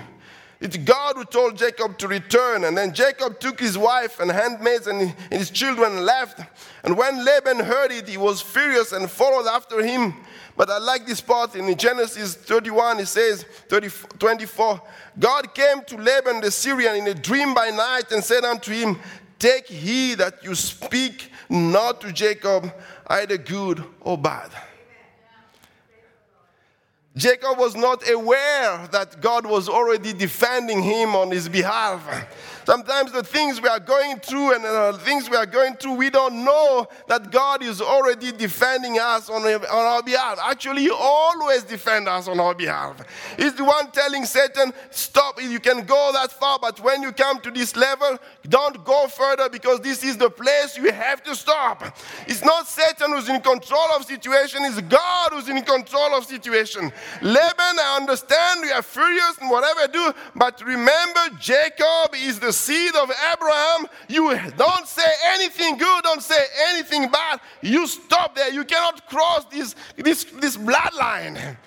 It's 0.59 0.75
God 0.75 1.15
who 1.15 1.23
told 1.23 1.57
Jacob 1.57 1.97
to 1.99 2.09
return. 2.09 2.65
And 2.65 2.77
then 2.77 2.93
Jacob 2.93 3.39
took 3.39 3.57
his 3.57 3.77
wife 3.77 4.19
and 4.19 4.29
handmaids 4.29 4.87
and 4.87 5.15
his 5.31 5.49
children 5.49 5.93
and 5.93 6.05
left. 6.05 6.41
And 6.83 6.97
when 6.97 7.23
Laban 7.23 7.61
heard 7.61 7.93
it, 7.93 8.09
he 8.09 8.17
was 8.17 8.41
furious 8.41 8.91
and 8.91 9.09
followed 9.09 9.47
after 9.47 9.81
him. 9.81 10.13
But 10.57 10.69
I 10.69 10.77
like 10.79 11.05
this 11.07 11.21
part 11.21 11.55
in 11.55 11.73
Genesis 11.77 12.35
31, 12.35 12.99
it 12.99 13.05
says, 13.05 13.45
30, 13.69 13.89
24, 14.19 14.81
God 15.19 15.53
came 15.53 15.85
to 15.85 15.95
Laban 15.95 16.41
the 16.41 16.51
Syrian 16.51 16.97
in 16.97 17.07
a 17.07 17.13
dream 17.13 17.53
by 17.53 17.69
night 17.69 18.11
and 18.11 18.21
said 18.21 18.43
unto 18.43 18.73
him, 18.73 18.99
Take 19.39 19.67
heed 19.67 20.15
that 20.15 20.43
you 20.43 20.55
speak 20.55 21.31
not 21.49 22.01
to 22.01 22.11
Jacob 22.11 22.73
either 23.07 23.37
good 23.37 23.83
or 24.01 24.17
bad. 24.17 24.51
Jacob 27.15 27.57
was 27.57 27.75
not 27.75 28.07
aware 28.07 28.87
that 28.91 29.19
God 29.21 29.45
was 29.45 29.67
already 29.67 30.13
defending 30.13 30.83
him 30.83 31.15
on 31.15 31.31
his 31.31 31.49
behalf. 31.49 32.01
Sometimes 32.67 33.13
the 33.13 33.23
things 33.23 33.61
we 33.61 33.69
are 33.69 33.79
going 33.79 34.19
through 34.19 34.53
and 34.53 34.61
the 34.61 34.99
things 35.05 35.29
we 35.29 35.37
are 35.37 35.45
going 35.45 35.77
through, 35.77 35.93
we 35.93 36.09
don't 36.09 36.43
know 36.43 36.85
that 37.07 37.31
God 37.31 37.63
is 37.63 37.79
already 37.79 38.33
defending 38.33 38.99
us 38.99 39.29
on, 39.29 39.43
on 39.45 39.63
our 39.71 40.03
behalf. 40.03 40.37
Actually, 40.43 40.81
He 40.81 40.91
always 40.91 41.63
defends 41.63 42.09
us 42.09 42.27
on 42.27 42.41
our 42.41 42.53
behalf. 42.53 43.01
He's 43.37 43.53
the 43.53 43.63
one 43.63 43.89
telling 43.91 44.25
Satan, 44.25 44.73
stop, 44.89 45.41
you 45.41 45.61
can 45.61 45.85
go 45.85 46.11
that 46.11 46.29
far, 46.33 46.59
but 46.59 46.81
when 46.81 47.03
you 47.03 47.13
come 47.13 47.39
to 47.39 47.51
this 47.51 47.73
level, 47.77 48.19
don't 48.49 48.83
go 48.83 49.07
further 49.07 49.47
because 49.47 49.79
this 49.79 50.03
is 50.03 50.17
the 50.17 50.29
place 50.29 50.75
you 50.75 50.91
have 50.91 51.23
to 51.23 51.37
stop. 51.37 51.95
It's 52.27 52.43
not 52.43 52.67
Satan 52.67 53.13
who's 53.13 53.29
in 53.29 53.39
control 53.39 53.87
of 53.95 54.03
situation, 54.03 54.65
it's 54.65 54.81
God 54.81 55.31
who's 55.31 55.47
in 55.47 55.61
control 55.61 56.13
of 56.15 56.25
situation. 56.25 56.91
Laban, 57.21 57.79
I 57.79 57.97
understand 58.01 58.65
you 58.65 58.73
are 58.73 58.81
furious 58.81 59.37
and 59.39 59.49
whatever 59.49 59.79
I 59.79 59.87
do, 59.87 60.13
but 60.35 60.61
remember 60.65 61.21
Jacob 61.39 62.13
is 62.13 62.41
the 62.41 62.56
seed 62.57 62.95
of 62.95 63.11
Abraham, 63.33 63.87
you 64.07 64.37
don't 64.57 64.87
say 64.87 65.09
anything 65.33 65.77
good, 65.77 66.03
don't 66.03 66.23
say 66.23 66.43
anything 66.69 67.09
bad. 67.09 67.39
You 67.61 67.87
stop 67.87 68.35
there. 68.35 68.51
You 68.51 68.63
cannot 68.65 69.07
cross 69.07 69.45
this, 69.45 69.75
this, 69.95 70.23
this 70.25 70.57
bloodline. 70.57 71.57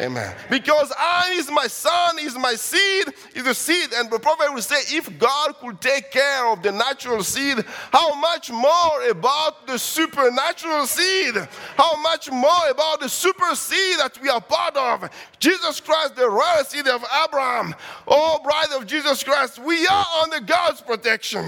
Amen. 0.00 0.34
Because 0.48 0.90
I 0.98 1.34
is 1.36 1.50
my 1.50 1.66
son, 1.66 2.18
is 2.20 2.34
my 2.34 2.54
seed, 2.54 3.12
is 3.34 3.44
the 3.44 3.54
seed. 3.54 3.90
And 3.94 4.10
the 4.10 4.18
prophet 4.18 4.52
will 4.52 4.62
say, 4.62 4.96
if 4.96 5.18
God 5.18 5.56
could 5.60 5.78
take 5.82 6.10
care 6.10 6.46
of 6.46 6.62
the 6.62 6.72
natural 6.72 7.22
seed, 7.22 7.62
how 7.92 8.14
much 8.14 8.50
more 8.50 9.08
about 9.10 9.66
the 9.66 9.78
supernatural 9.78 10.86
seed? 10.86 11.34
How 11.76 12.00
much 12.00 12.30
more 12.30 12.68
about 12.70 13.00
the 13.00 13.10
super 13.10 13.54
seed 13.54 13.98
that 13.98 14.18
we 14.22 14.30
are 14.30 14.40
part 14.40 14.74
of? 14.74 15.10
Jesus 15.38 15.80
Christ, 15.80 16.16
the 16.16 16.30
royal 16.30 16.64
seed 16.64 16.88
of 16.88 17.04
Abraham. 17.22 17.74
Oh, 18.08 18.40
bride 18.42 18.80
of 18.80 18.86
Jesus 18.86 19.22
Christ, 19.22 19.58
we 19.58 19.86
are 19.86 20.06
under 20.22 20.40
God's 20.40 20.80
protection. 20.80 21.44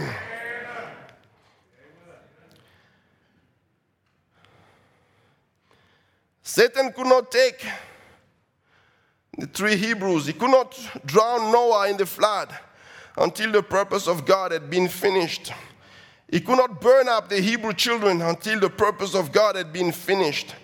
Satan 6.42 6.92
could 6.92 7.07
not 7.07 7.30
take 7.30 7.64
the 9.43 9.49
three 9.49 9.74
Hebrews, 9.74 10.26
he 10.26 10.32
could 10.32 10.53
not 10.53 10.78
drown 11.05 11.51
Noah 11.51 11.90
in 11.90 11.97
the 11.97 12.07
flood 12.07 12.57
until 13.18 13.51
the 13.51 13.61
purpose 13.61 14.07
of 14.07 14.24
God 14.24 14.53
had 14.53 14.70
been 14.70 14.86
finished. 14.86 15.53
He 16.30 16.38
could 16.38 16.59
not 16.59 16.80
burn 16.80 17.09
up 17.09 17.28
the 17.28 17.40
Hebrew 17.40 17.72
children 17.72 18.22
until 18.22 18.61
the 18.61 18.70
purpose 18.70 19.16
of 19.16 19.32
God 19.32 19.57
had 19.57 19.72
been 19.72 19.90
finished. 19.90 20.55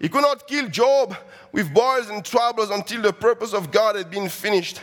He 0.00 0.08
could 0.08 0.22
not 0.22 0.46
kill 0.46 0.68
Job 0.68 1.16
with 1.50 1.74
boils 1.74 2.10
and 2.10 2.24
troubles 2.24 2.70
until 2.70 3.02
the 3.02 3.12
purpose 3.12 3.52
of 3.52 3.72
God 3.72 3.96
had 3.96 4.08
been 4.08 4.28
finished. 4.28 4.82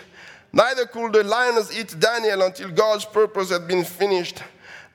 Neither 0.52 0.86
could 0.86 1.14
the 1.14 1.24
lions 1.24 1.74
eat 1.78 1.98
Daniel 1.98 2.42
until 2.42 2.70
God's 2.72 3.06
purpose 3.06 3.52
had 3.52 3.70
been 3.70 3.86
finished. 3.86 4.44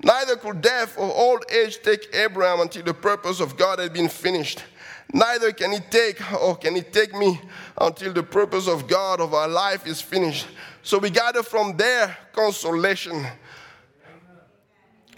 Neither 0.02 0.36
could 0.36 0.60
death 0.60 0.98
or 0.98 1.10
old 1.10 1.46
age 1.50 1.80
take 1.82 2.14
Abraham 2.14 2.60
until 2.60 2.82
the 2.82 2.92
purpose 2.92 3.40
of 3.40 3.56
God 3.56 3.78
had 3.78 3.94
been 3.94 4.10
finished. 4.10 4.64
Neither 5.12 5.52
can 5.52 5.72
it 5.72 5.90
take 5.90 6.20
or 6.40 6.56
can 6.56 6.76
it 6.76 6.92
take 6.92 7.14
me 7.14 7.40
until 7.78 8.12
the 8.12 8.22
purpose 8.22 8.68
of 8.68 8.86
God 8.86 9.20
of 9.20 9.34
our 9.34 9.48
life 9.48 9.86
is 9.86 10.00
finished. 10.00 10.46
So 10.82 10.98
we 10.98 11.10
gather 11.10 11.42
from 11.42 11.76
there 11.76 12.16
consolation. 12.32 13.26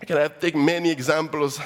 I 0.00 0.04
can 0.04 0.16
have 0.16 0.40
take 0.40 0.56
many 0.56 0.90
examples 0.90 1.60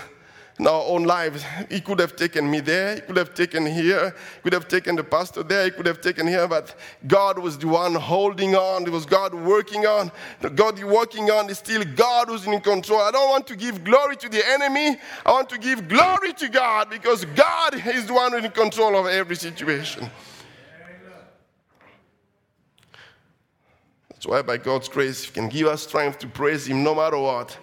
in 0.59 0.67
our 0.67 0.85
own 0.87 1.05
lives. 1.05 1.45
He 1.71 1.81
could 1.81 1.99
have 1.99 2.17
taken 2.17 2.51
me 2.51 2.61
there, 2.61 2.95
he 2.95 3.01
could 3.03 3.17
have 3.17 3.35
taken 3.35 3.67
here, 3.67 4.15
he 4.37 4.43
could 4.43 4.53
have 4.55 4.69
taken 4.69 4.97
the 4.97 5.05
pastor 5.05 5.43
there, 5.43 5.65
he 5.65 5.71
could 5.71 5.87
have 5.87 6.01
taken 6.01 6.27
here, 6.27 6.49
but 6.49 6.75
God 7.07 7.39
was 7.39 7.59
the 7.59 7.69
one 7.69 7.95
holding 7.95 8.55
on. 8.55 8.87
It 8.87 8.91
was 8.91 9.05
God 9.05 9.35
working 9.35 9.87
on. 9.87 10.11
The 10.41 10.51
God 10.51 10.83
working 10.83 11.31
on 11.31 11.51
is 11.51 11.59
still 11.59 11.85
God 11.85 12.29
who's 12.29 12.47
in 12.47 12.61
control. 12.61 13.01
I 13.01 13.11
don't 13.11 13.29
want 13.29 13.47
to 13.49 13.57
give 13.57 13.85
glory 13.85 14.17
to 14.17 14.29
the 14.29 14.47
enemy. 14.49 14.97
I 15.25 15.33
want 15.33 15.51
to 15.51 15.59
give 15.59 15.89
glory 15.89 16.33
to 16.35 16.49
God 16.49 16.91
because 16.91 17.25
God 17.25 17.75
is 17.87 18.07
the 18.07 18.15
one 18.15 18.35
in 18.43 18.51
control 18.51 18.97
of 18.97 19.07
every 19.07 19.37
situation. 19.37 20.11
That's 24.09 24.27
why, 24.27 24.41
by 24.41 24.57
God's 24.57 24.89
grace, 24.89 25.25
He 25.25 25.31
can 25.31 25.51
give 25.51 25.67
us 25.67 25.83
strength 25.83 26.19
to 26.21 26.27
praise 26.27 26.67
Him 26.67 26.83
no 26.83 26.95
matter 26.95 27.19
what 27.19 27.59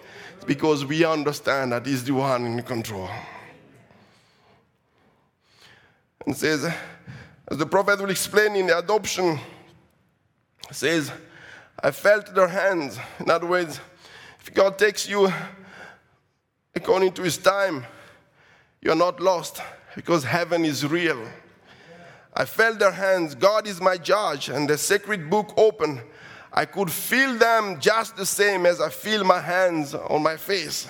because 0.46 0.84
we 0.84 1.04
understand 1.04 1.72
that 1.72 1.86
He's 1.86 2.04
the 2.04 2.12
one 2.12 2.44
in 2.44 2.62
control. 2.62 3.08
And 6.26 6.36
says, 6.36 6.64
as 7.48 7.58
the 7.58 7.66
prophet 7.66 8.00
will 8.00 8.10
explain 8.10 8.56
in 8.56 8.66
the 8.66 8.78
adoption, 8.78 9.38
says, 10.70 11.12
I 11.82 11.90
felt 11.90 12.34
their 12.34 12.48
hands. 12.48 12.98
In 13.20 13.28
other 13.28 13.46
words, 13.46 13.80
if 14.40 14.54
God 14.54 14.78
takes 14.78 15.08
you 15.08 15.32
according 16.74 17.12
to 17.12 17.22
His 17.22 17.36
time, 17.36 17.84
you're 18.80 18.94
not 18.94 19.20
lost 19.20 19.60
because 19.94 20.24
heaven 20.24 20.64
is 20.64 20.86
real. 20.86 21.26
I 22.34 22.44
felt 22.44 22.78
their 22.78 22.92
hands. 22.92 23.34
God 23.34 23.66
is 23.66 23.80
my 23.80 23.96
judge, 23.96 24.48
and 24.48 24.68
the 24.68 24.76
sacred 24.76 25.30
book 25.30 25.54
open. 25.56 26.00
I 26.56 26.66
could 26.66 26.90
feel 26.90 27.34
them 27.34 27.80
just 27.80 28.16
the 28.16 28.24
same 28.24 28.64
as 28.64 28.80
I 28.80 28.88
feel 28.88 29.24
my 29.24 29.40
hands 29.40 29.92
on 29.92 30.22
my 30.22 30.36
face. 30.36 30.86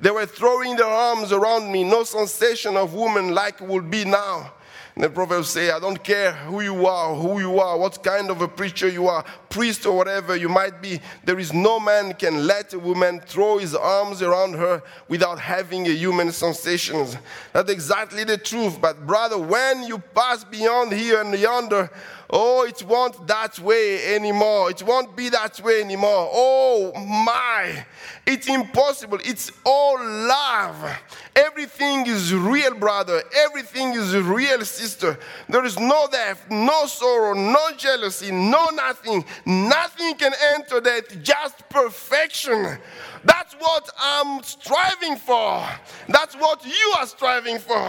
They 0.00 0.10
were 0.10 0.26
throwing 0.26 0.76
their 0.76 0.86
arms 0.86 1.32
around 1.32 1.72
me, 1.72 1.82
no 1.82 2.04
sensation 2.04 2.76
of 2.76 2.92
woman 2.92 3.34
like 3.34 3.58
would 3.62 3.90
be 3.90 4.04
now. 4.04 4.52
And 4.94 5.04
the 5.04 5.10
prophet 5.10 5.44
say, 5.44 5.70
I 5.70 5.78
don't 5.78 6.02
care 6.02 6.32
who 6.32 6.60
you 6.60 6.86
are, 6.86 7.14
who 7.14 7.38
you 7.38 7.60
are, 7.60 7.78
what 7.78 8.02
kind 8.02 8.30
of 8.30 8.42
a 8.42 8.48
preacher 8.48 8.88
you 8.88 9.06
are, 9.06 9.24
priest 9.48 9.86
or 9.86 9.96
whatever 9.96 10.34
you 10.34 10.48
might 10.48 10.82
be. 10.82 11.00
There 11.24 11.38
is 11.38 11.52
no 11.52 11.78
man 11.78 12.14
can 12.14 12.48
let 12.48 12.74
a 12.74 12.80
woman 12.80 13.20
throw 13.20 13.58
his 13.58 13.76
arms 13.76 14.22
around 14.22 14.54
her 14.54 14.82
without 15.06 15.38
having 15.38 15.86
a 15.86 15.90
human 15.90 16.32
sensations. 16.32 17.16
That's 17.52 17.70
exactly 17.70 18.24
the 18.24 18.38
truth. 18.38 18.80
But 18.80 19.06
brother, 19.06 19.38
when 19.38 19.84
you 19.84 19.98
pass 19.98 20.42
beyond 20.42 20.92
here 20.92 21.20
and 21.20 21.32
yonder, 21.38 21.90
Oh, 22.30 22.66
it 22.66 22.82
won't 22.82 23.26
that 23.26 23.58
way 23.58 24.14
anymore. 24.14 24.70
It 24.70 24.82
won't 24.82 25.16
be 25.16 25.30
that 25.30 25.60
way 25.60 25.80
anymore. 25.80 26.28
Oh 26.32 26.92
my. 26.94 27.86
It's 28.26 28.48
impossible. 28.48 29.18
It's 29.24 29.50
all 29.64 29.98
love. 29.98 31.00
Everything 31.38 32.04
is 32.08 32.34
real, 32.34 32.74
brother. 32.74 33.22
Everything 33.44 33.92
is 33.92 34.16
real, 34.16 34.64
sister. 34.64 35.16
There 35.48 35.64
is 35.64 35.78
no 35.78 36.08
death, 36.10 36.44
no 36.50 36.86
sorrow, 36.86 37.32
no 37.32 37.70
jealousy, 37.76 38.32
no 38.32 38.66
nothing. 38.72 39.24
Nothing 39.46 40.14
can 40.16 40.32
enter 40.54 40.80
that. 40.80 41.22
Just 41.22 41.68
perfection. 41.68 42.78
That's 43.22 43.54
what 43.54 43.88
I'm 44.00 44.42
striving 44.42 45.16
for. 45.16 45.64
That's 46.08 46.34
what 46.34 46.64
you 46.64 46.94
are 46.98 47.06
striving 47.06 47.58
for. 47.58 47.88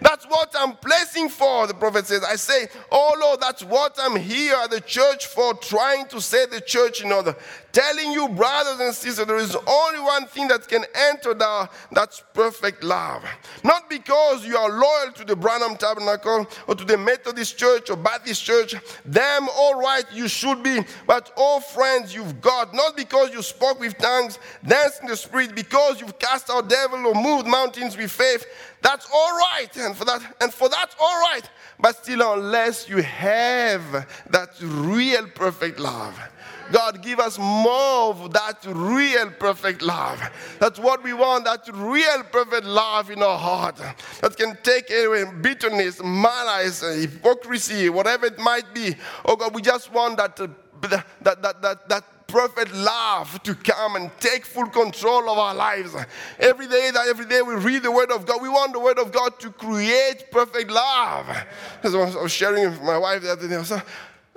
That's 0.00 0.24
what 0.24 0.52
I'm 0.58 0.76
placing 0.76 1.28
for, 1.28 1.68
the 1.68 1.74
prophet 1.74 2.06
says. 2.06 2.24
I 2.24 2.34
say, 2.34 2.68
Oh 2.90 3.16
Lord, 3.20 3.40
that's 3.40 3.62
what 3.62 3.96
I'm 4.00 4.16
here 4.16 4.56
at 4.56 4.70
the 4.70 4.80
church 4.80 5.26
for, 5.26 5.54
trying 5.54 6.06
to 6.06 6.20
set 6.20 6.50
the 6.50 6.60
church 6.60 7.04
in 7.04 7.12
order. 7.12 7.36
Telling 7.72 8.12
you, 8.12 8.28
brothers 8.28 8.80
and 8.80 8.94
sisters, 8.94 9.26
there 9.26 9.36
is 9.36 9.56
only 9.66 10.00
one 10.00 10.26
thing 10.26 10.48
that 10.48 10.66
can 10.66 10.84
enter 10.94 11.34
there, 11.34 11.68
that's 11.92 12.22
perfect 12.34 12.82
love. 12.82 13.24
Not 13.62 13.88
because 13.88 14.44
you 14.44 14.56
are 14.56 14.70
loyal 14.70 15.12
to 15.14 15.24
the 15.24 15.36
Branham 15.36 15.76
Tabernacle 15.76 16.48
or 16.66 16.74
to 16.74 16.84
the 16.84 16.98
Methodist 16.98 17.56
Church 17.56 17.90
or 17.90 17.96
Baptist 17.96 18.44
Church. 18.44 18.74
Them, 19.04 19.48
all 19.56 19.80
right, 19.80 20.04
you 20.12 20.26
should 20.26 20.62
be. 20.62 20.80
But 21.06 21.32
all 21.36 21.60
friends 21.60 22.14
you've 22.14 22.40
got, 22.40 22.74
not 22.74 22.96
because 22.96 23.32
you 23.32 23.42
spoke 23.42 23.78
with 23.78 23.96
tongues, 23.98 24.38
danced 24.66 25.02
in 25.02 25.08
the 25.08 25.16
spirit, 25.16 25.54
because 25.54 26.00
you've 26.00 26.18
cast 26.18 26.50
out 26.50 26.68
devil 26.68 27.06
or 27.06 27.14
moved 27.14 27.46
mountains 27.46 27.96
with 27.96 28.10
faith. 28.10 28.46
That's 28.82 29.06
all 29.12 29.38
right. 29.38 29.68
And 29.76 29.96
for 29.96 30.04
that, 30.06 30.36
and 30.40 30.52
for 30.52 30.68
that, 30.68 30.94
all 30.98 31.20
right. 31.20 31.48
But 31.78 31.96
still, 31.96 32.32
unless 32.32 32.88
you 32.88 33.02
have 33.02 34.06
that 34.30 34.50
real 34.60 35.26
perfect 35.28 35.78
love, 35.78 36.18
God, 36.72 37.02
give 37.02 37.18
us 37.18 37.38
more 37.38 38.10
of 38.10 38.32
that 38.32 38.64
real 38.66 39.30
perfect 39.30 39.82
love. 39.82 40.20
That's 40.58 40.78
what 40.78 41.02
we 41.02 41.12
want, 41.12 41.44
that 41.44 41.68
real 41.72 42.22
perfect 42.24 42.66
love 42.66 43.10
in 43.10 43.22
our 43.22 43.38
heart 43.38 43.76
that 44.20 44.36
can 44.36 44.56
take 44.62 44.90
away 44.90 45.24
bitterness, 45.40 46.00
malice, 46.02 46.82
hypocrisy, 46.82 47.88
whatever 47.88 48.26
it 48.26 48.38
might 48.38 48.74
be. 48.74 48.94
Oh 49.24 49.36
God, 49.36 49.54
we 49.54 49.62
just 49.62 49.92
want 49.92 50.16
that, 50.18 50.40
uh, 50.40 50.48
that, 50.82 51.42
that, 51.42 51.62
that, 51.62 51.88
that 51.88 52.04
perfect 52.30 52.72
love 52.74 53.42
to 53.42 53.54
come 53.54 53.96
and 53.96 54.10
take 54.20 54.46
full 54.46 54.66
control 54.66 55.28
of 55.28 55.38
our 55.38 55.54
lives. 55.54 55.94
Every 56.38 56.66
day 56.68 56.90
that 56.92 57.08
every 57.08 57.26
day 57.26 57.42
we 57.42 57.54
read 57.54 57.82
the 57.82 57.90
word 57.90 58.10
of 58.10 58.24
God, 58.26 58.40
we 58.40 58.48
want 58.48 58.72
the 58.72 58.80
word 58.80 58.98
of 58.98 59.12
God 59.12 59.38
to 59.40 59.50
create 59.50 60.30
perfect 60.30 60.70
love. 60.70 61.26
I 61.82 61.88
was 61.88 62.32
sharing 62.32 62.70
with 62.70 62.80
my 62.82 62.98
wife 62.98 63.22
the 63.22 63.32
other 63.32 63.48
day, 63.48 63.56
I 63.56 63.58
was, 63.58 63.72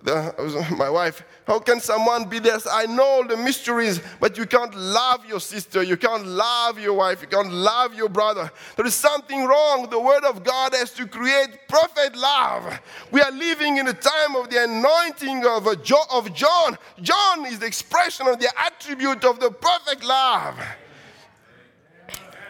the, 0.03 0.75
my 0.77 0.89
wife, 0.89 1.23
how 1.47 1.59
can 1.59 1.79
someone 1.79 2.25
be 2.25 2.39
there? 2.39 2.57
I 2.69 2.85
know 2.85 3.03
all 3.03 3.27
the 3.27 3.37
mysteries, 3.37 4.01
but 4.19 4.37
you 4.37 4.45
can't 4.45 4.75
love 4.75 5.25
your 5.25 5.39
sister, 5.39 5.81
you 5.81 5.97
can't 5.97 6.25
love 6.25 6.77
your 6.77 6.93
wife, 6.93 7.21
you 7.21 7.27
can't 7.27 7.51
love 7.51 7.93
your 7.93 8.09
brother. 8.09 8.51
There 8.75 8.85
is 8.85 8.95
something 8.95 9.45
wrong. 9.45 9.89
The 9.89 9.99
Word 9.99 10.25
of 10.25 10.43
God 10.43 10.73
has 10.73 10.91
to 10.93 11.07
create 11.07 11.67
perfect 11.67 12.15
love. 12.15 12.79
We 13.11 13.21
are 13.21 13.31
living 13.31 13.77
in 13.77 13.87
a 13.87 13.93
time 13.93 14.35
of 14.35 14.49
the 14.49 14.63
anointing 14.63 15.45
of, 15.45 15.67
uh, 15.67 15.75
of 16.11 16.33
John. 16.33 16.77
John 17.01 17.45
is 17.45 17.59
the 17.59 17.65
expression 17.65 18.27
of 18.27 18.39
the 18.39 18.49
attribute 18.59 19.23
of 19.23 19.39
the 19.39 19.51
perfect 19.51 20.03
love. 20.03 20.59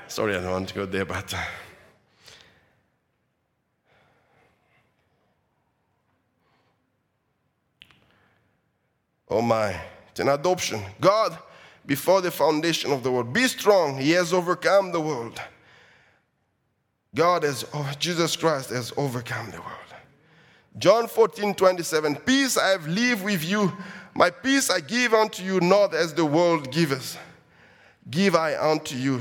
Sorry, 0.07 0.35
I 0.35 0.41
don't 0.41 0.51
want 0.51 0.69
to 0.69 0.75
go 0.75 0.85
there, 0.85 1.05
but. 1.05 1.33
Uh, 1.33 1.37
Oh 9.33 9.41
my, 9.41 9.75
it's 10.11 10.19
an 10.19 10.29
adoption. 10.29 10.79
God, 11.01 11.35
before 11.87 12.21
the 12.21 12.29
foundation 12.29 12.91
of 12.91 13.01
the 13.01 13.11
world, 13.11 13.33
be 13.33 13.47
strong. 13.47 13.97
He 13.97 14.11
has 14.11 14.31
overcome 14.31 14.91
the 14.91 15.01
world. 15.01 15.41
God 17.15 17.41
has, 17.41 17.65
oh, 17.73 17.91
Jesus 17.97 18.35
Christ 18.35 18.69
has 18.69 18.93
overcome 18.95 19.49
the 19.49 19.57
world. 19.57 19.71
John 20.77 21.07
14, 21.07 21.55
27. 21.55 22.17
Peace 22.17 22.57
I 22.59 22.69
have 22.69 22.87
leave 22.87 23.23
with 23.23 23.43
you. 23.43 23.73
My 24.13 24.29
peace 24.29 24.69
I 24.69 24.79
give 24.79 25.15
unto 25.15 25.41
you, 25.41 25.59
not 25.59 25.95
as 25.95 26.13
the 26.13 26.25
world 26.25 26.71
giveth. 26.71 27.17
Give 28.11 28.35
I 28.35 28.55
unto 28.55 28.95
you. 28.95 29.19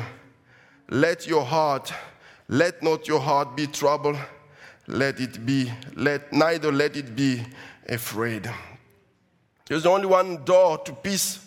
Let 0.90 1.26
your 1.26 1.46
heart, 1.46 1.90
let 2.48 2.82
not 2.82 3.08
your 3.08 3.20
heart 3.20 3.56
be 3.56 3.66
troubled. 3.66 4.18
Let 4.86 5.20
it 5.20 5.46
be, 5.46 5.72
let 5.96 6.34
neither 6.34 6.70
let 6.70 6.98
it 6.98 7.16
be 7.16 7.42
afraid. 7.88 8.50
There's 9.66 9.86
only 9.86 10.06
one 10.06 10.44
door 10.44 10.78
to 10.78 10.92
peace. 10.92 11.44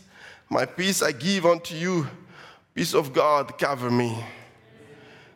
My 0.50 0.66
peace 0.66 1.02
I 1.02 1.12
give 1.12 1.46
unto 1.46 1.76
you. 1.76 2.08
Peace 2.74 2.94
of 2.94 3.14
God 3.14 3.58
cover 3.58 3.90
me. 3.90 4.24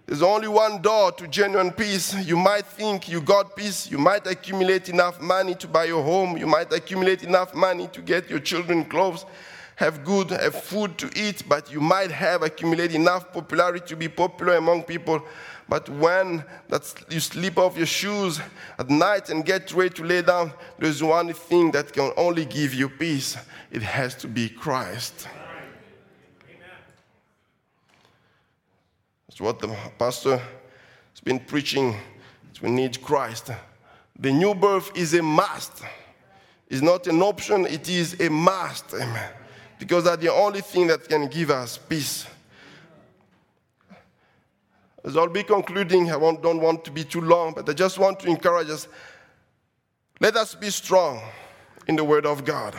There's 0.05 0.23
only 0.23 0.47
one 0.47 0.81
door 0.81 1.11
to 1.11 1.27
genuine 1.27 1.71
peace. 1.71 2.15
You 2.25 2.35
might 2.35 2.65
think 2.65 3.07
you 3.07 3.21
got 3.21 3.55
peace. 3.55 3.91
You 3.91 3.99
might 3.99 4.25
accumulate 4.25 4.89
enough 4.89 5.21
money 5.21 5.53
to 5.55 5.67
buy 5.67 5.85
your 5.85 6.03
home. 6.03 6.35
You 6.35 6.47
might 6.47 6.73
accumulate 6.73 7.23
enough 7.23 7.53
money 7.53 7.87
to 7.93 8.01
get 8.01 8.27
your 8.27 8.39
children 8.39 8.85
clothes, 8.85 9.25
have 9.75 10.03
good, 10.03 10.31
have 10.31 10.55
food 10.55 10.97
to 10.97 11.11
eat, 11.15 11.43
but 11.47 11.71
you 11.71 11.79
might 11.79 12.09
have 12.09 12.41
accumulated 12.41 12.95
enough 12.95 13.31
popularity 13.31 13.85
to 13.87 13.95
be 13.95 14.07
popular 14.07 14.55
among 14.55 14.81
people. 14.81 15.21
But 15.69 15.87
when 15.87 16.43
you 17.09 17.19
slip 17.19 17.59
off 17.59 17.77
your 17.77 17.85
shoes 17.85 18.41
at 18.79 18.89
night 18.89 19.29
and 19.29 19.45
get 19.45 19.71
ready 19.71 19.91
to 19.91 20.03
lay 20.03 20.23
down, 20.23 20.51
there's 20.79 21.03
one 21.03 21.31
thing 21.31 21.69
that 21.71 21.93
can 21.93 22.11
only 22.17 22.45
give 22.45 22.73
you 22.73 22.89
peace. 22.89 23.37
It 23.71 23.83
has 23.83 24.15
to 24.15 24.27
be 24.27 24.49
Christ. 24.49 25.27
That's 29.27 29.39
what 29.39 29.59
the 29.59 29.75
pastor 29.99 30.37
has 30.37 31.19
been 31.23 31.39
preaching. 31.39 31.95
We 32.63 32.71
need 32.71 32.99
Christ. 33.03 33.51
The 34.17 34.31
new 34.31 34.55
birth 34.55 34.91
is 34.95 35.13
a 35.13 35.21
must. 35.21 35.83
It's 36.67 36.81
not 36.81 37.05
an 37.05 37.21
option, 37.21 37.67
it 37.67 37.87
is 37.87 38.19
a 38.19 38.29
must. 38.29 38.93
Amen. 38.95 39.31
Because 39.77 40.05
that's 40.05 40.21
the 40.21 40.33
only 40.33 40.61
thing 40.61 40.87
that 40.87 41.07
can 41.07 41.27
give 41.27 41.51
us 41.51 41.77
peace. 41.77 42.25
As 45.03 45.15
I'll 45.15 45.27
be 45.27 45.43
concluding, 45.43 46.11
I 46.11 46.19
don't 46.19 46.61
want 46.61 46.83
to 46.85 46.91
be 46.91 47.03
too 47.03 47.21
long, 47.21 47.53
but 47.53 47.69
I 47.69 47.73
just 47.73 47.97
want 47.97 48.19
to 48.21 48.27
encourage 48.27 48.69
us. 48.69 48.87
Let 50.19 50.35
us 50.35 50.55
be 50.55 50.69
strong 50.69 51.21
in 51.87 51.95
the 51.95 52.03
word 52.03 52.25
of 52.25 52.43
God. 52.43 52.75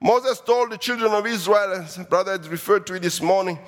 Moses 0.00 0.40
told 0.40 0.70
the 0.70 0.78
children 0.78 1.12
of 1.12 1.26
Israel, 1.26 1.84
brother 2.08 2.38
referred 2.48 2.86
to 2.86 2.94
it 2.94 3.02
this 3.02 3.20
morning, 3.20 3.58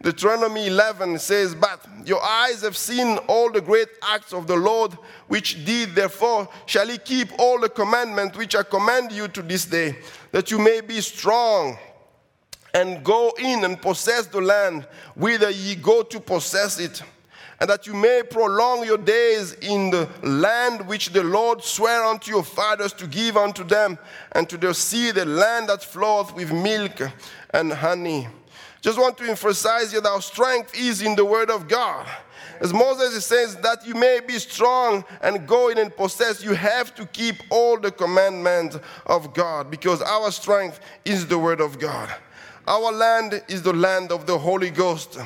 Deuteronomy 0.00 0.66
11 0.68 1.18
says, 1.18 1.54
But 1.54 1.84
your 2.04 2.22
eyes 2.22 2.62
have 2.62 2.76
seen 2.76 3.18
all 3.28 3.50
the 3.50 3.60
great 3.60 3.88
acts 4.02 4.32
of 4.32 4.46
the 4.46 4.56
Lord, 4.56 4.92
which 5.28 5.64
did, 5.64 5.94
therefore 5.94 6.48
shall 6.66 6.88
he 6.88 6.98
keep 6.98 7.28
all 7.38 7.60
the 7.60 7.68
commandments 7.68 8.36
which 8.36 8.56
I 8.56 8.62
command 8.62 9.12
you 9.12 9.28
to 9.28 9.42
this 9.42 9.64
day, 9.64 9.96
that 10.30 10.50
you 10.50 10.58
may 10.58 10.80
be 10.80 11.00
strong 11.00 11.76
and 12.74 13.04
go 13.04 13.32
in 13.38 13.64
and 13.64 13.80
possess 13.80 14.26
the 14.26 14.40
land 14.40 14.86
whither 15.14 15.50
ye 15.50 15.74
go 15.74 16.02
to 16.02 16.20
possess 16.20 16.78
it, 16.78 17.02
and 17.60 17.68
that 17.68 17.86
you 17.86 17.94
may 17.94 18.22
prolong 18.28 18.84
your 18.84 18.98
days 18.98 19.52
in 19.54 19.90
the 19.90 20.08
land 20.22 20.86
which 20.88 21.10
the 21.10 21.22
Lord 21.22 21.62
sware 21.62 22.04
unto 22.04 22.30
your 22.30 22.42
fathers 22.42 22.92
to 22.94 23.06
give 23.06 23.36
unto 23.36 23.62
them, 23.62 23.98
and 24.32 24.48
to 24.48 24.56
their 24.56 24.74
seed 24.74 25.16
the 25.16 25.24
land 25.24 25.68
that 25.68 25.82
floweth 25.82 26.34
with 26.34 26.52
milk 26.52 27.00
and 27.50 27.72
honey. 27.72 28.28
Just 28.80 28.98
want 28.98 29.16
to 29.18 29.24
emphasize 29.28 29.92
here 29.92 30.00
that 30.00 30.10
our 30.10 30.22
strength 30.22 30.74
is 30.74 31.02
in 31.02 31.14
the 31.14 31.24
word 31.24 31.50
of 31.50 31.68
God. 31.68 32.06
As 32.60 32.72
Moses 32.72 33.24
says, 33.24 33.56
that 33.56 33.86
you 33.86 33.94
may 33.94 34.20
be 34.20 34.38
strong 34.38 35.04
and 35.20 35.46
go 35.46 35.68
in 35.68 35.78
and 35.78 35.96
possess, 35.96 36.44
you 36.44 36.54
have 36.54 36.94
to 36.94 37.06
keep 37.06 37.36
all 37.50 37.78
the 37.78 37.90
commandments 37.90 38.78
of 39.06 39.34
God 39.34 39.70
because 39.70 40.00
our 40.02 40.30
strength 40.30 40.80
is 41.04 41.26
the 41.26 41.38
word 41.38 41.60
of 41.60 41.78
God. 41.78 42.12
Our 42.66 42.92
land 42.92 43.42
is 43.48 43.62
the 43.62 43.72
land 43.72 44.12
of 44.12 44.26
the 44.26 44.38
Holy 44.38 44.70
Ghost. 44.70 45.18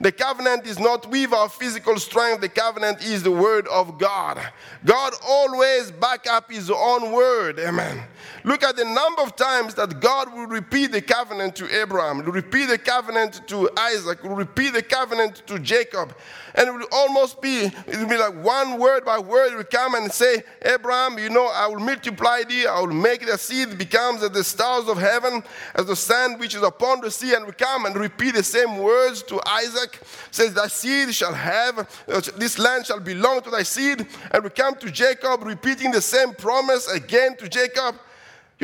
The 0.00 0.12
covenant 0.12 0.64
is 0.64 0.78
not 0.78 1.10
with 1.10 1.32
our 1.32 1.48
physical 1.48 1.98
strength, 1.98 2.40
the 2.40 2.48
covenant 2.48 3.04
is 3.04 3.22
the 3.22 3.32
word 3.32 3.66
of 3.68 3.98
God. 3.98 4.40
God 4.84 5.12
always 5.26 5.90
back 5.90 6.26
up 6.28 6.52
his 6.52 6.70
own 6.70 7.10
word. 7.10 7.58
Amen. 7.58 8.00
Look 8.44 8.62
at 8.62 8.76
the 8.76 8.84
number 8.84 9.22
of 9.22 9.34
times 9.34 9.74
that 9.74 10.00
God 10.00 10.32
will 10.32 10.46
repeat 10.46 10.92
the 10.92 11.02
covenant 11.02 11.56
to 11.56 11.80
Abraham, 11.80 12.18
will 12.24 12.32
repeat 12.32 12.66
the 12.66 12.78
covenant 12.78 13.46
to 13.48 13.68
Isaac, 13.76 14.22
will 14.22 14.36
repeat 14.36 14.74
the 14.74 14.82
covenant 14.82 15.42
to 15.46 15.58
Jacob. 15.58 16.14
And 16.56 16.68
it 16.68 16.72
will 16.72 16.86
almost 16.92 17.40
be, 17.40 17.64
it 17.64 17.96
will 17.98 18.08
be 18.08 18.16
like 18.16 18.34
one 18.42 18.78
word 18.78 19.04
by 19.04 19.18
word, 19.18 19.52
it 19.52 19.56
will 19.56 19.64
come 19.64 19.94
and 19.94 20.10
say, 20.12 20.42
Abraham, 20.62 21.18
you 21.18 21.28
know, 21.28 21.46
I 21.52 21.66
will 21.66 21.80
multiply 21.80 22.44
thee, 22.44 22.66
I 22.66 22.80
will 22.80 22.94
make 22.94 23.26
the 23.26 23.36
seed 23.36 23.76
becomes 23.76 24.22
as 24.22 24.30
the 24.30 24.44
stars 24.44 24.88
of 24.88 24.98
heaven, 24.98 25.42
as 25.74 25.86
the 25.86 25.96
sand 25.96 26.38
which 26.38 26.54
is 26.54 26.62
upon 26.62 27.00
the 27.00 27.10
sea, 27.10 27.34
and 27.34 27.44
we 27.44 27.52
come 27.52 27.86
and 27.86 27.96
repeat 27.96 28.34
the 28.34 28.42
same 28.42 28.78
words 28.78 29.22
to 29.24 29.40
Isaac, 29.46 30.00
says, 30.30 30.54
Thy 30.54 30.68
seed 30.68 31.14
shall 31.14 31.34
have, 31.34 31.80
uh, 32.08 32.20
this 32.36 32.58
land 32.58 32.86
shall 32.86 33.00
belong 33.00 33.42
to 33.42 33.50
thy 33.50 33.62
seed. 33.62 34.06
And 34.30 34.44
we 34.44 34.50
come 34.50 34.76
to 34.76 34.90
Jacob, 34.90 35.42
repeating 35.42 35.90
the 35.90 36.00
same 36.00 36.34
promise 36.34 36.88
again 36.88 37.36
to 37.36 37.48
Jacob. 37.48 37.96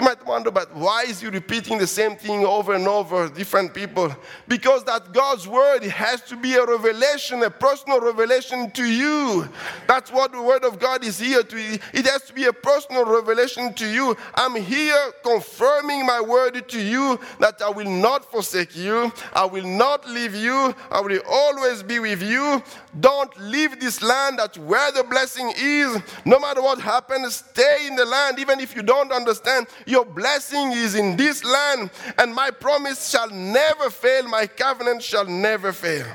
You 0.00 0.06
might 0.06 0.24
wonder, 0.24 0.50
but 0.50 0.74
why 0.74 1.02
is 1.02 1.20
he 1.20 1.26
repeating 1.26 1.76
the 1.76 1.86
same 1.86 2.16
thing 2.16 2.46
over 2.46 2.72
and 2.72 2.88
over, 2.88 3.28
different 3.28 3.74
people? 3.74 4.16
Because 4.48 4.82
that 4.84 5.12
God's 5.12 5.46
word 5.46 5.82
has 5.82 6.22
to 6.22 6.36
be 6.38 6.54
a 6.54 6.64
revelation, 6.64 7.42
a 7.42 7.50
personal 7.50 8.00
revelation 8.00 8.70
to 8.70 8.84
you. 8.86 9.46
That's 9.86 10.10
what 10.10 10.32
the 10.32 10.40
word 10.40 10.64
of 10.64 10.78
God 10.78 11.04
is 11.04 11.18
here 11.18 11.42
to. 11.42 11.58
It 11.92 12.06
has 12.06 12.22
to 12.22 12.32
be 12.32 12.46
a 12.46 12.52
personal 12.54 13.04
revelation 13.04 13.74
to 13.74 13.86
you. 13.86 14.16
I'm 14.36 14.54
here 14.54 15.12
confirming 15.22 16.06
my 16.06 16.22
word 16.22 16.66
to 16.66 16.80
you 16.80 17.20
that 17.38 17.60
I 17.60 17.68
will 17.68 17.90
not 17.90 18.24
forsake 18.24 18.74
you, 18.74 19.12
I 19.34 19.44
will 19.44 19.66
not 19.66 20.08
leave 20.08 20.34
you, 20.34 20.74
I 20.90 21.02
will 21.02 21.20
always 21.28 21.82
be 21.82 21.98
with 21.98 22.22
you. 22.22 22.62
Don't 23.00 23.38
leave 23.38 23.78
this 23.78 24.00
land 24.00 24.38
that 24.38 24.56
where 24.56 24.90
the 24.92 25.04
blessing 25.04 25.52
is, 25.58 26.00
no 26.24 26.40
matter 26.40 26.62
what 26.62 26.80
happens, 26.80 27.34
stay 27.34 27.86
in 27.86 27.96
the 27.96 28.06
land, 28.06 28.38
even 28.38 28.60
if 28.60 28.74
you 28.74 28.82
don't 28.82 29.12
understand 29.12 29.66
your 29.90 30.04
blessing 30.04 30.72
is 30.72 30.94
in 30.94 31.16
this 31.16 31.44
land, 31.44 31.90
and 32.18 32.34
my 32.34 32.50
promise 32.50 33.10
shall 33.10 33.28
never 33.30 33.90
fail, 33.90 34.28
my 34.28 34.46
covenant 34.46 35.02
shall 35.02 35.26
never 35.26 35.72
fail. 35.72 36.06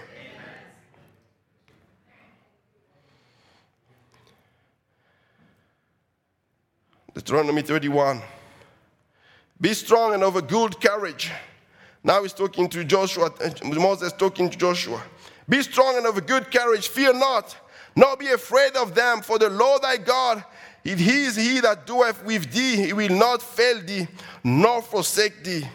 Deuteronomy 7.14 7.62
31. 7.62 8.22
Be 9.62 9.74
strong 9.74 10.14
and 10.14 10.24
of 10.24 10.36
a 10.36 10.42
good 10.42 10.80
courage. 10.82 11.32
Now 12.04 12.22
he's 12.22 12.34
talking 12.34 12.70
to 12.70 12.84
Joshua, 12.84 13.32
uh, 13.42 13.50
Moses 13.64 14.12
talking 14.14 14.50
to 14.50 14.58
Joshua. 14.58 15.02
Be 15.48 15.62
strong 15.62 15.98
and 15.98 16.06
of 16.06 16.18
a 16.18 16.22
good 16.22 16.52
courage, 16.52 16.90
fear 16.90 17.14
not, 17.14 17.56
nor 17.96 18.18
be 18.18 18.28
afraid 18.28 18.76
of 18.76 18.94
them, 18.94 19.22
for 19.22 19.40
the 19.40 19.50
Lord 19.50 19.82
thy 19.82 19.98
God 19.98 20.44
if 20.86 21.00
he 21.00 21.24
is 21.26 21.36
he 21.36 21.60
that 21.62 21.88
doeth 21.88 22.24
with 22.24 22.52
thee, 22.52 22.76
he 22.86 22.94
will 22.94 23.10
not 23.10 23.42
fail 23.42 23.82
thee, 23.82 24.08
nor 24.44 24.84
forsake 24.84 25.44
thee. 25.44 25.68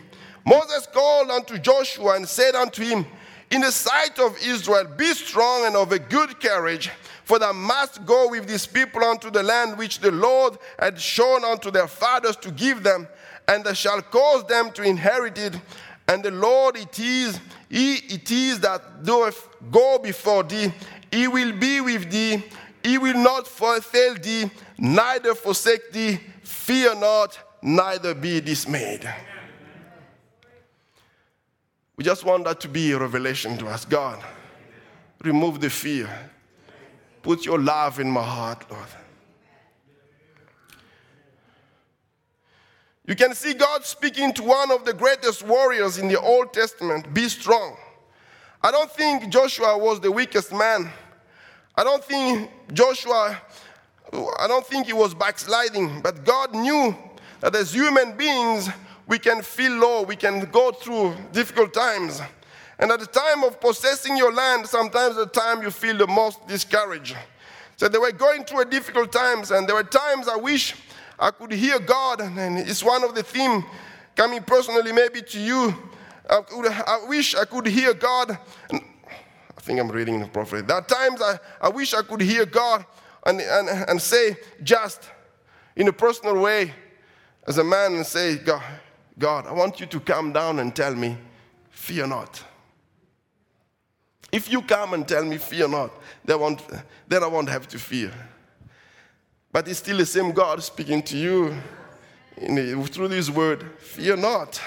Moses 0.46 0.86
called 0.92 1.30
unto 1.30 1.58
Joshua 1.58 2.14
and 2.14 2.28
said 2.28 2.54
unto 2.54 2.84
him, 2.84 3.04
In 3.50 3.61
the 3.61 3.72
sight 3.72 4.20
of 4.20 4.38
Israel, 4.40 4.84
be 4.96 5.12
strong 5.12 5.66
and 5.66 5.74
of 5.74 5.90
a 5.90 5.98
good 5.98 6.40
courage, 6.40 6.90
for 7.24 7.40
thou 7.40 7.52
must 7.52 8.06
go 8.06 8.28
with 8.28 8.46
these 8.46 8.66
people 8.66 9.02
unto 9.02 9.32
the 9.32 9.42
land 9.42 9.76
which 9.76 9.98
the 9.98 10.12
Lord 10.12 10.56
had 10.78 11.00
shown 11.00 11.44
unto 11.44 11.72
their 11.72 11.88
fathers 11.88 12.36
to 12.36 12.52
give 12.52 12.84
them, 12.84 13.08
and 13.48 13.64
thou 13.64 13.72
shalt 13.72 14.12
cause 14.12 14.44
them 14.44 14.70
to 14.72 14.82
inherit 14.82 15.38
it. 15.38 15.61
And 16.06 16.22
the 16.22 16.30
Lord 16.30 16.76
it 16.76 17.00
is, 17.00 17.40
he 17.68 17.96
it 17.96 18.30
is 18.30 18.61
that 18.61 19.02
doeth 19.04 19.48
go 19.72 19.98
before 19.98 20.44
thee. 20.44 20.72
He 21.11 21.26
will 21.26 21.52
be 21.52 21.80
with 21.80 22.08
thee. 22.11 22.44
He 22.82 22.96
will 22.96 23.16
not 23.16 23.46
fail 23.46 24.14
thee, 24.14 24.50
neither 24.81 25.35
forsake 25.35 25.93
thee. 25.93 26.18
Fear 26.43 26.97
not, 26.97 27.39
neither 27.62 28.14
be 28.14 28.41
dismayed. 28.41 29.09
We 31.97 32.05
just 32.05 32.24
want 32.24 32.45
that 32.45 32.61
to 32.61 32.68
be 32.68 32.93
a 32.93 32.99
revelation 32.99 33.59
to 33.59 33.66
us. 33.66 33.85
God, 33.85 34.24
remove 35.22 35.61
the 35.61 35.68
fear. 35.70 36.09
Put 37.22 37.45
your 37.45 37.59
love 37.61 38.01
in 38.01 38.11
my 38.11 38.22
heart, 38.22 38.64
Lord. 38.70 38.89
You 43.07 43.16
can 43.16 43.35
see 43.35 43.55
God 43.55 43.85
speaking 43.85 44.33
to 44.35 44.43
one 44.43 44.70
of 44.70 44.85
the 44.85 44.95
greatest 44.95 45.43
warriors 45.43 45.99
in 45.99 46.09
the 46.09 46.18
Old 46.18 46.53
Testament 46.53 47.12
be 47.12 47.28
strong. 47.28 47.76
I 48.62 48.70
don't 48.70 48.91
think 48.91 49.31
Joshua 49.31 49.76
was 49.76 50.01
the 50.01 50.12
weakest 50.12 50.53
man. 50.53 50.91
I 51.76 51.83
don't 51.83 52.05
think 52.05 52.51
Joshua, 52.72 53.41
I 54.12 54.46
don't 54.48 54.66
think 54.66 54.86
he 54.86 54.92
was 54.92 55.14
backsliding, 55.14 56.00
but 56.00 56.24
God 56.24 56.54
knew 56.54 56.96
that 57.40 57.54
as 57.54 57.72
human 57.72 58.16
beings, 58.16 58.68
we 59.06 59.18
can 59.18 59.42
feel 59.42 59.72
low, 59.72 60.02
we 60.02 60.16
can 60.16 60.40
go 60.50 60.72
through 60.72 61.14
difficult 61.32 61.72
times. 61.72 62.20
And 62.78 62.90
at 62.90 63.00
the 63.00 63.06
time 63.06 63.44
of 63.44 63.61
possessing 63.61 64.16
your 64.16 64.32
land, 64.32 64.66
sometimes 64.66 65.16
the 65.16 65.26
time 65.26 65.62
you 65.62 65.70
feel 65.70 65.96
the 65.96 66.06
most 66.06 66.46
discouraged. 66.48 67.16
So 67.76 67.88
they 67.88 67.98
were 67.98 68.12
going 68.12 68.44
through 68.44 68.62
a 68.62 68.64
difficult 68.64 69.12
times, 69.12 69.50
and 69.50 69.68
there 69.68 69.74
were 69.74 69.84
times 69.84 70.28
I 70.28 70.36
wish 70.36 70.74
I 71.18 71.30
could 71.30 71.52
hear 71.52 71.78
God, 71.78 72.20
and 72.20 72.58
it's 72.58 72.82
one 72.82 73.04
of 73.04 73.14
the 73.14 73.22
theme 73.22 73.64
coming 74.16 74.42
personally 74.42 74.92
maybe 74.92 75.22
to 75.22 75.40
you. 75.40 75.74
I, 76.28 76.40
could, 76.42 76.66
I 76.66 77.04
wish 77.08 77.34
I 77.34 77.44
could 77.44 77.66
hear 77.66 77.94
God. 77.94 78.38
I 78.72 79.61
think 79.61 79.80
I'm 79.80 79.90
reading 79.90 80.20
the 80.20 80.26
prophet. 80.26 80.66
There 80.66 80.76
are 80.76 80.82
times 80.82 81.20
I, 81.20 81.38
I 81.61 81.68
wish 81.68 81.94
I 81.94 82.02
could 82.02 82.20
hear 82.20 82.46
God 82.46 82.84
and, 83.24 83.40
and, 83.40 83.68
and 83.88 84.00
say, 84.00 84.36
just 84.62 85.08
in 85.76 85.88
a 85.88 85.92
personal 85.92 86.38
way, 86.38 86.72
as 87.46 87.58
a 87.58 87.64
man, 87.64 87.94
and 87.94 88.06
say, 88.06 88.36
God, 88.36 88.62
God, 89.18 89.46
I 89.46 89.52
want 89.52 89.80
you 89.80 89.86
to 89.86 90.00
come 90.00 90.32
down 90.32 90.58
and 90.58 90.74
tell 90.74 90.94
me, 90.94 91.16
fear 91.70 92.06
not. 92.06 92.42
If 94.32 94.50
you 94.50 94.62
come 94.62 94.94
and 94.94 95.06
tell 95.06 95.24
me, 95.24 95.38
fear 95.38 95.68
not, 95.68 95.90
then 96.24 96.36
I 96.36 96.40
won't, 96.40 96.62
then 97.08 97.22
I 97.22 97.26
won't 97.26 97.48
have 97.48 97.66
to 97.68 97.78
fear. 97.78 98.12
But 99.52 99.66
it's 99.66 99.80
still 99.80 99.96
the 99.96 100.06
same 100.06 100.30
God 100.32 100.62
speaking 100.62 101.02
to 101.02 101.16
you 101.16 101.56
the, 102.40 102.88
through 102.90 103.08
this 103.08 103.28
word 103.28 103.66
fear 103.78 104.16
not. 104.16 104.60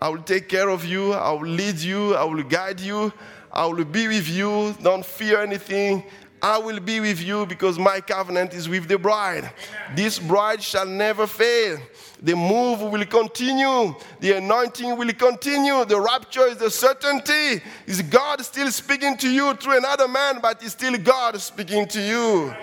I 0.00 0.08
will 0.10 0.22
take 0.22 0.48
care 0.48 0.68
of 0.68 0.84
you, 0.84 1.12
I 1.12 1.32
will 1.32 1.48
lead 1.48 1.78
you, 1.78 2.14
I 2.14 2.22
will 2.24 2.42
guide 2.44 2.78
you, 2.78 3.12
I 3.50 3.66
will 3.66 3.84
be 3.84 4.06
with 4.06 4.28
you. 4.28 4.76
Don't 4.80 5.04
fear 5.04 5.42
anything. 5.42 6.04
I 6.40 6.58
will 6.58 6.80
be 6.80 7.00
with 7.00 7.20
you 7.22 7.46
because 7.46 7.78
my 7.78 8.00
covenant 8.00 8.54
is 8.54 8.68
with 8.68 8.86
the 8.88 8.98
bride. 8.98 9.44
Amen. 9.44 9.96
This 9.96 10.18
bride 10.18 10.62
shall 10.62 10.86
never 10.86 11.26
fail. 11.26 11.78
The 12.22 12.34
move 12.34 12.80
will 12.80 13.04
continue. 13.06 13.94
The 14.20 14.38
anointing 14.38 14.96
will 14.96 15.12
continue. 15.12 15.84
The 15.84 16.00
rapture 16.00 16.46
is 16.46 16.60
a 16.60 16.70
certainty. 16.70 17.62
Is 17.86 18.02
God 18.02 18.40
still 18.44 18.70
speaking 18.70 19.16
to 19.18 19.30
you 19.30 19.54
through 19.54 19.78
another 19.78 20.08
man, 20.08 20.40
but 20.40 20.62
it's 20.62 20.72
still 20.72 20.96
God 20.98 21.40
speaking 21.40 21.86
to 21.88 22.00
you. 22.00 22.54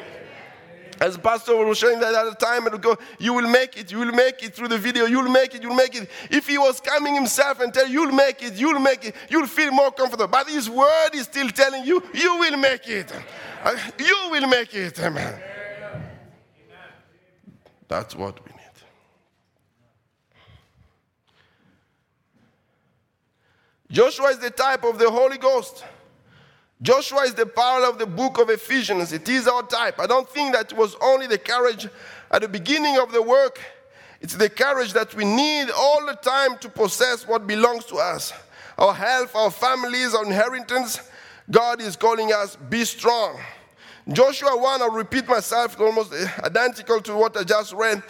As 0.99 1.17
Pastor 1.17 1.55
was 1.55 1.77
showing 1.77 1.99
that 1.99 2.13
at 2.13 2.23
the 2.25 2.45
time, 2.45 2.67
and 2.67 2.81
go, 2.81 2.97
you 3.19 3.33
will 3.33 3.49
make 3.49 3.77
it, 3.77 3.91
you 3.91 3.99
will 3.99 4.13
make 4.13 4.41
it 4.43 4.53
through 4.53 4.69
the 4.69 4.77
video, 4.77 5.05
you'll 5.05 5.29
make 5.29 5.53
it, 5.53 5.61
you'll 5.61 5.75
make 5.75 5.93
it. 5.95 6.09
If 6.29 6.47
he 6.47 6.57
was 6.57 6.79
coming 6.79 7.13
himself 7.13 7.59
and 7.59 7.73
tell 7.73 7.87
you, 7.87 8.01
you'll 8.01 8.13
make 8.13 8.41
it, 8.41 8.53
you'll 8.53 8.79
make 8.79 9.05
it, 9.05 9.15
you'll 9.29 9.47
feel 9.47 9.71
more 9.71 9.91
comfortable. 9.91 10.27
But 10.27 10.47
his 10.47 10.69
word 10.69 11.09
is 11.13 11.23
still 11.23 11.49
telling 11.49 11.85
you, 11.85 12.01
you 12.13 12.37
will 12.37 12.57
make 12.57 12.87
it. 12.87 13.11
Uh, 13.63 13.75
you 13.99 14.27
will 14.31 14.47
make 14.47 14.73
it. 14.73 14.99
Amen. 14.99 15.41
That's 17.87 18.15
what 18.15 18.43
we 18.45 18.51
need. 18.51 18.55
Joshua 23.91 24.29
is 24.29 24.39
the 24.39 24.49
type 24.49 24.83
of 24.83 24.97
the 24.97 25.09
Holy 25.09 25.37
Ghost. 25.37 25.83
Joshua 26.81 27.21
is 27.21 27.33
the 27.33 27.45
power 27.45 27.85
of 27.85 27.97
the 27.97 28.05
book 28.05 28.37
of 28.37 28.49
Ephesians. 28.49 29.13
It 29.13 29.27
is 29.29 29.47
our 29.47 29.63
type. 29.63 29.99
I 29.99 30.07
don't 30.07 30.27
think 30.29 30.53
that 30.53 30.73
was 30.73 30.95
only 31.01 31.25
the 31.27 31.37
courage 31.37 31.87
at 32.31 32.41
the 32.41 32.47
beginning 32.47 32.97
of 32.97 33.11
the 33.11 33.21
work. 33.21 33.59
It's 34.21 34.35
the 34.35 34.49
courage 34.49 34.93
that 34.93 35.13
we 35.15 35.23
need 35.23 35.69
all 35.69 36.05
the 36.05 36.15
time 36.15 36.57
to 36.59 36.69
possess 36.69 37.27
what 37.27 37.47
belongs 37.47 37.85
to 37.85 37.97
us 37.97 38.33
our 38.77 38.93
health, 38.93 39.33
our 39.35 39.51
families, 39.51 40.13
our 40.13 40.25
inheritance. 40.25 40.99
God 41.49 41.79
is 41.79 41.95
calling 41.95 42.33
us, 42.33 42.57
be 42.57 42.83
strong. 42.83 43.39
Joshua 44.11 44.57
1, 44.57 44.81
I'll 44.81 44.91
repeat 44.91 45.27
myself, 45.27 45.79
almost 45.79 46.13
identical 46.39 46.99
to 47.01 47.15
what 47.15 47.37
I 47.37 47.43
just 47.43 47.73
read. 47.73 48.03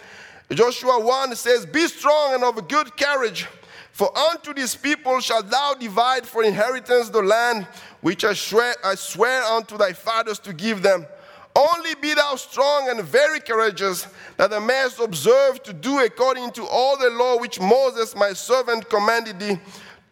Joshua 0.50 1.00
1 1.00 1.36
says, 1.36 1.66
Be 1.66 1.86
strong 1.86 2.34
and 2.34 2.44
of 2.44 2.68
good 2.68 2.96
courage, 2.96 3.46
for 3.96 4.14
unto 4.14 4.52
this 4.52 4.76
people 4.76 5.20
shalt 5.20 5.48
thou 5.48 5.72
divide 5.72 6.26
for 6.26 6.44
inheritance 6.44 7.08
the 7.08 7.22
land 7.22 7.66
which 8.02 8.26
I 8.26 8.34
swear, 8.34 8.74
I 8.84 8.94
swear 8.94 9.42
unto 9.42 9.78
thy 9.78 9.94
fathers 9.94 10.38
to 10.40 10.52
give 10.52 10.82
them. 10.82 11.06
Only 11.56 11.94
be 11.94 12.12
thou 12.12 12.36
strong 12.36 12.90
and 12.90 13.00
very 13.00 13.40
courageous, 13.40 14.06
that 14.36 14.50
thou 14.50 14.60
mayest 14.60 15.00
observe 15.00 15.62
to 15.62 15.72
do 15.72 16.00
according 16.00 16.50
to 16.50 16.66
all 16.66 16.98
the 16.98 17.08
law 17.08 17.38
which 17.38 17.58
Moses 17.58 18.14
my 18.14 18.34
servant 18.34 18.86
commanded 18.90 19.40
thee. 19.40 19.58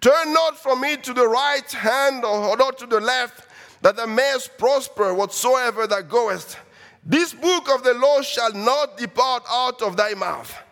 Turn 0.00 0.32
not 0.32 0.56
from 0.56 0.80
me 0.80 0.96
to 0.96 1.12
the 1.12 1.28
right 1.28 1.70
hand 1.70 2.24
or 2.24 2.56
not 2.56 2.78
to 2.78 2.86
the 2.86 3.00
left, 3.00 3.46
that 3.82 3.96
thou 3.96 4.06
mayest 4.06 4.56
prosper 4.56 5.12
whatsoever 5.12 5.86
thou 5.86 6.00
goest. 6.00 6.56
This 7.04 7.34
book 7.34 7.68
of 7.68 7.84
the 7.84 7.92
law 7.92 8.22
shall 8.22 8.54
not 8.54 8.96
depart 8.96 9.42
out 9.50 9.82
of 9.82 9.98
thy 9.98 10.14
mouth 10.14 10.63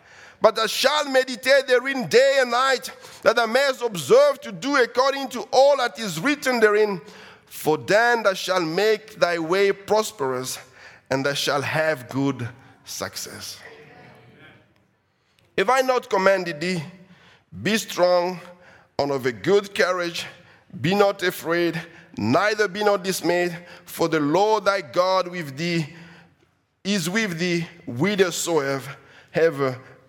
but 0.43 0.57
thou 0.57 0.67
shalt 0.67 1.09
meditate 1.09 1.67
therein 1.67 2.05
day 2.09 2.39
and 2.41 2.51
night, 2.51 2.91
that 3.21 3.37
thou 3.37 3.45
mayest 3.45 3.81
observe 3.81 4.41
to 4.41 4.51
do 4.51 4.75
according 4.75 5.29
to 5.29 5.47
all 5.53 5.77
that 5.77 5.97
is 5.97 6.19
written 6.19 6.59
therein. 6.59 6.99
For 7.45 7.77
then 7.77 8.23
thou 8.23 8.33
shalt 8.33 8.65
make 8.65 9.15
thy 9.15 9.39
way 9.39 9.71
prosperous, 9.71 10.59
and 11.09 11.25
thou 11.25 11.33
shalt 11.33 11.63
have 11.63 12.09
good 12.09 12.49
success. 12.83 13.57
If 15.55 15.69
I 15.69 15.79
not 15.79 16.09
commanded 16.09 16.59
thee, 16.59 16.83
be 17.61 17.77
strong 17.77 18.41
and 18.99 19.11
of 19.13 19.25
a 19.25 19.31
good 19.31 19.73
courage, 19.73 20.25
be 20.81 20.93
not 20.93 21.23
afraid, 21.23 21.81
neither 22.17 22.67
be 22.67 22.83
not 22.83 23.01
dismayed, 23.01 23.57
for 23.85 24.09
the 24.09 24.19
Lord 24.19 24.65
thy 24.65 24.81
God 24.81 25.29
with 25.29 25.55
thee 25.55 25.87
is 26.83 27.09
with 27.09 27.39
thee 27.39 27.65
whithersoever 27.85 28.97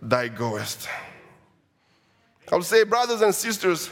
thou 0.05 0.29
goest. 0.29 0.89
I'll 2.53 2.63
say, 2.63 2.85
brothers 2.85 3.23
and 3.23 3.35
sisters, 3.35 3.91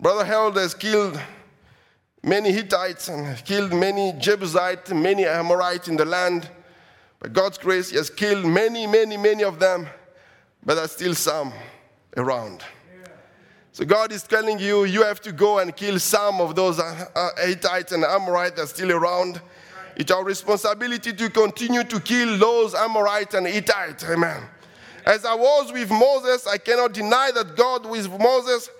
Brother 0.00 0.24
Harold 0.24 0.56
has 0.56 0.74
killed 0.74 1.20
many 2.22 2.52
Hittites 2.52 3.08
and 3.08 3.36
killed 3.44 3.72
many 3.72 4.12
Jebusites, 4.18 4.90
many 4.92 5.24
Amorites 5.24 5.88
in 5.88 5.96
the 5.96 6.04
land. 6.04 6.48
By 7.20 7.28
God's 7.28 7.58
grace, 7.58 7.90
He 7.90 7.96
has 7.96 8.10
killed 8.10 8.44
many, 8.44 8.86
many, 8.86 9.16
many 9.16 9.44
of 9.44 9.58
them, 9.58 9.86
but 10.64 10.74
there's 10.74 10.92
still 10.92 11.14
some 11.14 11.52
around. 12.16 12.64
So 13.72 13.84
God 13.84 14.12
is 14.12 14.22
telling 14.22 14.58
you, 14.58 14.84
you 14.84 15.02
have 15.02 15.20
to 15.22 15.32
go 15.32 15.58
and 15.58 15.74
kill 15.74 15.98
some 15.98 16.40
of 16.40 16.54
those 16.54 16.78
uh, 16.78 17.06
uh, 17.14 17.30
Hittites 17.44 17.92
and 17.92 18.04
Amorites 18.04 18.56
that 18.56 18.62
are 18.62 18.66
still 18.66 18.92
around. 18.92 19.40
It's 19.96 20.10
our 20.10 20.24
responsibility 20.24 21.12
to 21.12 21.30
continue 21.30 21.84
to 21.84 22.00
kill 22.00 22.38
those 22.38 22.74
Amorites 22.74 23.34
and 23.34 23.46
Hittites. 23.46 24.04
Amen. 24.04 24.42
As 25.06 25.24
I 25.24 25.34
was 25.34 25.72
with 25.72 25.90
Moses, 25.90 26.46
I 26.46 26.58
cannot 26.58 26.92
deny 26.92 27.30
that 27.34 27.56
God 27.56 27.86
with 27.86 28.08
Moses 28.18 28.70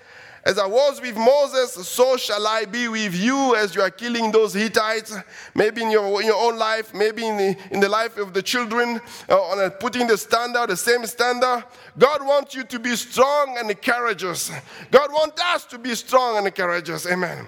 as 0.45 0.59
I 0.59 0.67
was 0.67 1.01
with 1.01 1.17
Moses, 1.17 1.73
so 1.89 2.19
shall 2.19 2.47
I 2.47 2.67
be 2.67 2.87
with 2.87 3.15
you 3.15 3.55
as 3.57 3.75
you 3.75 3.81
are 3.81 3.91
killing 3.91 4.31
those 4.31 4.53
Hittites, 4.53 5.17
maybe 5.55 5.83
in 5.83 5.91
your, 5.91 6.21
in 6.21 6.27
your 6.27 6.37
own 6.37 6.59
life, 6.59 6.93
maybe 6.93 7.27
in 7.27 7.39
the, 7.39 7.57
in 7.71 7.81
the 7.81 7.89
life 7.89 8.19
of 8.19 8.35
the 8.35 8.43
children, 8.43 9.01
uh, 9.31 9.41
on 9.41 9.71
putting 9.71 10.07
the 10.07 10.19
standard, 10.19 10.69
the 10.69 10.77
same 10.77 11.07
standard. 11.07 11.65
God 11.97 12.27
wants 12.27 12.55
you 12.55 12.63
to 12.65 12.79
be 12.79 12.95
strong 12.95 13.57
and 13.59 13.81
courageous. 13.81 14.51
God 14.91 15.11
wants 15.13 15.41
us 15.41 15.65
to 15.67 15.79
be 15.79 15.95
strong 15.95 16.37
and 16.37 16.55
courageous. 16.55 17.07
Amen. 17.07 17.47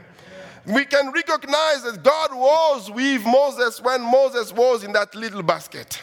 We 0.67 0.85
can 0.85 1.13
recognize 1.13 1.85
that 1.85 2.03
God 2.03 2.35
was 2.35 2.91
with 2.91 3.25
Moses 3.25 3.81
when 3.81 4.03
Moses 4.03 4.53
was 4.53 4.83
in 4.83 4.93
that 4.93 5.15
little 5.15 5.43
basket 5.43 6.01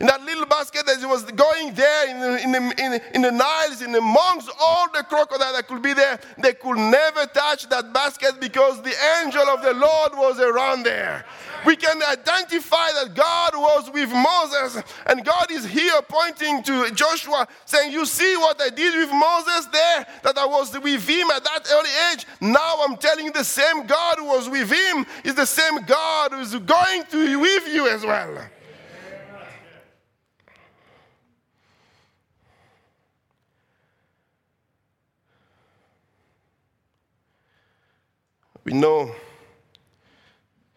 in 0.00 0.06
that 0.06 0.22
little 0.22 0.46
basket 0.46 0.88
as 0.88 1.00
he 1.00 1.06
was 1.06 1.24
going 1.32 1.74
there 1.74 2.08
in 2.08 2.20
the, 2.20 2.42
in 2.42 2.54
in 2.78 3.00
in 3.14 3.22
the 3.22 3.30
Niles, 3.30 3.82
in 3.82 3.94
amongst 3.94 4.50
all 4.58 4.86
the 4.92 5.02
crocodiles 5.02 5.54
that 5.54 5.68
could 5.68 5.82
be 5.82 5.92
there, 5.92 6.18
they 6.38 6.54
could 6.54 6.78
never 6.78 7.26
touch 7.26 7.68
that 7.68 7.92
basket 7.92 8.40
because 8.40 8.80
the 8.82 8.94
angel 9.22 9.42
of 9.42 9.62
the 9.62 9.74
Lord 9.74 10.12
was 10.14 10.40
around 10.40 10.84
there. 10.84 11.24
We 11.66 11.76
can 11.76 12.02
identify 12.02 12.88
that 12.92 13.14
God 13.14 13.52
was 13.54 13.90
with 13.90 14.10
Moses, 14.10 14.82
and 15.04 15.22
God 15.22 15.50
is 15.50 15.66
here 15.66 16.00
pointing 16.08 16.62
to 16.62 16.90
Joshua, 16.92 17.46
saying, 17.66 17.92
You 17.92 18.06
see 18.06 18.36
what 18.38 18.60
I 18.60 18.70
did 18.70 18.94
with 18.94 19.12
Moses 19.12 19.66
there, 19.66 20.06
that 20.22 20.38
I 20.38 20.46
was 20.46 20.72
with 20.78 21.06
him 21.06 21.30
at 21.30 21.44
that 21.44 21.68
early 21.70 21.90
age. 22.12 22.26
Now 22.40 22.80
I'm 22.88 22.96
telling 22.96 23.26
you, 23.26 23.32
the 23.32 23.44
same 23.44 23.86
God 23.86 24.18
who 24.18 24.24
was 24.24 24.48
with 24.48 24.70
him 24.72 25.04
is 25.24 25.34
the 25.34 25.44
same 25.44 25.82
God 25.84 26.32
who 26.32 26.40
is 26.40 26.54
going 26.54 27.04
to 27.10 27.26
be 27.26 27.36
with 27.36 27.68
you 27.68 27.88
as 27.88 28.02
well. 28.02 28.38
We 38.64 38.72
know. 38.72 39.14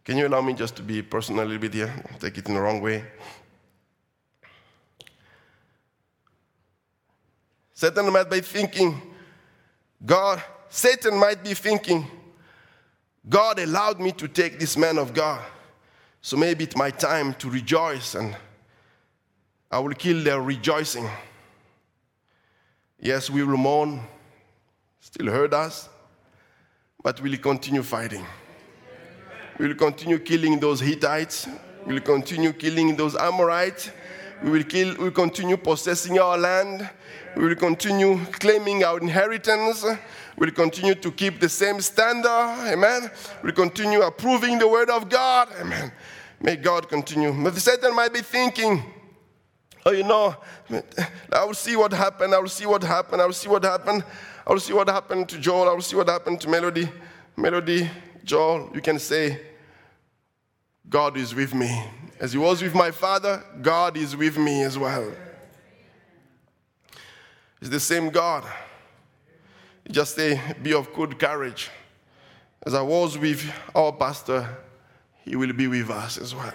Can 0.04 0.18
you 0.18 0.28
allow 0.28 0.42
me 0.42 0.54
just 0.54 0.76
to 0.78 0.82
be 0.82 1.02
personal 1.02 1.44
a 1.44 1.46
little 1.46 1.62
bit 1.62 1.74
here? 1.74 1.94
Take 2.20 2.38
it 2.38 2.48
in 2.48 2.56
the 2.56 2.62
wrong 2.62 2.82
way. 2.82 3.04
Satan 7.74 8.12
might 8.12 8.30
be 8.30 8.40
thinking, 8.40 9.02
God, 10.06 10.42
Satan 10.70 11.18
might 11.18 11.44
be 11.44 11.54
thinking, 11.54 12.06
God 13.28 13.60
allowed 13.60 14.00
me 14.00 14.12
to 14.14 14.28
take 14.28 14.60
this 14.60 14.78
man 14.78 14.98
of 14.98 15.14
God. 15.14 15.42
So 16.22 16.38
maybe 16.38 16.64
it's 16.64 16.76
my 16.76 16.90
time 16.90 17.34
to 17.36 17.50
rejoice 17.50 18.16
and 18.16 18.36
I 19.70 19.80
will 19.80 19.94
kill 19.94 20.24
their 20.24 20.42
rejoicing. 20.42 21.10
Yes, 23.00 23.30
we 23.30 23.44
will 23.44 23.58
mourn, 23.58 24.02
still 25.02 25.28
hurt 25.28 25.54
us, 25.54 25.90
but 27.04 27.22
we'll 27.22 27.38
continue 27.38 27.84
fighting. 27.84 28.26
We'll 29.60 29.76
continue 29.76 30.18
killing 30.20 30.60
those 30.60 30.80
Hittites. 30.80 31.48
We'll 31.86 32.00
continue 32.00 32.54
killing 32.54 32.96
those 32.96 33.16
Amorites. 33.16 33.92
We 34.42 34.50
will 34.50 34.64
kill, 34.64 34.96
we'll 34.98 35.12
continue 35.12 35.58
possessing 35.58 36.18
our 36.18 36.38
land. 36.38 36.90
We 37.36 37.48
will 37.48 37.56
continue 37.56 38.20
claiming 38.40 38.84
our 38.84 39.00
inheritance. 39.00 39.86
We'll 40.38 40.52
continue 40.52 40.96
to 40.96 41.12
keep 41.12 41.40
the 41.40 41.50
same 41.50 41.82
standard. 41.82 42.72
Amen. 42.72 43.12
We'll 43.44 43.54
continue 43.54 44.02
approving 44.02 44.58
the 44.58 44.68
word 44.68 44.90
of 44.90 45.10
God. 45.10 45.50
Amen. 45.60 45.92
May 46.40 46.56
God 46.56 46.90
continue. 46.90 47.32
But 47.32 47.56
Satan 47.56 47.96
might 47.96 48.14
be 48.14 48.22
thinking, 48.22 48.84
oh, 49.86 49.92
you 49.92 50.04
know, 50.04 50.36
I 51.32 51.44
will 51.46 51.54
see 51.54 51.76
what 51.76 51.94
happened. 51.94 52.34
I 52.34 52.40
will 52.40 52.50
see 52.50 52.66
what 52.66 52.84
happened. 52.84 53.22
I 53.22 53.26
will 53.26 53.34
see 53.34 53.50
what 53.50 53.64
happened. 53.64 54.04
I 54.46 54.52
will 54.52 54.60
see 54.60 54.74
what 54.74 54.90
happened 54.90 55.30
to 55.30 55.40
Joel. 55.40 55.70
I 55.70 55.74
will 55.74 55.82
see 55.82 55.96
what 55.96 56.10
happened 56.10 56.42
to 56.42 56.50
Melody. 56.50 56.90
Melody, 57.38 57.90
Joel, 58.24 58.70
you 58.74 58.82
can 58.82 59.00
say, 59.00 59.40
God 60.90 61.18
is 61.18 61.34
with 61.34 61.54
me. 61.54 61.84
As 62.20 62.34
he 62.34 62.38
was 62.38 62.62
with 62.62 62.76
my 62.76 62.92
father, 62.92 63.44
God 63.62 63.98
is 63.98 64.16
with 64.16 64.38
me 64.38 64.64
as 64.64 64.78
well. 64.78 65.12
It's 67.62 67.70
the 67.70 67.80
same 67.80 68.10
God. 68.10 68.44
Just 69.90 70.16
say, 70.16 70.40
be 70.62 70.74
of 70.74 70.94
good 70.94 71.18
courage. 71.18 71.70
As 72.66 72.74
I 72.74 72.82
was 72.82 73.18
with 73.18 73.50
our 73.74 73.92
pastor, 73.94 74.48
he 75.24 75.36
will 75.36 75.54
be 75.54 75.68
with 75.68 75.90
us 75.90 76.18
as 76.18 76.36
well. 76.36 76.54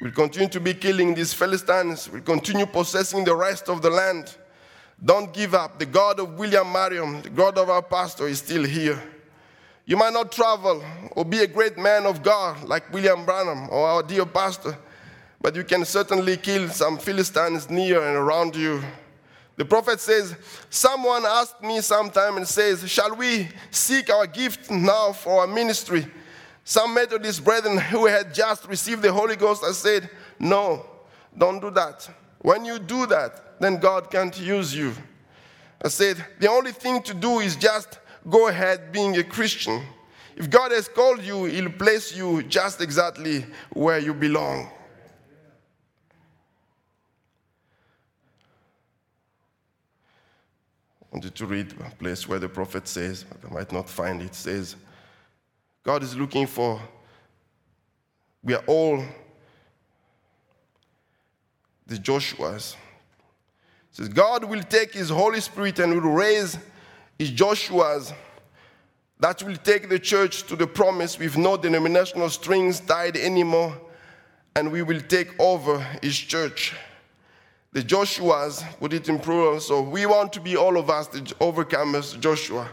We'll 0.00 0.12
continue 0.12 0.48
to 0.48 0.60
be 0.60 0.74
killing 0.74 1.14
these 1.14 1.34
Philistines. 1.34 2.08
We'll 2.08 2.22
continue 2.22 2.66
possessing 2.66 3.24
the 3.24 3.34
rest 3.34 3.68
of 3.68 3.82
the 3.82 3.90
land. 3.90 4.36
Don't 5.02 5.32
give 5.32 5.54
up. 5.54 5.78
The 5.78 5.86
God 5.86 6.20
of 6.20 6.38
William 6.38 6.70
Marion, 6.70 7.22
the 7.22 7.30
God 7.30 7.56
of 7.56 7.70
our 7.70 7.82
pastor, 7.82 8.28
is 8.28 8.38
still 8.38 8.64
here. 8.64 9.02
You 9.86 9.96
might 9.96 10.12
not 10.12 10.30
travel 10.30 10.84
or 11.12 11.24
be 11.24 11.38
a 11.38 11.46
great 11.46 11.78
man 11.78 12.06
of 12.06 12.22
God 12.22 12.62
like 12.64 12.92
William 12.92 13.24
Branham 13.24 13.68
or 13.70 13.88
our 13.88 14.02
dear 14.02 14.26
pastor, 14.26 14.76
but 15.40 15.56
you 15.56 15.64
can 15.64 15.84
certainly 15.84 16.36
kill 16.36 16.68
some 16.68 16.98
Philistines 16.98 17.70
near 17.70 18.02
and 18.02 18.16
around 18.16 18.54
you. 18.54 18.82
The 19.56 19.64
prophet 19.64 20.00
says, 20.00 20.34
Someone 20.68 21.24
asked 21.26 21.62
me 21.62 21.80
sometime 21.80 22.36
and 22.36 22.46
says, 22.46 22.88
Shall 22.88 23.16
we 23.16 23.48
seek 23.70 24.10
our 24.10 24.26
gift 24.26 24.70
now 24.70 25.12
for 25.12 25.40
our 25.40 25.46
ministry? 25.46 26.06
Some 26.62 26.94
Methodist 26.94 27.42
brethren 27.42 27.76
who 27.76 28.06
had 28.06 28.32
just 28.32 28.66
received 28.68 29.02
the 29.02 29.12
Holy 29.12 29.36
Ghost, 29.36 29.64
I 29.64 29.72
said, 29.72 30.08
No, 30.38 30.86
don't 31.36 31.60
do 31.60 31.70
that. 31.70 32.08
When 32.42 32.64
you 32.64 32.78
do 32.78 33.06
that, 33.06 33.60
then 33.60 33.78
God 33.78 34.10
can't 34.10 34.38
use 34.38 34.74
you. 34.74 34.94
I 35.82 35.88
said, 35.88 36.24
the 36.38 36.48
only 36.48 36.72
thing 36.72 37.02
to 37.02 37.14
do 37.14 37.40
is 37.40 37.56
just 37.56 37.98
go 38.28 38.48
ahead 38.48 38.92
being 38.92 39.16
a 39.16 39.24
Christian. 39.24 39.82
If 40.36 40.48
God 40.48 40.72
has 40.72 40.88
called 40.88 41.22
you, 41.22 41.44
He'll 41.44 41.70
place 41.70 42.14
you 42.14 42.42
just 42.44 42.80
exactly 42.80 43.44
where 43.72 43.98
you 43.98 44.14
belong. 44.14 44.70
I 51.02 51.16
wanted 51.16 51.34
to 51.34 51.46
read 51.46 51.74
a 51.84 51.90
place 51.96 52.26
where 52.28 52.38
the 52.38 52.48
prophet 52.48 52.88
says, 52.88 53.24
I 53.46 53.52
might 53.52 53.72
not 53.72 53.88
find 53.88 54.22
it 54.22 54.34
says, 54.34 54.76
God 55.82 56.02
is 56.02 56.16
looking 56.16 56.46
for, 56.46 56.80
we 58.42 58.54
are 58.54 58.64
all 58.66 59.04
the 61.90 61.96
Joshuas 61.96 62.76
says, 63.90 64.08
God 64.08 64.44
will 64.44 64.62
take 64.62 64.94
his 64.94 65.10
Holy 65.10 65.40
Spirit 65.40 65.80
and 65.80 65.92
will 65.92 66.12
raise 66.12 66.56
his 67.18 67.32
Joshua's 67.32 68.14
that 69.18 69.42
will 69.42 69.56
take 69.56 69.88
the 69.88 69.98
church 69.98 70.44
to 70.44 70.56
the 70.56 70.68
promise 70.68 71.18
with 71.18 71.36
no 71.36 71.56
denominational 71.56 72.30
strings 72.30 72.80
tied 72.80 73.16
anymore, 73.18 73.78
and 74.56 74.72
we 74.72 74.82
will 74.82 75.00
take 75.00 75.38
over 75.38 75.78
his 76.00 76.16
church. 76.16 76.74
The 77.72 77.82
Joshuas 77.82 78.64
put 78.78 78.94
it 78.94 79.08
in 79.08 79.18
plural, 79.18 79.60
so 79.60 79.82
we 79.82 80.06
want 80.06 80.32
to 80.34 80.40
be 80.40 80.56
all 80.56 80.78
of 80.78 80.88
us 80.88 81.08
the 81.08 81.18
overcomers, 81.40 82.18
Joshua. 82.18 82.66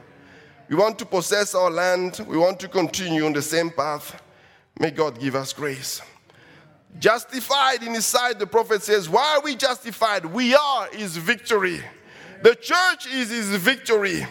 We 0.69 0.75
want 0.77 0.97
to 0.99 1.05
possess 1.05 1.53
our 1.53 1.71
land, 1.71 2.25
we 2.27 2.37
want 2.37 2.59
to 2.61 2.67
continue 2.67 3.25
on 3.25 3.33
the 3.33 3.41
same 3.41 3.71
path. 3.71 4.21
May 4.79 4.91
God 4.91 5.19
give 5.19 5.35
us 5.35 5.51
grace. 5.51 6.01
Justified 6.99 7.83
in 7.83 7.93
his 7.93 8.05
sight, 8.05 8.39
the 8.39 8.47
prophet 8.47 8.81
says, 8.81 9.07
Why 9.07 9.35
are 9.35 9.41
we 9.41 9.55
justified? 9.55 10.25
We 10.25 10.55
are 10.55 10.87
his 10.91 11.15
victory. 11.17 11.81
The 12.41 12.55
church 12.55 13.07
is 13.07 13.29
his 13.29 13.49
victory. 13.55 14.25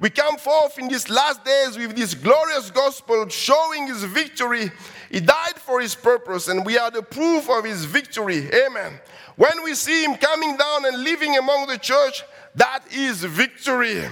We 0.00 0.08
come 0.08 0.38
forth 0.38 0.78
in 0.78 0.88
these 0.88 1.10
last 1.10 1.44
days 1.44 1.76
with 1.76 1.94
this 1.94 2.14
glorious 2.14 2.70
gospel 2.70 3.28
showing 3.28 3.86
his 3.86 4.02
victory. 4.04 4.70
He 5.10 5.20
died 5.20 5.56
for 5.56 5.80
his 5.80 5.94
purpose, 5.94 6.48
and 6.48 6.64
we 6.64 6.78
are 6.78 6.90
the 6.90 7.02
proof 7.02 7.50
of 7.50 7.64
his 7.64 7.84
victory. 7.84 8.48
Amen. 8.52 8.98
When 9.36 9.62
we 9.62 9.74
see 9.74 10.04
him 10.04 10.16
coming 10.16 10.56
down 10.56 10.86
and 10.86 11.02
living 11.02 11.36
among 11.36 11.66
the 11.66 11.78
church, 11.78 12.22
that 12.54 12.82
is 12.92 13.24
victory. 13.24 14.02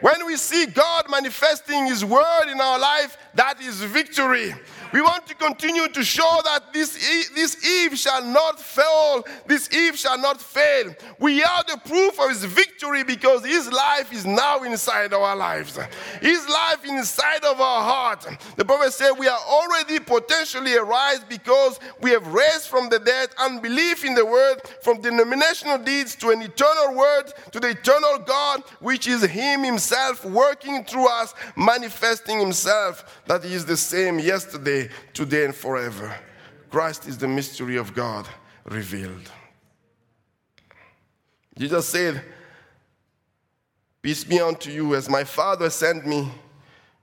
When 0.00 0.24
we 0.26 0.36
see 0.36 0.66
God 0.66 1.10
manifesting 1.10 1.86
his 1.86 2.04
word 2.04 2.50
in 2.50 2.60
our 2.60 2.78
life, 2.78 3.18
that 3.34 3.60
is 3.60 3.82
victory. 3.82 4.54
We 4.92 5.02
want 5.02 5.26
to 5.28 5.34
continue 5.34 5.88
to 5.88 6.02
show 6.02 6.40
that 6.44 6.72
this, 6.72 6.96
E- 6.96 7.34
this 7.34 7.64
Eve 7.64 7.96
shall 7.96 8.24
not 8.24 8.58
fail. 8.58 9.24
This 9.46 9.72
Eve 9.72 9.96
shall 9.96 10.18
not 10.18 10.40
fail. 10.40 10.92
We 11.20 11.44
are 11.44 11.62
the 11.68 11.78
proof 11.84 12.18
of 12.18 12.30
his 12.30 12.44
victory 12.44 13.04
because 13.04 13.44
his 13.44 13.70
life 13.70 14.12
is 14.12 14.26
now 14.26 14.64
inside 14.64 15.12
our 15.12 15.36
lives. 15.36 15.78
His 16.20 16.48
life 16.48 16.84
inside 16.84 17.44
of 17.44 17.60
our 17.60 17.82
heart. 17.82 18.26
The 18.56 18.64
prophet 18.64 18.92
said 18.92 19.12
we 19.12 19.28
are 19.28 19.38
already 19.38 20.00
potentially 20.00 20.74
arise 20.76 21.20
because 21.28 21.78
we 22.00 22.10
have 22.10 22.26
raised 22.26 22.66
from 22.66 22.88
the 22.88 22.98
dead 22.98 23.28
unbelief 23.38 24.04
in 24.04 24.14
the 24.14 24.26
word, 24.26 24.60
from 24.82 25.00
denominational 25.00 25.78
deeds 25.78 26.16
to 26.16 26.30
an 26.30 26.42
eternal 26.42 26.96
word, 26.96 27.32
to 27.52 27.60
the 27.60 27.68
eternal 27.68 28.18
God, 28.26 28.64
which 28.80 29.06
is 29.06 29.22
him 29.22 29.62
himself 29.62 29.89
working 30.24 30.84
through 30.84 31.08
us, 31.08 31.34
manifesting 31.56 32.38
himself 32.38 33.22
that 33.26 33.44
he 33.44 33.54
is 33.54 33.64
the 33.64 33.76
same 33.76 34.18
yesterday, 34.18 34.88
today, 35.12 35.44
and 35.44 35.54
forever. 35.54 36.14
Christ 36.70 37.08
is 37.08 37.18
the 37.18 37.28
mystery 37.28 37.76
of 37.76 37.94
God 37.94 38.28
revealed. 38.64 39.30
Jesus 41.58 41.88
said, 41.88 42.22
Peace 44.02 44.24
be 44.24 44.40
unto 44.40 44.70
you, 44.70 44.94
as 44.94 45.10
my 45.10 45.24
Father 45.24 45.68
sent 45.68 46.06
me, 46.06 46.30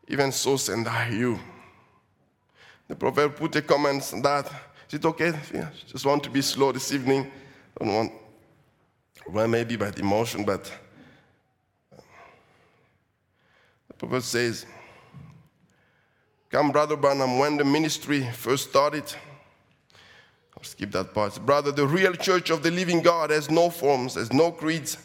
even 0.07 0.31
so 0.31 0.57
send 0.57 0.87
I 0.87 1.09
you. 1.09 1.39
The 2.87 2.95
prophet 2.95 3.35
put 3.35 3.55
a 3.55 3.61
comment 3.61 4.09
on 4.13 4.21
that. 4.23 4.45
Is 4.87 4.95
it 4.95 5.05
okay? 5.05 5.33
Yeah, 5.53 5.69
just 5.85 6.05
want 6.05 6.23
to 6.23 6.29
be 6.29 6.41
slow 6.41 6.71
this 6.71 6.91
evening. 6.91 7.29
Don't 7.77 7.93
want, 7.93 8.11
well, 9.29 9.47
maybe 9.47 9.75
by 9.75 9.91
the 9.91 9.99
emotion, 9.99 10.43
but 10.43 10.71
prophet 13.97 14.23
says, 14.23 14.65
Come, 16.49 16.71
Brother 16.71 16.95
Branham, 16.95 17.39
when 17.39 17.57
the 17.57 17.65
ministry 17.65 18.27
first 18.31 18.69
started, 18.69 19.03
I'll 20.55 20.63
skip 20.63 20.91
that 20.91 21.13
part. 21.13 21.45
Brother, 21.45 21.71
the 21.71 21.85
real 21.85 22.13
church 22.13 22.49
of 22.49 22.63
the 22.63 22.71
living 22.71 23.01
God 23.01 23.31
has 23.31 23.51
no 23.51 23.69
forms, 23.69 24.15
has 24.15 24.31
no 24.31 24.51
creeds. 24.51 24.97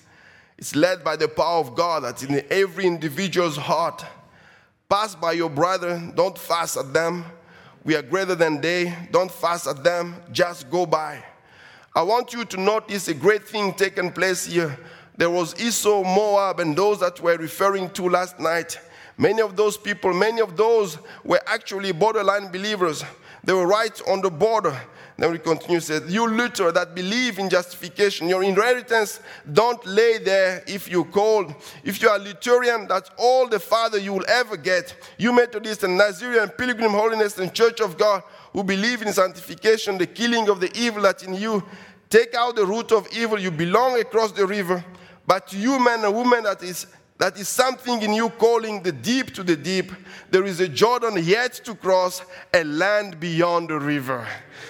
It's 0.57 0.77
led 0.77 1.03
by 1.03 1.17
the 1.17 1.29
power 1.29 1.59
of 1.59 1.75
God 1.75 2.05
that's 2.05 2.23
in 2.23 2.43
every 2.51 2.87
individual's 2.87 3.57
heart. 3.57 4.05
Pass 4.89 5.15
by 5.15 5.33
your 5.33 5.51
brother, 5.51 6.01
don't 6.15 6.39
fast 6.39 6.77
at 6.77 6.93
them. 6.93 7.25
We 7.85 7.97
are 7.97 8.03
greater 8.03 8.35
than 8.35 8.61
they, 8.61 8.97
don't 9.11 9.31
fast 9.31 9.67
at 9.67 9.83
them, 9.83 10.17
just 10.31 10.71
go 10.71 10.87
by. 10.87 11.25
I 11.95 12.03
want 12.03 12.33
you 12.33 12.45
to 12.45 12.61
notice 12.61 13.09
a 13.09 13.15
great 13.15 13.47
thing 13.47 13.75
taking 13.75 14.13
place 14.13 14.47
here. 14.47 14.79
There 15.17 15.31
was 15.31 15.61
Esau, 15.61 16.03
Moab, 16.03 16.61
and 16.61 16.77
those 16.77 17.01
that 17.01 17.21
we're 17.21 17.37
referring 17.37 17.91
to 17.91 18.09
last 18.09 18.41
night. 18.41 18.79
Many 19.19 19.43
of 19.43 19.57
those 19.57 19.77
people, 19.77 20.13
many 20.15 20.41
of 20.41 20.57
those 20.57 20.99
were 21.23 21.41
actually 21.47 21.93
borderline 21.93 22.51
believers. 22.51 23.05
They 23.45 23.53
were 23.53 23.67
right 23.67 24.01
on 24.09 24.23
the 24.23 24.31
border. 24.31 24.81
Then 25.19 25.31
we 25.31 25.39
continue, 25.39 25.81
says, 25.81 26.13
You 26.13 26.27
Luther 26.27 26.73
that 26.73 26.95
believe 26.95 27.39
in 27.39 27.51
justification, 27.51 28.29
your 28.29 28.43
inheritance 28.43 29.21
don't 29.53 29.85
lay 29.87 30.19
there 30.19 30.65
if 30.67 30.91
you 30.91 31.05
called. 31.05 31.55
If 31.85 32.01
you 32.01 32.09
are 32.09 32.19
Lutheran, 32.19 32.89
that's 32.89 33.11
all 33.19 33.49
the 33.49 33.61
Father 33.61 33.99
you 33.99 34.15
will 34.15 34.25
ever 34.27 34.57
get. 34.57 34.97
You 35.19 35.33
Methodist 35.33 35.85
and 35.85 35.99
Nazarene, 35.99 36.49
Pilgrim 36.49 36.93
Holiness 36.93 37.39
and 37.39 37.53
Church 37.53 37.81
of 37.81 37.99
God 37.99 38.23
who 38.53 38.63
believe 38.63 39.03
in 39.03 39.13
sanctification, 39.13 39.99
the 39.99 40.07
killing 40.07 40.49
of 40.49 40.61
the 40.61 40.71
evil 40.77 41.03
that's 41.03 41.23
in 41.23 41.35
you, 41.35 41.63
take 42.11 42.35
out 42.35 42.57
the 42.57 42.67
root 42.67 42.93
of 42.93 43.07
evil. 43.13 43.39
You 43.39 43.51
belong 43.51 43.99
across 44.01 44.33
the 44.33 44.47
river. 44.47 44.85
But 45.27 45.53
you, 45.53 45.79
man 45.79 46.05
and 46.05 46.15
woman, 46.15 46.45
that 46.45 46.63
is 46.63 46.87
that 47.23 47.39
is 47.39 47.47
something 47.47 48.03
in 48.03 48.15
you 48.15 48.31
calling 48.31 48.83
the 48.83 48.91
deep 48.91 49.33
to 49.35 49.45
the 49.45 49.55
deep. 49.55 49.93
There 50.33 50.45
is 50.45 50.59
a 50.59 50.67
Jordan 50.67 51.23
yet 51.23 51.53
to 51.65 51.77
cross, 51.77 52.21
a 52.53 52.65
land 52.65 53.21
beyond 53.21 53.69
the 53.69 53.79
river. 53.79 54.27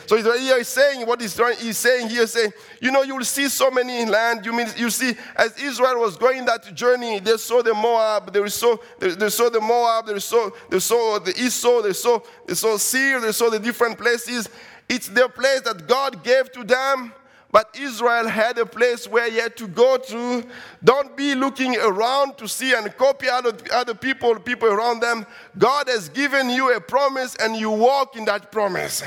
So 0.06 0.16
he's 0.16 0.68
saying 0.68 1.06
what 1.06 1.22
he's, 1.22 1.34
trying, 1.34 1.56
he's 1.56 1.78
saying 1.78 2.10
here, 2.10 2.26
saying, 2.26 2.52
you 2.82 2.90
know, 2.90 3.04
you 3.04 3.16
will 3.16 3.24
see 3.24 3.48
so 3.48 3.70
many 3.70 4.04
land. 4.04 4.44
You 4.44 4.52
mean 4.52 4.66
you 4.76 4.90
see, 4.90 5.16
as 5.36 5.58
Israel 5.58 6.00
was 6.00 6.18
going 6.18 6.44
that 6.44 6.74
journey, 6.74 7.20
they 7.20 7.38
saw 7.38 7.62
the 7.62 7.72
Moab, 7.72 8.30
they 8.30 8.46
saw, 8.50 8.76
they, 8.98 9.30
saw 9.30 9.48
the 9.48 9.60
Moab, 9.60 10.08
they 10.08 10.18
saw, 10.18 10.50
they 10.68 10.78
saw 10.78 11.18
the 11.20 11.30
Esau, 11.30 11.80
they 11.80 11.94
saw, 11.94 12.18
they 12.46 12.54
saw 12.54 12.76
Seir, 12.76 13.20
they 13.22 13.32
saw 13.32 13.48
the 13.48 13.58
different 13.58 13.96
places. 13.96 14.50
It's 14.90 15.08
their 15.08 15.30
place 15.30 15.62
that 15.62 15.86
God 15.88 16.22
gave 16.22 16.52
to 16.52 16.64
them. 16.64 17.14
But 17.52 17.76
Israel 17.78 18.26
had 18.26 18.56
a 18.56 18.64
place 18.64 19.06
where 19.06 19.30
he 19.30 19.36
had 19.36 19.56
to 19.58 19.68
go 19.68 19.98
to. 19.98 20.42
Don't 20.82 21.14
be 21.14 21.34
looking 21.34 21.76
around 21.76 22.38
to 22.38 22.48
see 22.48 22.72
and 22.74 22.96
copy 22.96 23.28
other, 23.28 23.52
other 23.70 23.94
people, 23.94 24.34
people 24.40 24.68
around 24.68 25.00
them. 25.00 25.26
God 25.58 25.88
has 25.88 26.08
given 26.08 26.48
you 26.48 26.74
a 26.74 26.80
promise 26.80 27.36
and 27.36 27.54
you 27.54 27.70
walk 27.70 28.16
in 28.16 28.24
that 28.24 28.50
promise. 28.50 29.02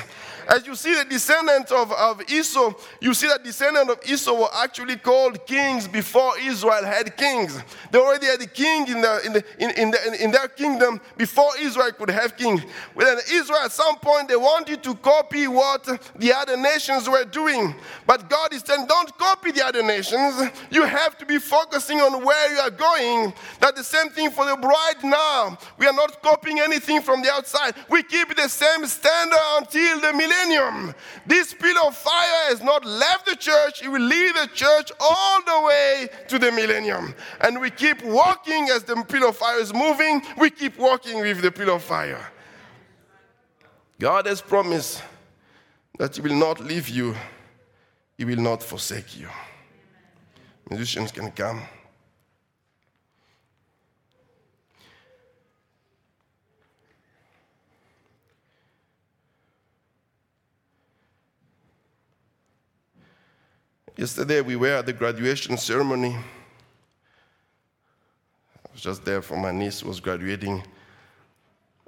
As 0.47 0.67
you 0.67 0.75
see 0.75 0.93
the 0.93 1.05
descendants 1.05 1.71
of, 1.71 1.91
of 1.91 2.21
Esau, 2.29 2.73
you 2.99 3.13
see 3.13 3.27
that 3.27 3.43
descendants 3.43 3.91
of 3.91 3.99
Esau 4.09 4.39
were 4.39 4.53
actually 4.53 4.95
called 4.97 5.45
kings 5.47 5.87
before 5.87 6.37
Israel 6.39 6.85
had 6.85 7.17
kings. 7.17 7.59
They 7.91 7.97
already 7.97 8.27
had 8.27 8.41
a 8.41 8.47
king 8.47 8.87
in, 8.87 9.01
the, 9.01 9.21
in, 9.25 9.33
the, 9.33 9.43
in, 9.59 9.71
in, 9.71 9.91
the, 9.91 10.23
in 10.23 10.31
their 10.31 10.47
kingdom 10.47 11.01
before 11.17 11.49
Israel 11.59 11.91
could 11.93 12.11
have 12.11 12.37
kings. 12.37 12.61
When 12.93 13.07
Israel, 13.31 13.59
at 13.63 13.71
some 13.71 13.97
point, 13.97 14.27
they 14.27 14.35
wanted 14.35 14.83
to 14.83 14.95
copy 14.95 15.47
what 15.47 15.83
the 16.15 16.33
other 16.33 16.57
nations 16.57 17.09
were 17.09 17.25
doing. 17.25 17.73
But 18.05 18.29
God 18.29 18.53
is 18.53 18.61
saying, 18.61 18.85
don't 18.87 19.17
copy 19.17 19.51
the 19.51 19.65
other 19.65 19.81
nations. 19.81 20.35
You 20.69 20.85
have 20.85 21.17
to 21.17 21.25
be 21.25 21.39
focusing 21.39 22.01
on 22.01 22.23
where 22.23 22.53
you 22.53 22.59
are 22.59 22.71
going. 22.71 23.33
That's 23.59 23.77
the 23.77 23.83
same 23.83 24.09
thing 24.09 24.29
for 24.29 24.45
the 24.45 24.57
bride 24.57 25.03
now. 25.03 25.57
We 25.77 25.87
are 25.87 25.93
not 25.93 26.21
copying 26.21 26.59
anything 26.59 27.01
from 27.01 27.23
the 27.23 27.31
outside. 27.31 27.73
We 27.89 28.03
keep 28.03 28.35
the 28.35 28.47
same 28.47 28.85
standard 28.85 29.39
until 29.57 30.01
the 30.01 30.13
millennium 30.13 30.34
millennium. 30.35 30.95
This 31.25 31.53
pillar 31.53 31.87
of 31.87 31.95
fire 31.95 32.49
has 32.49 32.61
not 32.61 32.85
left 32.85 33.25
the 33.25 33.35
church, 33.35 33.83
it 33.83 33.89
will 33.89 34.01
lead 34.01 34.35
the 34.35 34.49
church 34.53 34.91
all 34.99 35.41
the 35.41 35.67
way 35.67 36.09
to 36.27 36.39
the 36.39 36.51
millennium. 36.51 37.13
And 37.41 37.59
we 37.59 37.69
keep 37.69 38.03
walking 38.03 38.69
as 38.69 38.83
the 38.83 38.95
pillar 39.07 39.29
of 39.29 39.37
fire 39.37 39.59
is 39.59 39.73
moving, 39.73 40.21
we 40.37 40.49
keep 40.49 40.77
walking 40.77 41.19
with 41.21 41.41
the 41.41 41.51
pillar 41.51 41.73
of 41.73 41.83
fire. 41.83 42.31
God 43.99 44.25
has 44.25 44.41
promised 44.41 45.01
that 45.97 46.15
He 46.15 46.21
will 46.21 46.35
not 46.35 46.59
leave 46.59 46.89
you, 46.89 47.15
He 48.17 48.25
will 48.25 48.41
not 48.41 48.61
forsake 48.61 49.17
you. 49.17 49.29
Musicians 50.69 51.11
can 51.11 51.31
come. 51.31 51.61
Yesterday 63.97 64.41
we 64.41 64.57
were 64.57 64.75
at 64.75 64.85
the 64.85 64.91
graduation 64.93 65.57
ceremony. 65.57 66.15
I 66.15 66.19
was 68.73 68.81
just 68.81 69.05
there 69.05 69.21
for 69.21 69.37
my 69.37 69.51
niece 69.51 69.79
who 69.79 69.87
was 69.87 70.01
graduating. 70.01 70.63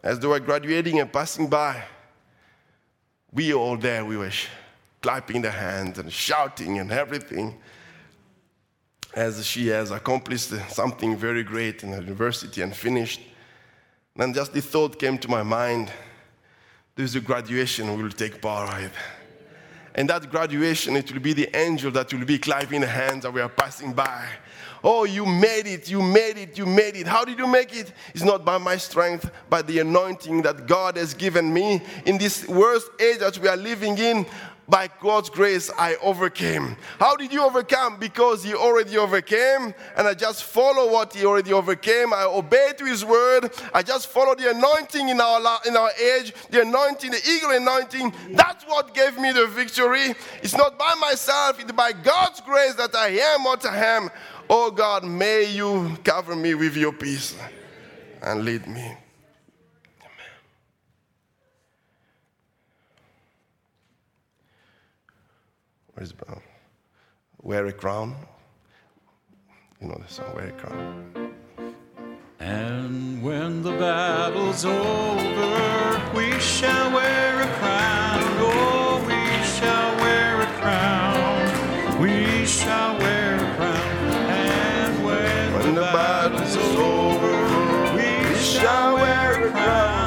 As 0.01 0.17
they 0.19 0.27
were 0.27 0.39
graduating 0.39 1.01
and 1.01 1.11
passing 1.11 1.49
by, 1.49 1.83
we 3.33 3.53
all 3.53 3.75
there, 3.75 4.05
we 4.05 4.15
were 4.15 4.31
clapping 5.01 5.41
the 5.41 5.51
hands 5.51 5.99
and 5.99 6.11
shouting 6.11 6.79
and 6.79 6.91
everything 6.91 7.57
as 9.13 9.45
she 9.45 9.67
has 9.67 9.91
accomplished 9.91 10.53
something 10.69 11.17
very 11.17 11.43
great 11.43 11.83
in 11.83 11.91
the 11.91 12.01
university 12.01 12.61
and 12.61 12.73
finished. 12.73 13.19
Then 14.15 14.33
just 14.33 14.53
the 14.53 14.61
thought 14.61 14.97
came 14.97 15.17
to 15.17 15.27
my 15.27 15.43
mind 15.43 15.91
there's 16.95 17.15
a 17.15 17.21
graduation 17.21 17.95
we 17.95 18.01
will 18.01 18.09
take 18.09 18.41
part 18.41 18.81
in. 18.81 18.89
And 19.97 20.07
that 20.11 20.29
graduation, 20.29 20.95
it 20.95 21.11
will 21.11 21.19
be 21.19 21.33
the 21.33 21.49
angel 21.57 21.89
that 21.91 22.13
will 22.13 22.23
be 22.23 22.37
clapping 22.37 22.81
the 22.81 22.87
hands 22.87 23.23
that 23.23 23.33
we 23.33 23.41
are 23.41 23.49
passing 23.49 23.93
by. 23.93 24.25
Oh, 24.83 25.05
you 25.05 25.25
made 25.25 25.65
it, 25.65 25.89
you 25.89 26.03
made 26.03 26.37
it, 26.37 26.55
you 26.55 26.67
made 26.67 26.95
it. 26.95 27.07
How 27.07 27.25
did 27.25 27.39
you 27.39 27.47
make 27.47 27.75
it? 27.75 27.91
It's 28.13 28.23
not 28.23 28.45
by 28.45 28.59
my 28.59 28.77
strength, 28.77 29.31
but 29.49 29.65
the 29.65 29.79
anointing 29.79 30.43
that 30.43 30.67
God 30.67 30.97
has 30.97 31.15
given 31.15 31.51
me 31.51 31.81
in 32.05 32.19
this 32.19 32.47
worst 32.47 32.87
age 32.99 33.17
that 33.17 33.39
we 33.39 33.47
are 33.47 33.57
living 33.57 33.97
in 33.97 34.27
by 34.67 34.89
God's 34.99 35.29
grace, 35.29 35.71
I 35.77 35.95
overcame. 36.01 36.75
How 36.99 37.15
did 37.15 37.31
you 37.31 37.43
overcome? 37.43 37.97
Because 37.99 38.43
He 38.43 38.53
already 38.53 38.97
overcame, 38.97 39.73
and 39.95 40.07
I 40.07 40.13
just 40.13 40.43
follow 40.43 40.91
what 40.91 41.13
He 41.13 41.25
already 41.25 41.53
overcame. 41.53 42.13
I 42.13 42.23
obey 42.23 42.73
to 42.77 42.85
His 42.85 43.05
word. 43.05 43.51
I 43.73 43.81
just 43.81 44.07
follow 44.07 44.35
the 44.35 44.51
anointing 44.51 45.09
in 45.09 45.21
our 45.21 45.59
in 45.65 45.77
our 45.77 45.91
age, 45.91 46.33
the 46.49 46.61
anointing, 46.61 47.11
the 47.11 47.21
eagle 47.29 47.51
anointing. 47.51 48.13
That's 48.31 48.63
what 48.65 48.93
gave 48.93 49.17
me 49.17 49.31
the 49.31 49.47
victory. 49.47 50.13
It's 50.41 50.55
not 50.55 50.77
by 50.77 50.93
myself; 50.99 51.59
it's 51.59 51.71
by 51.71 51.93
God's 51.93 52.41
grace 52.41 52.75
that 52.75 52.93
I 52.95 53.09
am 53.09 53.43
what 53.43 53.65
I 53.65 53.77
am. 53.77 54.09
Oh 54.49 54.71
God, 54.71 55.03
may 55.03 55.45
you 55.45 55.97
cover 56.03 56.35
me 56.35 56.55
with 56.55 56.75
your 56.75 56.93
peace 56.93 57.35
and 58.21 58.43
lead 58.43 58.67
me. 58.67 58.97
it? 66.01 66.13
Wear 67.41 67.65
a 67.67 67.73
crown. 67.73 68.15
You 69.81 69.87
know 69.87 70.01
the 70.05 70.11
song, 70.11 70.33
Wear 70.35 70.47
a 70.47 70.51
crown. 70.51 71.33
And 72.39 73.23
when 73.23 73.63
the 73.63 73.71
battle's 73.71 74.65
over, 74.65 76.01
we 76.15 76.39
shall 76.39 76.93
wear 76.93 77.41
a 77.41 77.47
crown. 77.59 78.23
Oh, 78.39 79.03
we 79.07 79.45
shall 79.45 79.95
wear 79.97 80.41
a 80.41 80.45
crown. 80.59 82.01
We 82.01 82.45
shall 82.45 82.97
wear 82.99 83.35
a 83.35 83.55
crown. 83.55 84.11
And 84.29 85.05
when, 85.05 85.53
when 85.53 85.75
the, 85.75 85.81
battle's, 85.81 86.55
battle's 86.55 86.75
over, 86.75 87.95
we 87.95 88.35
shall 88.37 88.95
wear 88.95 89.47
a 89.47 89.51
crown. 89.51 90.06